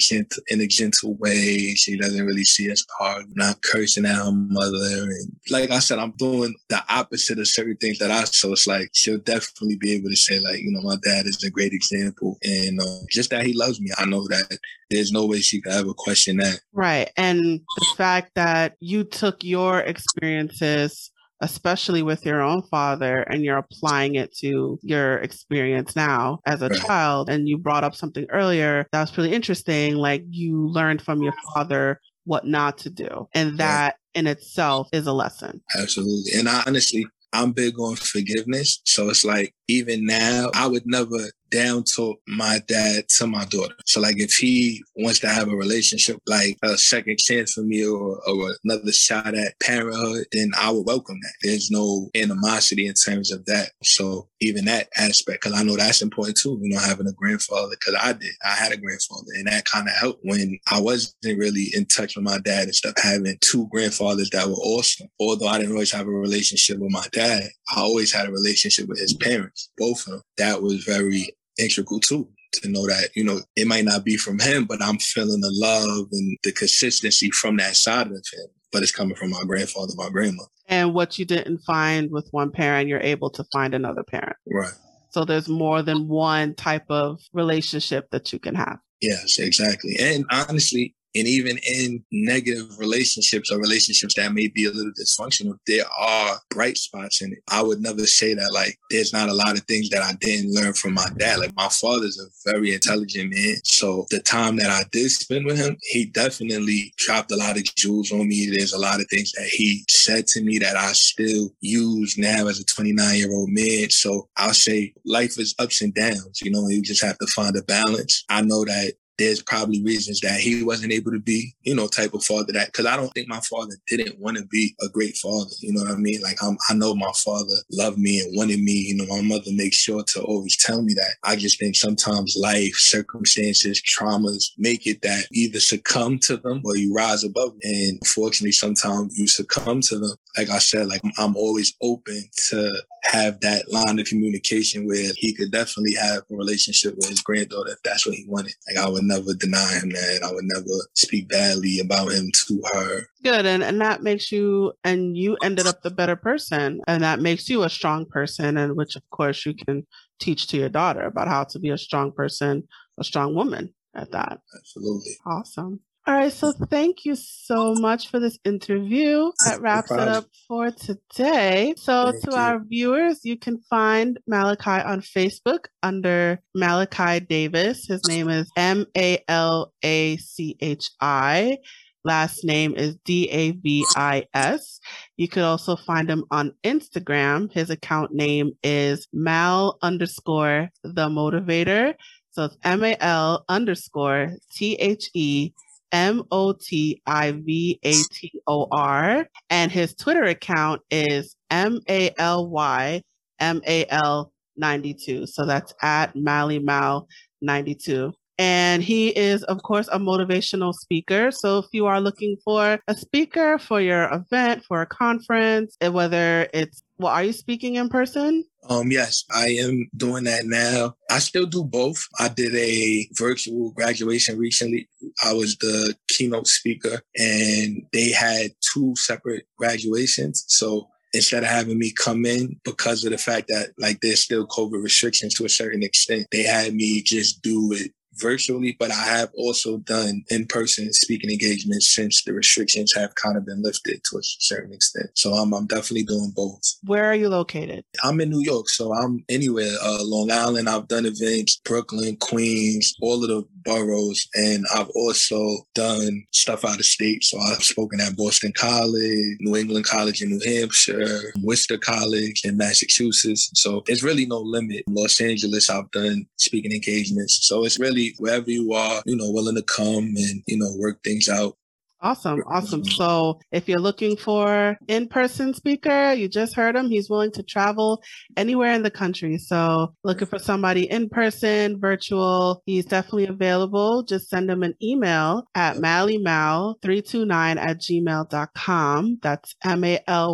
in 0.48 0.60
a 0.60 0.66
gentle 0.66 1.14
way. 1.14 1.74
She 1.74 1.96
doesn't 1.96 2.26
really 2.26 2.44
see 2.44 2.70
us 2.70 2.84
hard, 2.98 3.26
not 3.34 3.62
cursing 3.62 4.06
at 4.06 4.16
her 4.16 4.32
mother. 4.32 5.02
And 5.02 5.36
like 5.50 5.70
I 5.70 5.78
said, 5.78 5.98
I'm 5.98 6.12
doing 6.12 6.54
the 6.68 6.82
opposite 6.88 7.38
of 7.38 7.48
certain 7.48 7.76
things 7.76 7.98
that 7.98 8.10
I 8.10 8.24
so 8.24 8.52
it's 8.52 8.66
like 8.66 8.90
she'll 8.92 9.18
definitely 9.18 9.76
be 9.76 9.92
able 9.92 10.10
to 10.10 10.16
say 10.16 10.38
like, 10.40 10.60
you 10.60 10.70
know, 10.70 10.82
my 10.82 10.96
dad 11.02 11.26
is 11.26 11.42
a 11.44 11.50
great 11.50 11.72
example, 11.72 12.38
and 12.42 12.80
uh, 12.80 13.00
just 13.10 13.30
that 13.30 13.46
he 13.46 13.52
loves 13.52 13.80
me. 13.80 13.90
I 13.96 14.04
know 14.04 14.26
that 14.28 14.58
there's 14.90 15.12
no 15.12 15.26
way 15.26 15.40
she 15.40 15.60
could 15.60 15.72
ever 15.72 15.92
question 15.94 16.38
that. 16.38 16.60
Right, 16.72 17.10
and 17.16 17.60
the 17.76 17.86
fact 17.96 18.32
that 18.34 18.76
you 18.80 19.04
took 19.04 19.42
your 19.42 19.80
experiences 19.80 21.10
especially 21.40 22.02
with 22.02 22.24
your 22.24 22.42
own 22.42 22.62
father 22.62 23.20
and 23.22 23.44
you're 23.44 23.58
applying 23.58 24.14
it 24.14 24.34
to 24.36 24.78
your 24.82 25.18
experience 25.18 25.94
now 25.94 26.40
as 26.46 26.62
a 26.62 26.68
right. 26.68 26.80
child 26.80 27.28
and 27.28 27.48
you 27.48 27.56
brought 27.58 27.84
up 27.84 27.94
something 27.94 28.26
earlier 28.30 28.86
that 28.92 29.00
was 29.00 29.16
really 29.16 29.32
interesting 29.32 29.94
like 29.94 30.24
you 30.30 30.68
learned 30.68 31.00
from 31.02 31.22
your 31.22 31.34
father 31.54 32.00
what 32.24 32.46
not 32.46 32.78
to 32.78 32.90
do 32.90 33.28
and 33.34 33.58
that 33.58 33.94
right. 33.94 34.18
in 34.18 34.26
itself 34.26 34.88
is 34.92 35.06
a 35.06 35.12
lesson 35.12 35.60
absolutely 35.76 36.32
and 36.38 36.48
I 36.48 36.62
honestly 36.66 37.06
I'm 37.32 37.52
big 37.52 37.78
on 37.78 37.96
forgiveness. 37.96 38.80
So 38.84 39.10
it's 39.10 39.24
like, 39.24 39.54
even 39.68 40.06
now, 40.06 40.50
I 40.54 40.66
would 40.66 40.84
never 40.86 41.30
down 41.50 41.84
to 41.96 42.16
my 42.26 42.60
dad 42.66 43.08
to 43.18 43.26
my 43.26 43.44
daughter. 43.46 43.74
So 43.86 44.00
like 44.00 44.18
if 44.18 44.34
he 44.34 44.82
wants 44.96 45.20
to 45.20 45.28
have 45.28 45.48
a 45.48 45.56
relationship, 45.56 46.18
like 46.26 46.58
a 46.62 46.76
second 46.76 47.18
chance 47.18 47.52
for 47.52 47.62
me 47.62 47.86
or, 47.86 48.20
or 48.28 48.56
another 48.64 48.92
shot 48.92 49.34
at 49.34 49.58
parenthood, 49.60 50.26
then 50.32 50.52
I 50.58 50.70
would 50.70 50.86
welcome 50.86 51.18
that. 51.22 51.32
There's 51.42 51.70
no 51.70 52.10
animosity 52.14 52.86
in 52.86 52.94
terms 52.94 53.32
of 53.32 53.44
that. 53.46 53.70
So 53.82 54.28
even 54.40 54.66
that 54.66 54.88
aspect, 54.96 55.42
because 55.42 55.58
I 55.58 55.62
know 55.62 55.76
that's 55.76 56.02
important 56.02 56.38
too, 56.38 56.58
you 56.62 56.74
know, 56.74 56.80
having 56.80 57.06
a 57.06 57.12
grandfather, 57.12 57.76
because 57.78 57.96
I 58.00 58.12
did. 58.12 58.32
I 58.44 58.50
had 58.50 58.72
a 58.72 58.76
grandfather 58.76 59.26
and 59.36 59.46
that 59.48 59.64
kind 59.64 59.88
of 59.88 59.94
helped 59.94 60.20
when 60.22 60.58
I 60.70 60.80
wasn't 60.80 61.14
really 61.24 61.68
in 61.74 61.86
touch 61.86 62.16
with 62.16 62.24
my 62.24 62.38
dad 62.38 62.64
and 62.64 62.74
stuff, 62.74 62.94
having 63.02 63.36
two 63.40 63.68
grandfathers 63.70 64.30
that 64.30 64.46
were 64.46 64.54
awesome. 64.54 65.08
Although 65.20 65.48
I 65.48 65.58
didn't 65.58 65.72
always 65.72 65.92
have 65.92 66.06
a 66.06 66.10
relationship 66.10 66.78
with 66.78 66.90
my 66.90 67.06
dad, 67.12 67.48
I 67.74 67.80
always 67.80 68.12
had 68.12 68.28
a 68.28 68.32
relationship 68.32 68.88
with 68.88 68.98
his 68.98 69.14
parents, 69.14 69.70
both 69.76 70.06
of 70.06 70.12
them. 70.12 70.22
That 70.36 70.62
was 70.62 70.84
very 70.84 71.34
integral 71.58 72.00
too 72.00 72.28
to 72.54 72.68
know 72.68 72.86
that 72.86 73.10
you 73.14 73.24
know 73.24 73.40
it 73.56 73.66
might 73.66 73.84
not 73.84 74.04
be 74.04 74.16
from 74.16 74.38
him, 74.38 74.64
but 74.64 74.82
I'm 74.82 74.98
feeling 74.98 75.40
the 75.40 75.52
love 75.52 76.08
and 76.12 76.36
the 76.42 76.52
consistency 76.52 77.30
from 77.30 77.56
that 77.56 77.76
side 77.76 78.06
of 78.06 78.12
him. 78.12 78.46
But 78.70 78.82
it's 78.82 78.92
coming 78.92 79.16
from 79.16 79.30
my 79.30 79.42
grandfather, 79.46 79.92
my 79.96 80.10
grandma. 80.10 80.42
And 80.66 80.92
what 80.92 81.18
you 81.18 81.24
didn't 81.24 81.60
find 81.66 82.10
with 82.10 82.28
one 82.32 82.50
parent, 82.50 82.88
you're 82.88 83.00
able 83.00 83.30
to 83.30 83.44
find 83.52 83.72
another 83.74 84.02
parent. 84.02 84.36
Right. 84.46 84.72
So 85.10 85.24
there's 85.24 85.48
more 85.48 85.82
than 85.82 86.06
one 86.06 86.54
type 86.54 86.84
of 86.90 87.18
relationship 87.32 88.10
that 88.10 88.30
you 88.32 88.38
can 88.38 88.54
have. 88.54 88.78
Yes, 89.00 89.38
exactly. 89.38 89.96
And 89.98 90.26
honestly, 90.30 90.94
and 91.18 91.28
even 91.28 91.58
in 91.58 92.04
negative 92.12 92.78
relationships 92.78 93.50
or 93.50 93.58
relationships 93.58 94.14
that 94.14 94.32
may 94.32 94.48
be 94.48 94.66
a 94.66 94.70
little 94.70 94.92
dysfunctional, 94.92 95.58
there 95.66 95.84
are 95.98 96.38
bright 96.50 96.76
spots 96.76 97.22
in 97.22 97.32
it. 97.32 97.38
I 97.50 97.62
would 97.62 97.80
never 97.80 98.06
say 98.06 98.34
that 98.34 98.52
like 98.52 98.76
there's 98.90 99.12
not 99.12 99.28
a 99.28 99.34
lot 99.34 99.56
of 99.56 99.64
things 99.64 99.88
that 99.90 100.02
I 100.02 100.12
didn't 100.20 100.52
learn 100.52 100.72
from 100.74 100.94
my 100.94 101.08
dad. 101.16 101.40
Like 101.40 101.54
my 101.56 101.68
father's 101.68 102.18
a 102.18 102.50
very 102.50 102.74
intelligent 102.74 103.32
man. 103.34 103.56
So 103.64 104.06
the 104.10 104.20
time 104.20 104.56
that 104.56 104.70
I 104.70 104.84
did 104.92 105.10
spend 105.10 105.46
with 105.46 105.58
him, 105.58 105.76
he 105.82 106.06
definitely 106.06 106.92
dropped 106.96 107.32
a 107.32 107.36
lot 107.36 107.56
of 107.56 107.64
jewels 107.76 108.12
on 108.12 108.28
me. 108.28 108.50
There's 108.50 108.72
a 108.72 108.78
lot 108.78 109.00
of 109.00 109.06
things 109.08 109.32
that 109.32 109.46
he 109.46 109.84
said 109.88 110.26
to 110.28 110.42
me 110.42 110.58
that 110.58 110.76
I 110.76 110.92
still 110.92 111.50
use 111.60 112.16
now 112.18 112.46
as 112.46 112.60
a 112.60 112.64
29 112.64 113.16
year 113.16 113.32
old 113.32 113.50
man. 113.50 113.90
So 113.90 114.28
I'll 114.36 114.54
say 114.54 114.92
life 115.04 115.38
is 115.38 115.54
ups 115.58 115.82
and 115.82 115.94
downs. 115.94 116.40
You 116.42 116.50
know, 116.50 116.68
you 116.68 116.82
just 116.82 117.04
have 117.04 117.18
to 117.18 117.26
find 117.28 117.56
a 117.56 117.62
balance. 117.62 118.24
I 118.28 118.42
know 118.42 118.64
that 118.64 118.94
there's 119.18 119.42
probably 119.42 119.82
reasons 119.82 120.20
that 120.20 120.40
he 120.40 120.62
wasn't 120.62 120.92
able 120.92 121.10
to 121.10 121.18
be, 121.18 121.54
you 121.62 121.74
know, 121.74 121.88
type 121.88 122.14
of 122.14 122.24
father 122.24 122.52
that, 122.52 122.72
cause 122.72 122.86
I 122.86 122.96
don't 122.96 123.10
think 123.10 123.28
my 123.28 123.40
father 123.40 123.74
didn't 123.88 124.18
want 124.18 124.36
to 124.36 124.46
be 124.46 124.74
a 124.80 124.88
great 124.88 125.16
father. 125.16 125.50
You 125.60 125.72
know 125.72 125.82
what 125.82 125.90
I 125.90 125.96
mean? 125.96 126.20
Like 126.22 126.42
I'm, 126.42 126.56
I 126.68 126.74
know 126.74 126.94
my 126.94 127.10
father 127.24 127.54
loved 127.72 127.98
me 127.98 128.20
and 128.20 128.36
wanted 128.36 128.60
me. 128.60 128.72
You 128.72 128.96
know, 128.96 129.06
my 129.06 129.22
mother 129.22 129.50
makes 129.52 129.76
sure 129.76 130.04
to 130.04 130.22
always 130.22 130.56
tell 130.56 130.82
me 130.82 130.94
that. 130.94 131.16
I 131.24 131.36
just 131.36 131.58
think 131.58 131.74
sometimes 131.74 132.36
life, 132.40 132.74
circumstances, 132.76 133.82
traumas 133.82 134.52
make 134.56 134.86
it 134.86 135.02
that 135.02 135.26
either 135.32 135.60
succumb 135.60 136.18
to 136.20 136.36
them 136.36 136.62
or 136.64 136.76
you 136.76 136.94
rise 136.94 137.24
above. 137.24 137.50
Them. 137.50 137.58
And 137.64 138.06
fortunately, 138.06 138.52
sometimes 138.52 139.18
you 139.18 139.26
succumb 139.26 139.80
to 139.82 139.98
them. 139.98 140.16
Like 140.36 140.50
I 140.50 140.58
said, 140.58 140.86
like 140.86 141.02
I'm 141.18 141.36
always 141.36 141.74
open 141.82 142.22
to 142.50 142.82
have 143.04 143.40
that 143.40 143.70
line 143.72 143.98
of 143.98 144.06
communication 144.06 144.86
where 144.86 145.10
he 145.16 145.34
could 145.34 145.50
definitely 145.50 145.94
have 145.94 146.22
a 146.30 146.36
relationship 146.36 146.94
with 146.96 147.08
his 147.08 147.20
granddaughter 147.20 147.72
if 147.72 147.82
that's 147.82 148.06
what 148.06 148.14
he 148.14 148.24
wanted. 148.28 148.52
Like 148.68 148.84
I 148.84 148.88
would 148.88 149.04
never 149.04 149.34
deny 149.34 149.78
him 149.80 149.90
that. 149.90 150.22
I 150.24 150.32
would 150.32 150.44
never 150.44 150.66
speak 150.94 151.28
badly 151.28 151.80
about 151.80 152.12
him 152.12 152.30
to 152.46 152.62
her. 152.72 153.02
Good. 153.22 153.46
And, 153.46 153.62
and 153.62 153.80
that 153.80 154.02
makes 154.02 154.30
you, 154.30 154.72
and 154.84 155.16
you 155.16 155.36
ended 155.42 155.66
up 155.66 155.82
the 155.82 155.90
better 155.90 156.16
person. 156.16 156.80
And 156.86 157.02
that 157.02 157.20
makes 157.20 157.48
you 157.48 157.62
a 157.62 157.70
strong 157.70 158.06
person. 158.06 158.56
And 158.56 158.76
which, 158.76 158.96
of 158.96 159.02
course, 159.10 159.44
you 159.46 159.54
can 159.54 159.86
teach 160.20 160.46
to 160.48 160.56
your 160.56 160.68
daughter 160.68 161.02
about 161.02 161.28
how 161.28 161.44
to 161.44 161.58
be 161.58 161.70
a 161.70 161.78
strong 161.78 162.12
person, 162.12 162.66
a 162.98 163.04
strong 163.04 163.34
woman 163.34 163.74
at 163.94 164.10
that. 164.12 164.40
Absolutely. 164.56 165.12
Awesome. 165.26 165.80
All 166.08 166.14
right, 166.14 166.32
so 166.32 166.52
thank 166.52 167.04
you 167.04 167.14
so 167.14 167.74
much 167.74 168.08
for 168.08 168.18
this 168.18 168.38
interview. 168.42 169.30
That 169.44 169.60
wraps 169.60 169.90
it 169.90 169.98
up 169.98 170.24
for 170.48 170.70
today. 170.70 171.74
So, 171.76 172.12
thank 172.12 172.24
to 172.24 172.30
you. 172.30 172.36
our 172.38 172.64
viewers, 172.64 173.20
you 173.24 173.36
can 173.36 173.58
find 173.68 174.18
Malachi 174.26 174.70
on 174.70 175.02
Facebook 175.02 175.66
under 175.82 176.40
Malachi 176.54 177.20
Davis. 177.20 177.84
His 177.86 178.00
name 178.08 178.30
is 178.30 178.50
M 178.56 178.86
A 178.96 179.22
L 179.28 179.74
A 179.82 180.16
C 180.16 180.56
H 180.60 180.88
I. 180.98 181.58
Last 182.04 182.42
name 182.42 182.74
is 182.74 182.96
D 183.04 183.28
A 183.28 183.50
V 183.50 183.84
I 183.94 184.24
S. 184.32 184.80
You 185.18 185.28
could 185.28 185.42
also 185.42 185.76
find 185.76 186.08
him 186.08 186.24
on 186.30 186.54
Instagram. 186.64 187.52
His 187.52 187.68
account 187.68 188.14
name 188.14 188.52
is 188.62 189.08
Mal 189.12 189.76
underscore 189.82 190.70
the 190.82 191.10
motivator. 191.10 191.92
So 192.30 192.44
it's 192.44 192.56
M 192.64 192.82
A 192.82 192.96
L 192.98 193.44
underscore 193.50 194.30
T 194.56 194.72
H 194.76 195.10
E 195.12 195.52
M 195.92 196.22
O 196.30 196.52
T 196.52 197.00
I 197.06 197.32
V 197.32 197.78
A 197.82 197.92
T 197.92 198.32
O 198.46 198.66
R. 198.70 199.26
And 199.50 199.72
his 199.72 199.94
Twitter 199.94 200.24
account 200.24 200.82
is 200.90 201.36
M 201.50 201.80
A 201.88 202.12
L 202.18 202.48
Y 202.48 203.02
M 203.40 203.60
A 203.66 203.86
L 203.90 204.32
92. 204.56 205.26
So 205.26 205.46
that's 205.46 205.72
at 205.82 206.14
Mally 206.16 206.58
Mal 206.58 207.06
92. 207.40 208.12
And 208.40 208.84
he 208.84 209.08
is, 209.08 209.42
of 209.44 209.62
course, 209.64 209.88
a 209.90 209.98
motivational 209.98 210.72
speaker. 210.72 211.32
So 211.32 211.58
if 211.58 211.66
you 211.72 211.86
are 211.86 212.00
looking 212.00 212.36
for 212.44 212.78
a 212.86 212.94
speaker 212.94 213.58
for 213.58 213.80
your 213.80 214.08
event, 214.12 214.64
for 214.64 214.80
a 214.80 214.86
conference, 214.86 215.76
eh, 215.80 215.88
whether 215.88 216.48
it's, 216.54 216.82
well, 216.98 217.12
are 217.12 217.24
you 217.24 217.32
speaking 217.32 217.74
in 217.74 217.88
person? 217.88 218.44
Um, 218.68 218.90
yes, 218.90 219.24
I 219.30 219.48
am 219.60 219.88
doing 219.96 220.24
that 220.24 220.44
now. 220.44 220.94
I 221.10 221.20
still 221.20 221.46
do 221.46 221.64
both. 221.64 222.04
I 222.18 222.28
did 222.28 222.54
a 222.54 223.08
virtual 223.12 223.70
graduation 223.70 224.38
recently. 224.38 224.88
I 225.24 225.32
was 225.32 225.56
the 225.56 225.94
keynote 226.08 226.46
speaker 226.46 227.00
and 227.16 227.82
they 227.92 228.10
had 228.10 228.50
two 228.72 228.94
separate 228.96 229.44
graduations. 229.56 230.44
So 230.48 230.88
instead 231.14 231.42
of 231.42 231.48
having 231.48 231.78
me 231.78 231.92
come 231.92 232.26
in 232.26 232.60
because 232.64 233.04
of 233.04 233.12
the 233.12 233.18
fact 233.18 233.48
that 233.48 233.70
like 233.78 234.00
there's 234.00 234.20
still 234.20 234.46
COVID 234.46 234.82
restrictions 234.82 235.34
to 235.34 235.44
a 235.44 235.48
certain 235.48 235.82
extent, 235.82 236.26
they 236.30 236.42
had 236.42 236.74
me 236.74 237.02
just 237.02 237.42
do 237.42 237.72
it 237.72 237.92
virtually, 238.20 238.76
but 238.78 238.90
I 238.90 239.04
have 239.04 239.30
also 239.36 239.78
done 239.78 240.24
in-person 240.30 240.92
speaking 240.92 241.30
engagements 241.30 241.94
since 241.94 242.24
the 242.24 242.32
restrictions 242.32 242.92
have 242.94 243.14
kind 243.14 243.36
of 243.36 243.46
been 243.46 243.62
lifted 243.62 244.00
to 244.10 244.18
a 244.18 244.22
certain 244.22 244.72
extent. 244.72 245.10
So 245.14 245.32
I'm, 245.32 245.52
I'm 245.54 245.66
definitely 245.66 246.04
doing 246.04 246.32
both. 246.34 246.62
Where 246.84 247.04
are 247.04 247.14
you 247.14 247.28
located? 247.28 247.84
I'm 248.02 248.20
in 248.20 248.30
New 248.30 248.42
York, 248.42 248.68
so 248.68 248.92
I'm 248.94 249.24
anywhere. 249.28 249.74
Uh, 249.82 250.02
Long 250.02 250.30
Island, 250.30 250.68
I've 250.68 250.88
done 250.88 251.06
events, 251.06 251.60
Brooklyn, 251.64 252.16
Queens, 252.16 252.94
all 253.00 253.22
of 253.22 253.28
the 253.28 253.46
boroughs. 253.68 254.28
And 254.34 254.64
I've 254.74 254.88
also 254.94 255.58
done 255.74 256.24
stuff 256.32 256.64
out 256.64 256.78
of 256.78 256.84
state. 256.84 257.24
So 257.24 257.38
I've 257.38 257.62
spoken 257.62 258.00
at 258.00 258.16
Boston 258.16 258.52
College, 258.56 259.36
New 259.40 259.56
England 259.56 259.84
College 259.84 260.22
in 260.22 260.30
New 260.30 260.40
Hampshire, 260.44 261.32
Worcester 261.42 261.78
College 261.78 262.42
in 262.44 262.56
Massachusetts. 262.56 263.50
So 263.54 263.82
it's 263.86 264.02
really 264.02 264.26
no 264.26 264.38
limit. 264.38 264.84
Los 264.88 265.20
Angeles, 265.20 265.70
I've 265.70 265.90
done 265.90 266.26
speaking 266.36 266.72
engagements. 266.72 267.46
So 267.46 267.64
it's 267.64 267.78
really 267.78 268.14
wherever 268.18 268.50
you 268.50 268.72
are, 268.72 269.02
you 269.06 269.16
know, 269.16 269.30
willing 269.30 269.56
to 269.56 269.62
come 269.62 270.14
and, 270.16 270.42
you 270.46 270.58
know, 270.58 270.72
work 270.76 271.02
things 271.02 271.28
out. 271.28 271.56
Awesome. 272.00 272.44
Awesome. 272.46 272.84
So 272.84 273.40
if 273.50 273.68
you're 273.68 273.80
looking 273.80 274.16
for 274.16 274.78
in-person 274.86 275.54
speaker, 275.54 276.12
you 276.12 276.28
just 276.28 276.54
heard 276.54 276.76
him. 276.76 276.88
He's 276.90 277.10
willing 277.10 277.32
to 277.32 277.42
travel 277.42 278.00
anywhere 278.36 278.72
in 278.72 278.84
the 278.84 278.90
country. 278.90 279.36
So 279.38 279.94
looking 280.04 280.28
for 280.28 280.38
somebody 280.38 280.88
in 280.88 281.08
person, 281.08 281.80
virtual, 281.80 282.62
he's 282.66 282.84
definitely 282.84 283.26
available. 283.26 284.04
Just 284.04 284.28
send 284.28 284.48
him 284.48 284.62
an 284.62 284.74
email 284.80 285.48
at 285.56 285.78
mallymal329 285.78 287.56
at 287.56 287.80
gmail.com. 287.80 289.18
That's 289.20 289.56
M-A-L-Y-M-A-L 289.64 290.28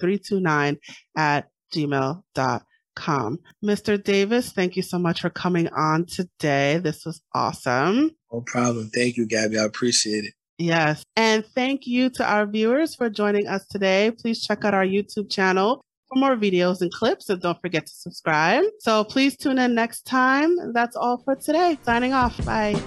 329 0.00 0.76
at 1.16 1.48
gmail.com. 1.74 3.38
Mr. 3.64 4.02
Davis, 4.02 4.52
thank 4.52 4.76
you 4.76 4.82
so 4.82 4.98
much 4.98 5.20
for 5.20 5.30
coming 5.30 5.68
on 5.68 6.06
today. 6.06 6.78
This 6.78 7.04
was 7.04 7.20
awesome. 7.34 8.15
No 8.32 8.40
problem. 8.40 8.90
Thank 8.90 9.16
you, 9.16 9.26
Gabby. 9.26 9.58
I 9.58 9.64
appreciate 9.64 10.24
it. 10.24 10.34
Yes. 10.58 11.02
And 11.16 11.44
thank 11.44 11.86
you 11.86 12.10
to 12.10 12.24
our 12.24 12.46
viewers 12.46 12.94
for 12.94 13.10
joining 13.10 13.46
us 13.46 13.66
today. 13.66 14.10
Please 14.10 14.44
check 14.44 14.64
out 14.64 14.74
our 14.74 14.86
YouTube 14.86 15.30
channel 15.30 15.82
for 16.08 16.18
more 16.18 16.36
videos 16.36 16.80
and 16.80 16.90
clips. 16.92 17.28
And 17.28 17.40
don't 17.40 17.60
forget 17.60 17.86
to 17.86 17.92
subscribe. 17.92 18.64
So 18.80 19.04
please 19.04 19.36
tune 19.36 19.58
in 19.58 19.74
next 19.74 20.06
time. 20.06 20.72
That's 20.72 20.96
all 20.96 21.18
for 21.18 21.36
today. 21.36 21.78
Signing 21.82 22.12
off. 22.12 22.42
Bye. 22.44 22.80